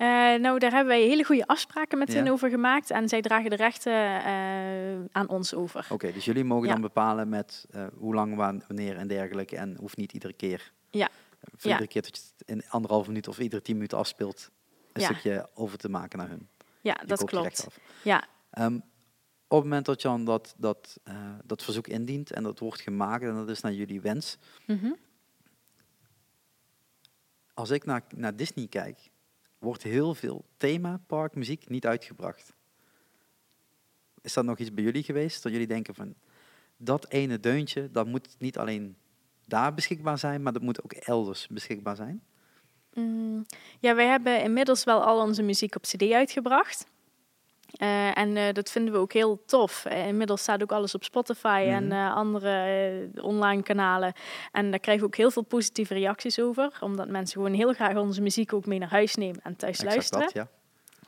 [0.00, 0.06] Eh,
[0.40, 2.14] nou, daar hebben wij hele goede afspraken met Ja.
[2.14, 2.90] hen over gemaakt.
[2.90, 3.92] En zij dragen de rechten
[4.24, 5.86] eh, aan ons over.
[5.90, 6.72] Oké, dus jullie mogen Ja.
[6.72, 9.56] dan bepalen met eh, hoe lang, wanneer en dergelijke.
[9.56, 10.72] En hoeft niet iedere keer.
[10.90, 11.08] Ja.
[11.62, 14.50] Iedere keer dat je het in anderhalve minuut of iedere tien minuten afspeelt,
[14.92, 15.06] een Ja.
[15.08, 16.48] stukje over te maken naar hun.
[16.80, 17.66] Ja, Je dat klopt.
[18.02, 18.74] Ja, Ehm,
[19.48, 20.96] op het moment dat je dan dat, dat,
[21.44, 24.38] dat verzoek indient en dat wordt gemaakt en dat is naar jullie wens.
[24.66, 24.92] Mhm.
[27.54, 28.98] Als ik naar, naar Disney kijk,
[29.60, 32.52] wordt heel veel themaparkmuziek niet uitgebracht.
[34.22, 35.42] Is dat nog iets bij jullie geweest?
[35.42, 36.14] Dat jullie denken van,
[36.76, 38.96] dat ene deuntje, dat moet niet alleen
[39.46, 42.22] daar beschikbaar zijn, maar dat moet ook elders beschikbaar zijn?
[42.94, 43.46] Mm,
[43.80, 46.86] ja, wij hebben inmiddels wel al onze muziek op CD uitgebracht.
[47.76, 49.84] Eh, en eh, dat vinden we ook heel tof.
[49.84, 52.12] Eh, inmiddels staat ook alles op Spotify en Mhm.
[52.12, 54.12] andere online kanalen.
[54.52, 56.72] En daar krijgen we ook heel veel positieve reacties over.
[56.80, 59.94] Omdat mensen gewoon heel graag onze muziek ook mee naar huis nemen en thuis Exact
[59.94, 60.24] luisteren.
[60.24, 60.48] dat, ja.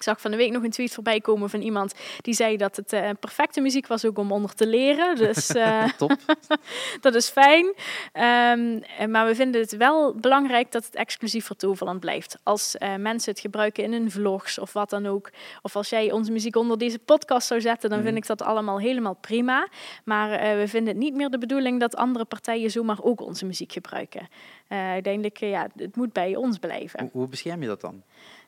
[0.02, 2.76] Ik zag van de week nog een tweet voorbij komen van iemand die zei dat
[2.76, 5.16] het eh, perfecte muziek was ook om onder te leren.
[5.16, 6.16] Dus eh, Top.
[7.00, 7.74] dat is fijn.
[8.12, 12.38] Ehm, eh, maar we vinden het wel belangrijk dat het exclusief voor Toverland blijft.
[12.42, 15.30] Als mensen het gebruiken in hun vlogs of wat dan ook.
[15.62, 18.06] Of als jij onze muziek onder deze podcast zou zetten, dan Mhm.
[18.06, 19.68] vind ik dat allemaal helemaal prima.
[20.04, 23.72] Maar we vinden het niet meer de bedoeling dat andere partijen zomaar ook onze muziek
[23.72, 24.28] gebruiken.
[24.68, 27.00] Uiteindelijk, ja, het moet bij ons blijven.
[27.00, 28.02] Hoe, hoe bescherm je dat dan?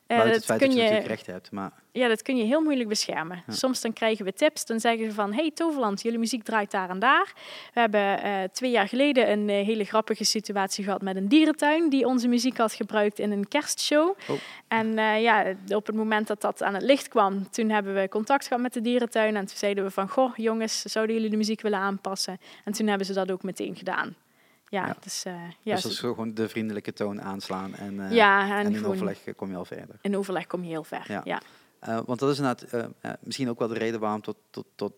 [0.07, 2.43] Eh, het feit kun dat je je natuurlijk rechten hebt, maar ja, dat kun je
[2.43, 3.43] heel moeilijk beschermen.
[3.47, 3.53] Ja.
[3.53, 5.33] Soms dan krijgen we tips, dan zeggen ze van...
[5.33, 7.33] hey Toverland, jullie muziek draait daar en daar.
[7.73, 11.89] We hebben eh, twee jaar geleden een eh, hele grappige situatie gehad met een dierentuin...
[11.89, 14.17] die onze muziek had gebruikt in een kerstshow.
[14.27, 14.37] Oh.
[14.67, 17.49] En ja, op het moment dat dat aan het licht kwam...
[17.49, 19.35] toen hebben we contact gehad met de dierentuin...
[19.35, 20.09] en toen zeiden we van...
[20.09, 22.39] goh, jongens, zouden jullie de muziek willen aanpassen?
[22.63, 24.15] En toen hebben ze dat ook meteen gedaan.
[24.75, 24.95] Ja, Ja.
[24.99, 25.23] dus...
[25.25, 28.75] eh, ja, dus dat is gewoon de vriendelijke toon aanslaan en, eh, ja, en, en
[28.75, 29.95] in overleg eh, kom je al verder.
[30.01, 31.05] in overleg kom je heel ver.
[31.07, 31.21] Ja.
[31.23, 31.41] Ja.
[31.79, 34.65] Eh, want dat is inderdaad eh, eh, misschien ook wel de reden waarom tot, tot,
[34.75, 34.93] tot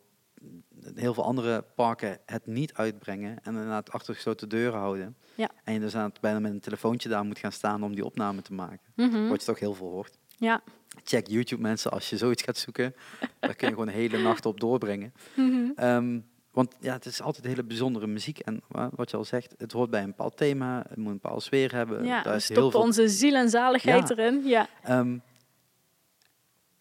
[0.95, 5.15] heel veel andere parken het niet uitbrengen en inderdaad achter gesloten deuren houden.
[5.35, 5.49] Ja.
[5.63, 8.05] En je dus aan het bijna met een telefoontje daar moet gaan staan om die
[8.05, 8.79] opname te maken.
[8.95, 9.27] Mhm.
[9.27, 10.17] Wat je toch heel veel hoort.
[10.37, 10.61] ja.
[11.03, 12.95] Check YouTube mensen als je zoiets gaat zoeken.
[13.39, 15.13] daar kun je gewoon de hele nacht op doorbrengen.
[15.35, 15.69] Mhm.
[15.75, 16.19] Ehm,
[16.57, 18.39] want ja, het is altijd hele bijzondere muziek.
[18.39, 20.85] En wa- wat je al zegt, het hoort bij een bepaald thema.
[20.89, 22.05] Het moet een bepaalde sfeer hebben.
[22.05, 24.15] Ja, Daar heel veel onze ziel en zaligheid Ja.
[24.15, 24.43] erin.
[24.45, 24.69] Ja.
[24.83, 25.17] Ehm,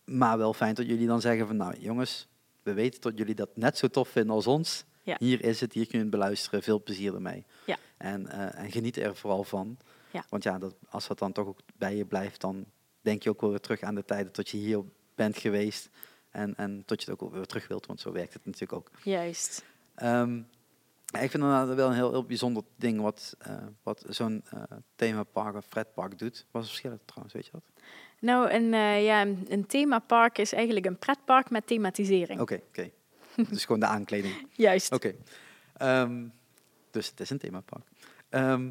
[0.04, 2.28] maar wel fijn dat jullie dan zeggen van, nou jongens,
[2.62, 4.84] we weten dat jullie dat net zo tof vinden als ons.
[5.02, 5.16] Ja.
[5.18, 7.44] Hier is het, hier kun je het beluisteren, veel plezier ermee.
[7.66, 7.76] Ja.
[7.96, 9.76] En, eh, en geniet er vooral van.
[10.10, 10.24] Ja.
[10.28, 12.64] Want ja, dat, als dat dan toch ook bij je blijft, dan
[13.00, 14.82] denk je ook wel weer terug aan de tijden dat je hier
[15.14, 15.88] bent geweest.
[16.36, 18.90] En, en tot je het ook weer terug wilt, want zo werkt het natuurlijk ook.
[19.02, 19.64] Juist.
[19.94, 20.36] Ehm,
[21.20, 24.62] ik vind dat wel een heel, heel bijzonder ding wat, eh, wat zo'n eh
[24.96, 26.46] themapark of fretpark doet.
[26.50, 27.62] Wat is het verschil trouwens, weet je dat?
[28.20, 32.40] Nou, een, eh, ja, een- themapark is eigenlijk een pretpark met thematisering.
[32.40, 32.90] Oké, oké.
[33.50, 34.48] dus gewoon de aankleding.
[34.66, 34.92] Juist.
[34.92, 35.14] Oké.
[35.76, 36.26] Ehm,
[36.90, 37.86] dus het is een themapark.
[38.28, 38.70] Ehm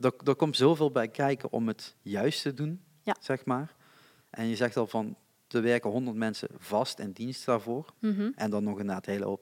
[0.00, 3.16] er, er komt zoveel bij kijken om het juist te doen, Ja.
[3.20, 3.74] zeg maar.
[4.30, 5.16] En je zegt al van,
[5.54, 7.92] er werken 100 mensen vast in dienst daarvoor.
[7.98, 8.30] Mhm.
[8.34, 9.40] En dan nog inderdaad hele hoop.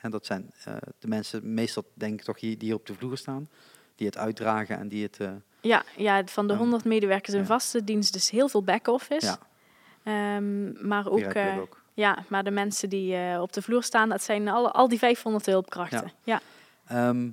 [0.00, 2.94] En dat zijn eh, de mensen, meestal denk ik toch hier, die hier op de
[2.94, 3.48] vloer staan.
[3.94, 5.20] Die het uitdragen en die het...
[5.20, 5.30] eh,
[5.60, 7.46] Ja, ja, van de Ehm, 100 medewerkers in ja.
[7.46, 9.26] vaste dienst, dus heel veel back-office.
[9.26, 9.38] ja,
[10.04, 11.82] Ehm, maar ook, eh, ook.
[11.94, 15.46] ja, maar de mensen die op de vloer staan, dat zijn alle, al die 500
[15.46, 16.12] hulpkrachten.
[16.22, 16.40] Ja.
[16.86, 17.28] Ehm,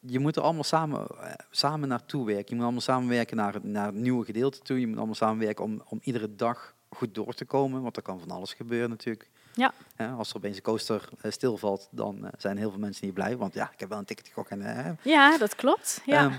[0.00, 1.06] je moet er allemaal samen,
[1.50, 2.44] samen naartoe werken.
[2.48, 4.80] Je moet allemaal samenwerken naar, naar het nieuwe gedeelte toe.
[4.80, 7.82] Je moet allemaal samenwerken om, om iedere dag goed door te komen.
[7.82, 9.30] Want er kan van alles gebeuren natuurlijk.
[9.54, 9.72] Ja.
[10.16, 13.36] Als er opeens een coaster eh, stilvalt, dan eh, zijn heel veel mensen niet blij.
[13.36, 14.50] Want ja, ik heb wel een ticket gekocht.
[14.50, 16.02] En, eh, ja, dat klopt.
[16.06, 16.24] Ja.
[16.24, 16.34] Ehm,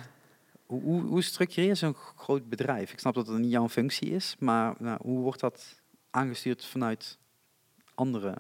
[0.66, 2.92] hoe, hoe, hoe structureer je zo'n groot bedrijf?
[2.92, 7.18] Ik snap dat het niet jouw functie is, maar nou, hoe wordt dat aangestuurd vanuit
[8.00, 8.34] andere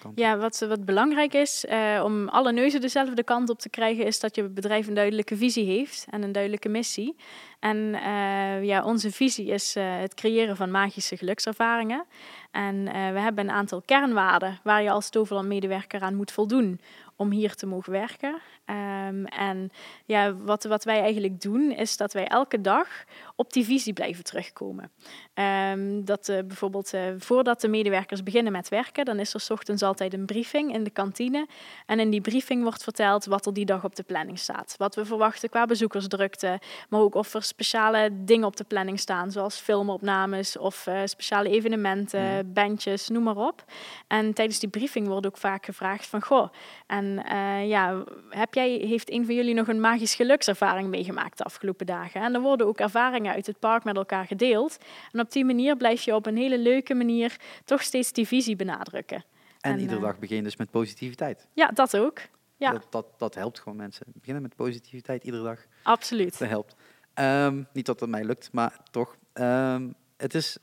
[0.00, 0.22] kanten?
[0.22, 4.20] Ja, wat, wat belangrijk is eh, om alle neuzen dezelfde kant op te krijgen, is
[4.20, 7.16] dat je bedrijf een duidelijke visie heeft en een duidelijke missie.
[7.60, 12.04] En eh, ja, onze visie is eh, het creëren van magische gelukservaringen.
[12.50, 16.80] En we hebben een aantal kernwaarden waar je als Toverland-medewerker aan moet voldoen
[17.16, 18.40] om hier te mogen werken.
[18.68, 19.70] Ehm, en
[20.04, 22.88] ja, wat, wat wij eigenlijk doen, is dat wij elke dag
[23.36, 24.90] op die visie blijven terugkomen.
[25.34, 29.50] Ehm, dat eh, bijvoorbeeld eh, voordat de medewerkers beginnen met werken, dan is er 's
[29.50, 31.46] ochtends altijd een briefing in de kantine.
[31.86, 34.74] En in die briefing wordt verteld wat er die dag op de planning staat.
[34.76, 39.30] Wat we verwachten qua bezoekersdrukte, maar ook of er speciale dingen op de planning staan,
[39.30, 42.52] zoals filmopnames of eh, speciale evenementen, Mhm.
[42.52, 43.64] bandjes, noem maar op.
[44.06, 46.48] En tijdens die briefing wordt ook vaak gevraagd van, goh,
[46.86, 47.22] en
[47.66, 52.22] ja, heb jij, heeft een van jullie nog een magisch gelukservaring meegemaakt de afgelopen dagen?
[52.22, 54.78] En er worden ook ervaringen uit het park met elkaar gedeeld.
[55.12, 58.56] En op die manier blijf je op een hele leuke manier toch steeds die visie
[58.56, 59.24] benadrukken.
[59.60, 61.46] En, en, iedere eh, dag begin dus met positiviteit.
[61.54, 62.20] Ja, dat ook.
[62.56, 62.72] Ja.
[62.72, 64.06] Dat, dat, dat helpt gewoon mensen.
[64.14, 65.64] Beginnen met positiviteit iedere dag.
[65.82, 66.38] Absoluut.
[66.38, 66.74] Dat helpt.
[67.14, 69.16] Ehm, niet dat het mij lukt, maar toch.
[69.32, 70.58] Ehm, het is,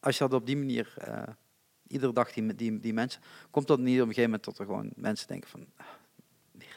[0.00, 1.22] als je dat op die manier, eh,
[1.86, 3.20] iedere dag die, die, die mensen,
[3.50, 5.66] komt dat niet op een gegeven moment tot er gewoon mensen denken van,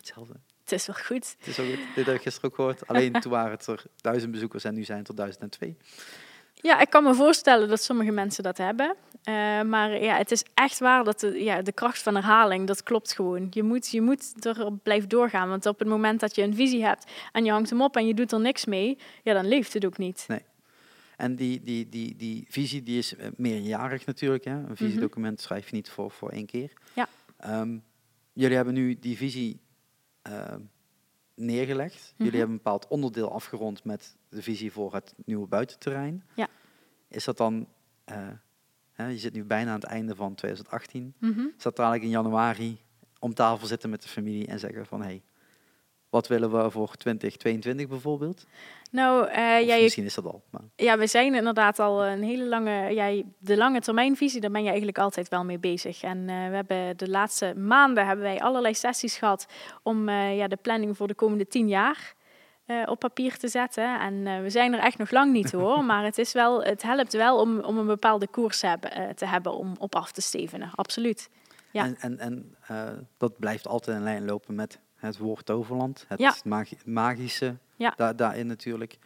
[0.08, 0.39] hetzelfde.
[0.62, 1.36] Het is wel goed.
[1.38, 1.95] Het is goed.
[1.95, 2.88] dit heb ik gisteren ook gehoord.
[2.88, 5.78] Alleen toen waren het er duizend bezoekers en nu zijn het er duizend en twee.
[6.53, 8.95] Ja, ik kan me voorstellen dat sommige mensen dat hebben.
[9.24, 12.84] Eh, maar ja, het is echt waar dat de, ja, de kracht van herhaling, dat
[12.84, 13.47] klopt gewoon.
[13.49, 15.49] Je moet, je moet erop blijven doorgaan.
[15.49, 18.08] Want op het moment dat je een visie hebt en je hangt hem op en
[18.08, 20.28] je doet er niks mee, ja, dan leeft het ook niet.
[21.18, 24.43] En die, die, die, die visie die is eh, meerjarig natuurlijk.
[24.43, 24.51] Hè?
[24.51, 26.72] Een visiedocument schrijf je niet voor, voor één keer.
[26.93, 27.08] Ja.
[27.38, 27.78] Ehm,
[28.34, 29.60] jullie hebben nu die visie
[30.28, 30.62] ehm,
[31.36, 32.14] neergelegd.
[32.14, 32.24] Mhm.
[32.24, 36.24] Jullie hebben een bepaald onderdeel afgerond met de visie voor het nieuwe buitenterrein.
[36.36, 36.48] Ja.
[37.08, 37.68] Is dat dan,
[38.04, 38.28] eh,
[38.92, 41.14] hè, je zit nu bijna aan het einde van 2018.
[41.20, 41.40] Mhm.
[41.58, 42.82] Is dat eigenlijk in januari
[43.20, 45.24] om tafel zitten met de familie en zeggen van hé, hey,
[46.10, 48.45] wat willen we voor 2022 bijvoorbeeld?
[48.91, 50.43] Nou, eh, Of ja, je misschien is dat al.
[50.49, 54.62] Maar, Ja, we zijn inderdaad al een hele lange, ja, de lange termijnvisie, daar ben
[54.62, 56.01] je eigenlijk altijd wel mee bezig.
[56.03, 59.45] En eh, we hebben de laatste maanden hebben wij allerlei sessies gehad
[59.84, 62.16] om eh, ja, de planning voor de komende tien jaar
[62.68, 63.99] eh, op papier te zetten.
[63.99, 66.82] En eh, we zijn er echt nog lang niet hoor, maar het, is wel, het
[66.82, 70.22] helpt wel om, om een bepaalde koers hebben, eh, te hebben om op af te
[70.22, 71.30] stevenen, absoluut.
[71.72, 71.84] Ja.
[71.84, 72.88] En, en, en eh,
[73.18, 76.36] dat blijft altijd in lijn lopen met het woord Toverland, het Ja.
[76.43, 77.93] magi- magische Ja.
[77.95, 78.98] da- daarin natuurlijk.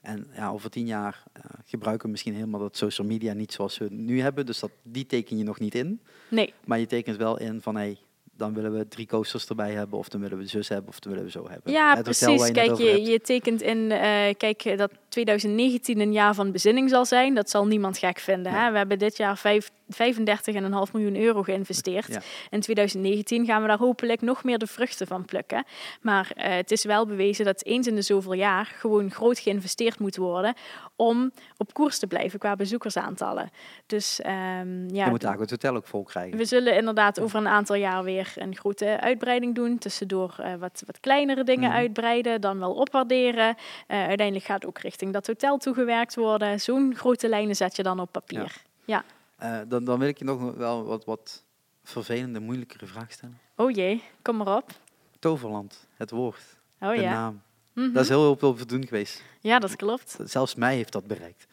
[0.00, 3.78] En ja, over tien jaar eh, gebruiken we misschien helemaal dat social media niet zoals
[3.78, 4.46] we het nu hebben.
[4.46, 6.00] Dus dat, die teken je nog niet in.
[6.28, 7.98] Nee, Maar je tekent wel in van hé, hey,
[8.36, 9.98] dan willen we drie coasters erbij hebben.
[9.98, 11.72] Of dan willen we zus hebben of dan willen we zo hebben.
[11.72, 12.46] Ja, Het precies.
[12.46, 17.04] je Kijk, je, je tekent in, eh, kijk, dat 2019 een jaar van bezinning zal
[17.04, 17.34] zijn.
[17.34, 18.52] Dat zal niemand gek vinden.
[18.52, 18.70] Hè?
[18.70, 22.06] We hebben dit jaar vijf, 35,5 miljoen euro geïnvesteerd.
[22.08, 22.20] Ja.
[22.50, 25.64] In 2019 gaan we daar hopelijk nog meer de vruchten van plukken.
[26.00, 29.98] Maar eh, het is wel bewezen dat eens in de zoveel jaar gewoon groot geïnvesteerd
[29.98, 30.54] moet worden
[30.96, 33.50] om op koers te blijven qua bezoekersaantallen.
[33.86, 36.38] Dus ehm, ja, je moet daar het hotel ook vol krijgen.
[36.38, 39.78] we zullen inderdaad over een aantal jaar weer een grote uitbreiding doen.
[39.78, 41.78] Tussendoor eh, wat, wat kleinere dingen Mhm.
[41.78, 43.56] uitbreiden, dan wel opwaarderen.
[43.86, 46.60] Eh, uiteindelijk gaat ook richting dat hotel toegewerkt worden.
[46.60, 48.62] Zo'n grote lijnen zet je dan op papier.
[48.84, 49.04] Ja.
[49.36, 51.44] Eh, dan, dan wil ik je nog wel wat, wat
[51.84, 53.38] vervelende, moeilijkere vraag stellen.
[53.56, 54.70] Oh jee, kom maar op.
[55.18, 56.42] Toverland, het woord,
[56.80, 57.12] Oh de ja.
[57.12, 57.42] naam.
[57.72, 57.92] Mhm.
[57.92, 59.22] Dat is heel veel voldoen geweest.
[59.40, 60.16] Ja, dat klopt.
[60.24, 61.46] Zelfs mij heeft dat bereikt.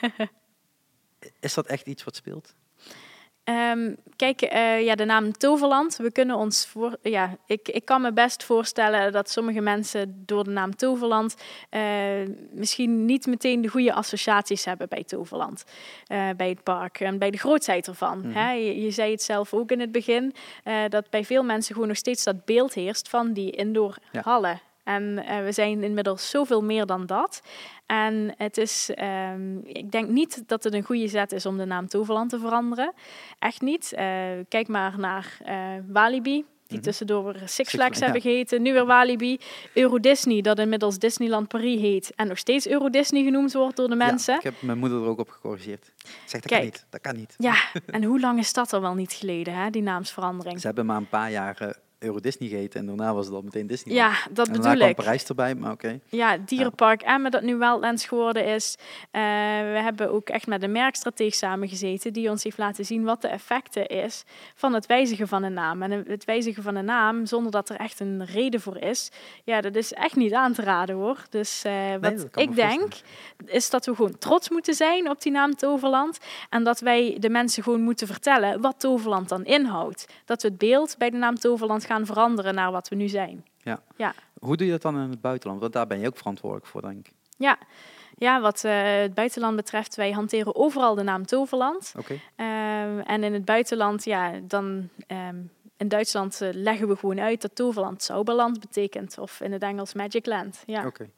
[1.40, 2.54] is dat echt iets wat speelt?
[3.44, 5.96] Ehm, kijk, eh, ja, de naam Toverland.
[5.96, 6.96] We kunnen ons voor.
[7.02, 11.34] Ja, ik, ik kan me best voorstellen dat sommige mensen door de naam Toverland
[11.70, 11.82] eh,
[12.50, 15.64] misschien niet meteen de goede associaties hebben bij Toverland,
[16.06, 18.18] eh, bij het park en bij de grootheid ervan.
[18.18, 18.30] Mhm.
[18.30, 18.52] hè?
[18.52, 20.34] Je, je zei het zelf ook in het begin,
[20.88, 24.22] dat bij veel mensen gewoon nog steeds dat beeld heerst van die indoor Ja.
[24.84, 27.40] En eh, we zijn inmiddels zoveel meer dan dat.
[27.86, 31.64] En het is, ehm, ik denk niet dat het een goede zet is om de
[31.64, 32.92] naam Toverland te veranderen.
[33.38, 33.92] Echt niet.
[33.92, 34.06] Eh,
[34.48, 35.56] kijk maar naar eh,
[35.88, 36.44] Walibi.
[36.66, 36.90] Die Mhm.
[36.90, 38.62] tussendoor Six Six Flags hebben geheten.
[38.62, 39.38] Nu weer Walibi.
[39.74, 42.12] Euro Disney, dat inmiddels Disneyland Paris heet.
[42.14, 44.32] En nog steeds Euro Disney genoemd wordt door de mensen.
[44.32, 45.92] Ja, ik heb mijn moeder er ook op gecorrigeerd.
[46.26, 46.50] Zeg, dat Kijk.
[46.52, 46.86] kan niet.
[46.90, 47.34] Dat kan niet.
[47.38, 47.54] Ja,
[47.86, 50.60] en hoe lang is dat er wel niet geleden, hè, die naamsverandering?
[50.60, 51.68] Ze hebben maar een paar jaar eh,
[52.02, 53.94] Euro Disney geheten en daarna was het al meteen Disney.
[53.94, 54.96] Ja, dat en bedoel ik.
[54.96, 56.00] Parijs erbij, maar oké.
[56.08, 58.76] Ja, Dierenpark Emmen dat nu Wildlands geworden is.
[59.10, 59.22] Eh,
[59.72, 63.28] we hebben ook echt met een merkstratege samengezeten die ons heeft laten zien wat de
[63.28, 64.24] effecten is
[64.54, 65.82] van het wijzigen van een naam.
[65.82, 69.10] En het wijzigen van een naam zonder dat er echt een reden voor is,
[69.44, 71.16] ja, dat is echt niet aan te raden hoor.
[71.30, 72.92] Dus eh, wat ik denk,
[73.46, 76.18] is dat we gewoon trots moeten zijn op die naam Toverland.
[76.50, 80.06] En dat wij de mensen gewoon moeten vertellen wat Toverland dan inhoudt.
[80.24, 83.44] Dat we het beeld bij de naam Toverland gaan veranderen naar wat we nu zijn.
[84.40, 85.60] Hoe doe je dat dan in het buitenland?
[85.60, 87.12] Want daar ben je ook verantwoordelijk voor, denk ik.
[87.36, 87.58] Ja,
[88.18, 91.94] ja wat eh, het buitenland betreft, wij hanteren overal de naam Toverland.
[91.98, 92.18] Oké.
[92.36, 95.36] Ehm, en in het buitenland, ja, dan ehm,
[95.76, 99.18] in Duitsland eh, leggen we gewoon uit dat Toverland Zauberland betekent.
[99.18, 100.62] Of in het Engels Magic Land.
[100.66, 101.08] Ja, Oké.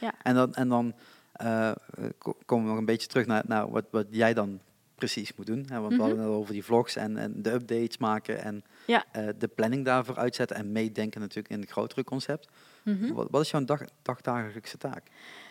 [0.00, 0.12] Ja.
[0.22, 0.92] En dan, en dan
[1.32, 1.70] eh,
[2.18, 4.60] ko- komen we nog een beetje terug naar, naar wat, wat jij dan
[4.94, 5.66] precies moet doen.
[5.68, 5.80] Hè?
[5.80, 9.04] Want we hadden het over die vlogs en, en de updates maken en Ja.
[9.12, 12.48] eh, de planning daarvoor uitzetten en meedenken natuurlijk in het grotere concept.
[12.82, 13.12] Mhm.
[13.12, 15.02] Wat, wat is jouw dag, dagdagelijkse taak?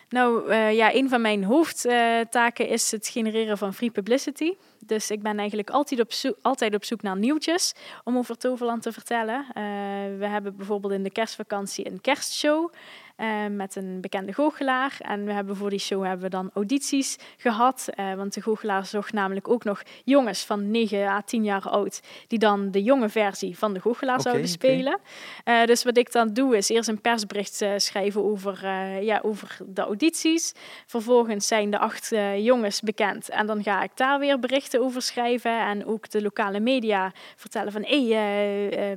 [0.08, 4.52] Nou eh, ja, een van mijn hoofdtaken is het genereren van free publicity.
[4.86, 8.82] Dus ik ben eigenlijk altijd op, zoek, altijd op zoek naar nieuwtjes om over Toverland
[8.82, 9.46] te vertellen.
[9.48, 9.62] Eh,
[10.18, 12.72] we hebben bijvoorbeeld in de kerstvakantie een kerstshow
[13.16, 14.96] eh, met een bekende goochelaar.
[14.98, 17.88] En we hebben voor die show hebben we dan audities gehad.
[17.94, 22.00] eh, want de goochelaar zocht namelijk ook nog jongens van 9 à 10 jaar oud...
[22.26, 25.00] die dan de jonge versie van de goochelaar zouden spelen.
[25.44, 29.20] Eh, dus wat ik dan doe is eerst een persbericht eh, schrijven over, eh, ja,
[29.22, 30.52] over de audities.
[30.86, 35.66] Vervolgens zijn de acht jongens bekend en dan ga ik daar weer berichten over schrijven.
[35.66, 38.96] En ook de lokale media vertellen van hé, hey,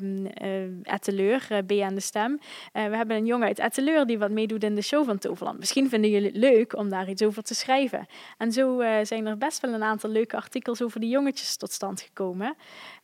[0.84, 2.40] Etteleur, eh, BN De Stem.
[2.74, 5.60] We hebben een jongen uit Etteleur die wat meedoet in de show van Toverland.
[5.60, 8.08] Misschien vinden jullie het leuk om daar iets over te schrijven.
[8.38, 11.72] En zo eh, zijn er best wel een aantal leuke artikels over die jongetjes tot
[11.72, 12.56] stand gekomen.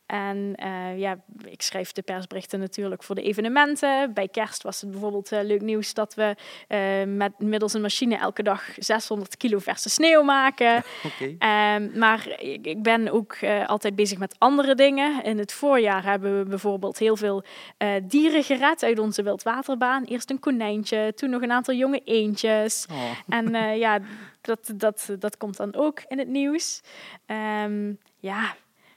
[0.06, 4.12] En eh, ja, ik schrijf de persberichten natuurlijk voor de evenementen.
[4.14, 6.36] Bij kerst was het bijvoorbeeld eh, leuk nieuws dat we
[6.68, 10.76] eh, met middels een machine elke dag 600 kilo verse sneeuw maken.
[11.04, 11.34] Oké.
[11.38, 13.36] Ehm, maar ik, ik ben ook
[13.66, 15.22] altijd bezig met andere dingen.
[15.22, 17.44] In het voorjaar hebben we bijvoorbeeld heel veel
[18.02, 20.04] dieren gered uit onze wildwaterbaan.
[20.04, 22.86] Eerst een konijntje, toen nog een aantal jonge eendjes.
[22.90, 23.12] Oh.
[23.38, 24.00] En ja,
[24.40, 26.80] dat, dat, dat komt dan ook in het nieuws.
[27.26, 28.54] Ehm, ja,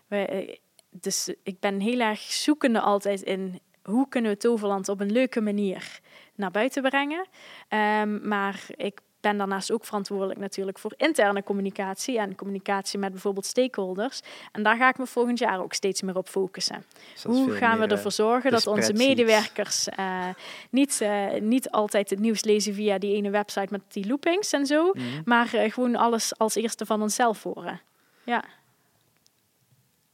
[0.08, 0.60] we,
[1.02, 5.42] dus ik ben heel erg zoekende altijd in hoe kunnen we Toverland op een leuke
[5.42, 6.00] manier
[6.36, 7.28] naar buiten brengen.
[7.68, 13.46] Ehm, maar ik ben daarnaast ook verantwoordelijk natuurlijk voor interne communicatie en communicatie met bijvoorbeeld
[13.46, 14.22] stakeholders.
[14.52, 16.86] En daar ga ik me volgend jaar ook steeds meer op focussen.
[17.14, 20.28] Dus Hoe gaan we eh, ervoor zorgen de dat onze medewerkers eh,
[20.70, 24.66] niet, eh, niet altijd het nieuws lezen via die ene website met die loopings en
[24.66, 25.06] zo, mhm.
[25.26, 27.82] maar eh, gewoon alles als eerste van onszelf horen.
[28.24, 28.44] Ja,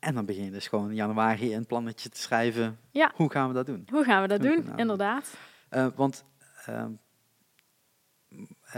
[0.03, 2.77] En dan begin je dus gewoon in januari een plannetje te schrijven.
[2.91, 3.11] Ja.
[3.15, 3.87] Hoe gaan we dat doen?
[3.91, 4.77] hoe gaan we dat doen?
[4.77, 5.33] Inderdaad.
[5.69, 6.23] Eh, want
[6.65, 6.85] eh,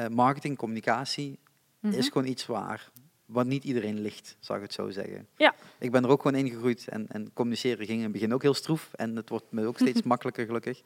[0.07, 1.39] marketing, communicatie
[1.80, 1.93] Mhm.
[1.93, 2.91] is gewoon iets waar,
[3.26, 5.27] wat niet iedereen ligt, zou ik het zo zeggen.
[5.38, 5.56] Ja.
[5.80, 8.53] Ik ben er ook gewoon ingegroeid en, en communiceren ging in het begin ook heel
[8.53, 8.93] stroef.
[8.93, 10.81] En het wordt me ook steeds makkelijker, gelukkig.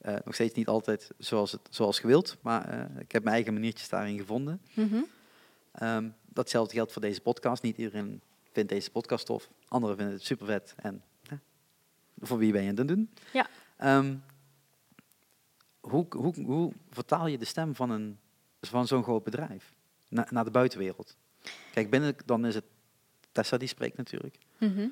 [0.00, 3.88] Eh, nog steeds niet altijd zoals, het, zoals gewild, maar ik heb mijn eigen maniertjes
[3.88, 4.60] daarin gevonden.
[4.74, 4.96] Mhm.
[5.72, 7.62] Ehm, datzelfde geldt voor deze podcast.
[7.62, 8.20] Niet iedereen
[8.54, 9.50] vindt deze podcast tof.
[9.68, 10.74] Anderen vinden het super vet.
[10.76, 11.02] En
[12.18, 13.10] voor wie ben je het aan doen?
[13.32, 13.46] Ja.
[13.76, 14.16] Ehm,
[15.80, 18.18] hoe, hoe, hoe vertaal je de stem van, een,
[18.60, 19.74] van zo'n groot bedrijf
[20.08, 21.16] na- naar de buitenwereld?
[21.72, 22.64] Kijk, binnen dan is het
[23.32, 24.38] Tessa die spreekt natuurlijk.
[24.58, 24.88] Mhm.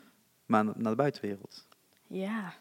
[0.46, 1.66] Maar na- naar de buitenwereld.
[2.06, 2.54] Ja,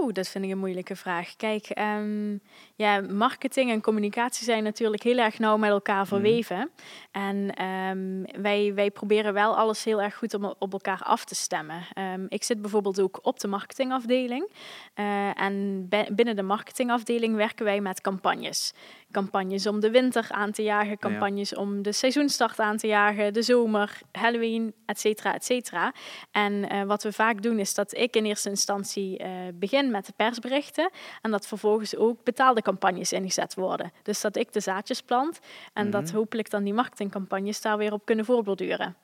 [0.00, 1.36] Poeh, dat vind ik een moeilijke vraag.
[1.36, 2.36] Kijk, ehm,
[2.74, 6.06] ja, marketing en communicatie zijn natuurlijk heel erg nauw met elkaar Mhm.
[6.06, 6.70] verweven.
[7.10, 11.34] En ehm, wij, wij proberen wel alles heel erg goed om, op elkaar af te
[11.34, 11.82] stemmen.
[11.94, 14.50] Ehm, ik zit bijvoorbeeld ook op de marketingafdeling.
[14.94, 18.72] Eh, en binnen de marketingafdeling werken wij met campagnes.
[19.10, 23.42] Campagnes om de winter aan te jagen, campagnes om de seizoenstart aan te jagen, de
[23.42, 25.92] zomer, Halloween, et cetera, et cetera.
[26.30, 30.06] En eh, wat we vaak doen is dat ik in eerste instantie eh, begin met
[30.06, 30.90] de persberichten
[31.22, 33.92] en dat vervolgens ook betaalde campagnes ingezet worden.
[34.02, 35.38] Dus dat ik de zaadjes plant
[35.72, 36.14] en dat Mhm.
[36.14, 38.96] hopelijk dan die marketingcampagnes daar weer op kunnen voorborduren.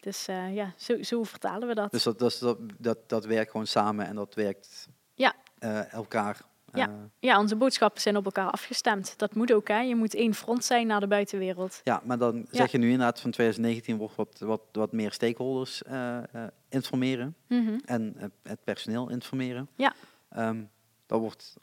[0.00, 1.90] Dus eh, ja, zo, zo vertalen we dat.
[1.90, 5.34] Dus dat, dat, dat, dat, werkt gewoon samen en dat werkt Ja.
[5.58, 6.40] eh, elkaar.
[6.72, 6.86] Ja.
[6.88, 9.18] eh, Ja, onze boodschappen zijn op elkaar afgestemd.
[9.18, 9.80] Dat moet ook, hè.
[9.80, 11.80] Je moet één front zijn naar de buitenwereld.
[11.84, 15.82] ja, maar dan zeg je nu inderdaad van 2019 wordt wat, wat, wat meer stakeholders
[15.82, 16.22] eh, eh,
[16.68, 17.78] informeren Mhm.
[17.84, 19.68] en het personeel informeren.
[19.76, 19.92] Ja.
[20.36, 20.64] Ehm,
[21.06, 21.56] dat wordt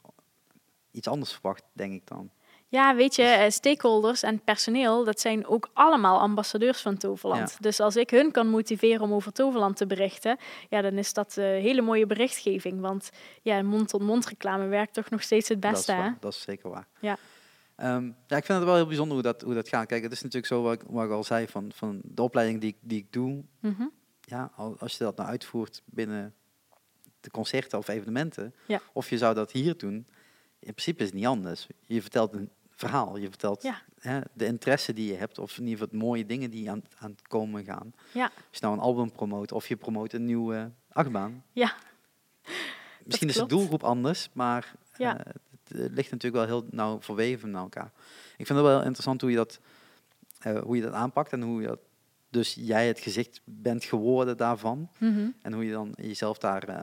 [0.90, 2.30] iets anders verwacht, denk ik dan.
[2.68, 7.50] Ja, weet je, eh, stakeholders en personeel, dat zijn ook allemaal ambassadeurs van Toverland.
[7.50, 7.56] Ja.
[7.60, 10.36] Dus als ik hun kan motiveren om over Toverland te berichten,
[10.70, 12.80] ja, dan is dat eh hele mooie berichtgeving.
[12.80, 13.10] Want
[13.42, 16.04] ja, mond-tot-mond reclame werkt toch nog steeds het dat, beste, is hè?
[16.04, 16.86] waar, dat is zeker waar.
[17.00, 17.16] Ja.
[17.76, 19.86] Ehm, ja, ik vind het wel heel bijzonder hoe dat, hoe dat gaat.
[19.86, 22.60] Kijk, het is natuurlijk zo wat ik, wat ik al zei, van, van de opleiding
[22.60, 23.86] die, ik- die ik doe, Mhm.
[24.20, 26.34] ja, al- als je dat nou uitvoert binnen
[27.24, 28.80] de concerten of evenementen, Ja.
[28.92, 29.94] of je zou dat hier doen,
[30.58, 31.66] in principe is het niet anders.
[31.86, 33.82] Je vertelt een verhaal, je vertelt Ja.
[34.00, 37.10] hè, de interesse die je hebt, of in ieder geval mooie dingen die aan, aan
[37.10, 37.92] het komen gaan.
[38.12, 38.24] Ja.
[38.24, 41.44] Als je nou een album promoot, of je promoot een nieuwe achtbaan.
[41.52, 41.74] Ja.
[43.04, 45.18] Misschien is de doelgroep anders, maar Ja.
[45.24, 45.32] eh,
[45.68, 47.90] het ligt natuurlijk wel heel nauw verweven naar elkaar.
[48.36, 49.60] Ik vind het wel heel interessant hoe je dat,
[50.38, 51.78] eh, hoe je dat aanpakt en hoe je dat,
[52.34, 54.90] dus jij het gezicht bent geworden daarvan.
[54.98, 55.28] Mhm.
[55.42, 56.78] En hoe je dan jezelf daar eh,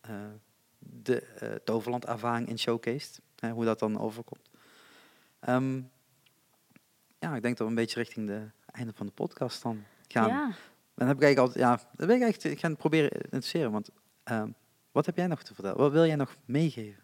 [0.00, 0.30] eh,
[0.78, 3.20] de eh Toverland-ervaring in showcased.
[3.38, 4.50] Hè, hoe dat dan overkomt.
[5.40, 5.80] Ehm,
[7.18, 10.28] ja, ik denk dat we een beetje richting de einde van de podcast dan gaan.
[10.28, 10.52] Ja.
[10.94, 13.70] Dan heb ik eigenlijk altijd, ja, dat ben ik eigenlijk gaan proberen te interesseren.
[13.70, 13.88] Want
[14.22, 14.48] ehm,
[14.92, 15.78] wat heb jij nog te vertellen?
[15.78, 17.03] Wat wil jij nog meegeven?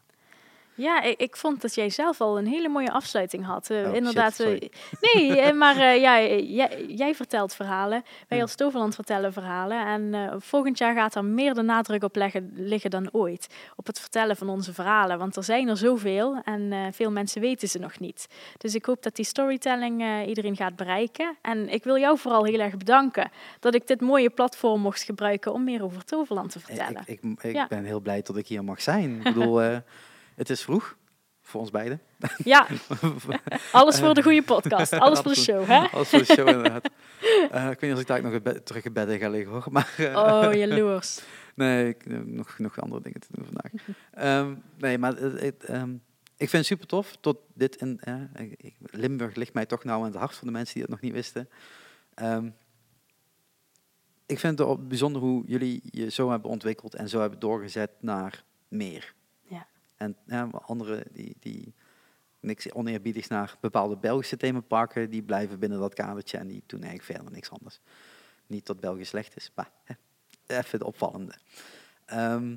[0.81, 3.71] Ja, ik, ik vond dat jij zelf al een hele mooie afsluiting had.
[3.71, 4.35] Eh, Oh, inderdaad.
[4.35, 4.69] shit, eh,
[5.15, 8.03] nee, eh, maar ja, jij, jij vertelt verhalen.
[8.29, 9.87] Wij als Toverland vertellen verhalen.
[9.87, 13.47] En volgend jaar gaat er meer de nadruk op leggen, liggen dan ooit.
[13.77, 15.19] Op het vertellen van onze verhalen.
[15.19, 18.27] Want er zijn er zoveel en veel mensen weten ze nog niet.
[18.59, 21.37] Dus ik hoop dat die storytelling iedereen gaat bereiken.
[21.43, 23.31] En ik wil jou vooral heel erg bedanken
[23.61, 27.03] dat ik dit mooie platform mocht gebruiken om meer over Toverland te vertellen.
[27.07, 27.67] Ik, ik, ik Ja.
[27.69, 29.17] ben heel blij dat ik hier mag zijn.
[29.17, 29.61] Ik bedoel,
[30.35, 30.97] het is vroeg
[31.43, 32.01] voor ons beiden.
[32.45, 32.67] Ja,
[33.73, 34.93] alles voor de goede podcast.
[34.93, 35.87] Alles voor de show, hè?
[35.87, 36.91] Als voor de show inderdaad.
[37.51, 39.53] Eh, ik weet niet als ik daar nog in bed- terug in bed ga liggen
[39.53, 39.67] hoor.
[39.71, 40.17] Maar, eh,
[40.47, 41.21] Oh, jaloers.
[41.55, 43.71] Nee, ik heb nog, nog andere dingen te doen vandaag.
[44.13, 45.91] Ehm, nee, maar het, ehm,
[46.37, 47.17] ik vind het super tof.
[47.21, 48.15] Tot dit in, eh,
[48.79, 51.13] Limburg ligt mij toch nou aan het hart voor de mensen die het nog niet
[51.13, 51.49] wisten.
[52.15, 52.49] Ehm,
[54.27, 58.45] ik vind het bijzonder hoe jullie je zo hebben ontwikkeld en zo hebben doorgezet naar
[58.69, 59.15] meer.
[60.01, 61.75] En ja, anderen die, die
[62.41, 67.13] niks oneerbiedigs naar bepaalde Belgische themaparken, die blijven binnen dat kadertje en die doen eigenlijk
[67.13, 67.81] verder niks anders.
[68.47, 69.95] Niet dat België slecht is, maar hè,
[70.47, 71.35] even de opvallende.
[72.07, 72.57] Ehm,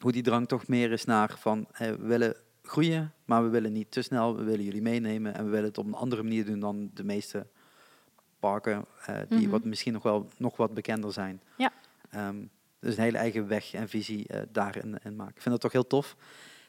[0.00, 3.72] hoe die drang toch meer is naar van eh, we willen groeien, maar we willen
[3.72, 4.36] niet te snel.
[4.36, 7.04] We willen jullie meenemen en we willen het op een andere manier doen dan de
[7.04, 7.46] meeste
[8.38, 9.50] parken eh, die Mhm.
[9.50, 11.42] wat misschien nog wel nog wat bekender zijn.
[11.56, 11.72] Ja.
[12.10, 12.44] Ehm,
[12.80, 15.34] dus een hele eigen weg en visie eh, daarin in maken.
[15.34, 16.16] Ik vind dat toch heel tof.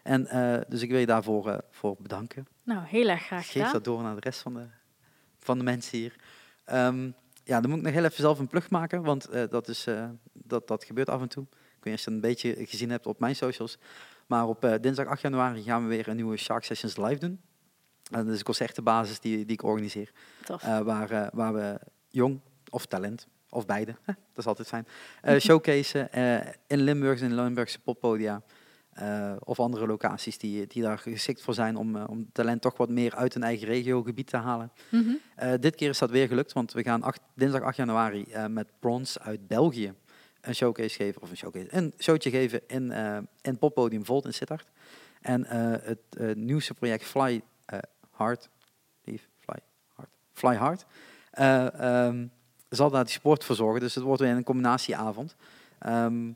[0.09, 2.47] En eh, dus ik wil je daarvoor eh, voor bedanken.
[2.63, 4.65] Nou, heel erg graag Geef dat door naar de rest van de,
[5.39, 6.15] van de mensen hier.
[6.65, 7.11] Ehm,
[7.43, 9.87] ja, dan moet ik nog heel even zelf een plug maken, want eh, dat, is,
[10.33, 11.43] dat, dat gebeurt af en toe.
[11.43, 13.77] Ik weet niet of je het een beetje gezien hebt op mijn socials.
[14.27, 17.41] Maar op dinsdag 8 januari gaan we weer een nieuwe Shark Sessions live doen.
[18.11, 20.11] En dat is een concertenbasis die, die ik organiseer.
[20.43, 20.61] Tof.
[20.61, 24.87] waar, waar we jong of talent, of beide, dat is altijd fijn,
[25.41, 26.09] showcase
[26.67, 28.41] in Limburg, in Limburgse poppodia.
[28.99, 32.77] Eh, of andere locaties die, die daar geschikt voor zijn om, eh, om talent toch
[32.77, 34.71] wat meer uit een eigen regiogebied te halen.
[34.89, 35.09] Mhm.
[35.35, 38.67] Eh, dit keer is dat weer gelukt, want we gaan acht- dinsdag 8 januari met
[38.79, 39.93] Bronze uit België
[40.41, 42.91] een showcase geven, of een showcase, een showtje geven in,
[43.41, 44.67] in Poppodium Volt in Sittard.
[45.21, 45.45] En
[45.83, 47.41] het nieuwste project Fly
[48.11, 48.49] Hard,
[49.03, 49.59] lief, Fly
[49.95, 50.85] Hard, Fly Hard,
[51.31, 52.27] eh, ehm,
[52.69, 53.81] zal daar die sport voor zorgen.
[53.81, 55.35] Dus het wordt weer een combinatieavond.
[55.79, 56.31] Ehm,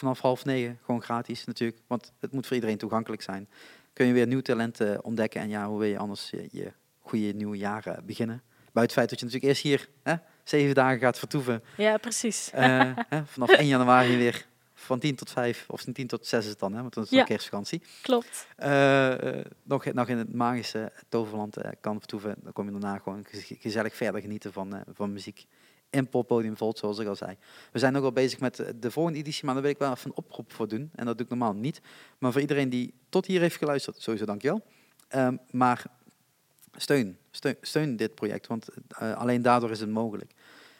[0.00, 3.48] vanaf half negen, gewoon gratis natuurlijk, want het moet voor iedereen toegankelijk zijn.
[3.92, 6.72] Kun je weer nieuw talent eh, ontdekken en ja, hoe wil je anders je, je
[6.98, 8.42] goede nieuwe jaar eh, beginnen?
[8.72, 10.14] Buiten het feit dat je natuurlijk eerst hier hè,
[10.44, 11.62] zeven dagen gaat vertoeven.
[11.76, 12.50] Ja, precies.
[12.52, 16.44] Eh, hè, vanaf 1 januari weer van 10 tot 5, of van 10 tot 6
[16.44, 17.24] is het dan, hè, want dan is het Ja.
[17.24, 17.82] kerstvakantie.
[18.02, 18.46] Klopt.
[18.56, 19.14] Eh,
[19.62, 22.34] nog, nog in het magische toverland kan vertoeven.
[22.42, 25.46] Dan kom je daarna gewoon gez- gezellig verder genieten van, van muziek.
[25.90, 27.36] In Poppodium Volt, zoals ik al zei.
[27.72, 30.10] We zijn ook al bezig met de volgende editie, maar daar wil ik wel even
[30.10, 30.90] een oproep voor doen.
[30.94, 31.80] En dat doe ik normaal niet.
[32.18, 34.62] Maar voor iedereen die tot hier heeft geluisterd, sowieso dankjewel.
[35.08, 35.84] Ehm maar
[36.76, 40.32] steun, steun, steun dit project, want eh, alleen daardoor is het mogelijk.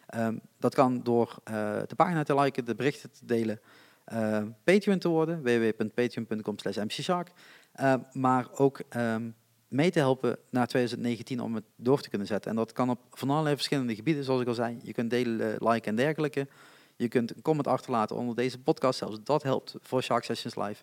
[0.06, 3.60] Ehm, dat kan door eh, de pagina te liken, de berichten te delen,
[4.04, 7.30] eh, Patreon te worden, www.patreon.com slash mcshark.
[7.72, 9.30] Eh, maar ook ehm,
[9.70, 12.50] mee te helpen naar 2019 om het door te kunnen zetten.
[12.50, 14.78] En dat kan op van allerlei verschillende gebieden, zoals ik al zei.
[14.82, 16.48] Je kunt delen, eh, liken en dergelijke.
[16.96, 20.82] Je kunt een comment achterlaten onder deze podcast, zelfs dat helpt voor Shark Sessions Live.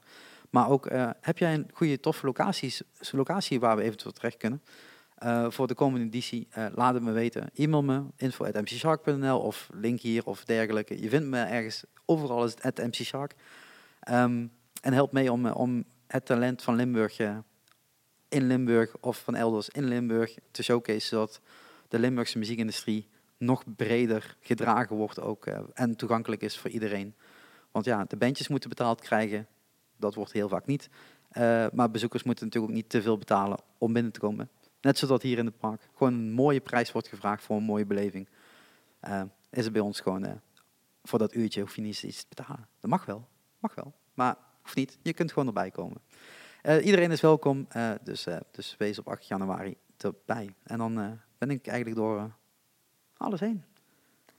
[0.50, 2.82] Maar ook, eh, heb jij een goede, toffe locaties,
[3.12, 4.62] locatie waar we eventueel terecht kunnen?
[5.16, 7.50] Eh, voor de komende editie, laat het me weten.
[7.54, 11.02] E-mail me, info.mcshark.nl of link hier of dergelijke.
[11.02, 13.36] Je vindt me ergens, overal is het mcshark.
[14.00, 14.48] Ehm,
[14.82, 17.18] en help mee om, om het talent van Limburg
[18.30, 21.42] in Limburg of van elders in Limburg te showcase, zodat
[21.88, 27.16] de Limburgse muziekindustrie nog breder gedragen wordt ook eh, en toegankelijk is voor iedereen.
[27.72, 29.48] Want ja, de bandjes moeten betaald krijgen,
[29.98, 30.90] dat wordt heel vaak niet.
[31.30, 34.50] Eh, maar bezoekers moeten natuurlijk ook niet te veel betalen om binnen te komen.
[34.82, 35.82] Net zoals hier in het park.
[35.96, 38.28] Gewoon een mooie prijs wordt gevraagd voor een mooie beleving.
[39.00, 40.42] Eh, is het bij ons gewoon,
[41.04, 42.68] voor dat uurtje hoef je niet iets te betalen.
[42.80, 43.28] Dat mag wel,
[43.60, 43.94] mag wel.
[44.14, 45.98] Maar hoeft niet, je kunt gewoon erbij komen.
[46.68, 50.56] Eh, iedereen is welkom, eh, dus, eh, dus wees op 8 januari erbij.
[50.64, 52.32] En dan ben ik eigenlijk door
[53.18, 53.64] alles heen.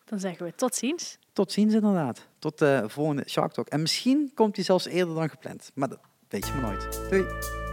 [0.04, 1.18] Dan zeggen we tot ziens.
[1.32, 2.26] Tot ziens inderdaad.
[2.38, 3.68] Tot de volgende Shark Talk.
[3.68, 5.70] En misschien komt hij zelfs eerder dan gepland.
[5.74, 7.10] Maar dat weet je maar nooit.
[7.10, 7.67] Doei.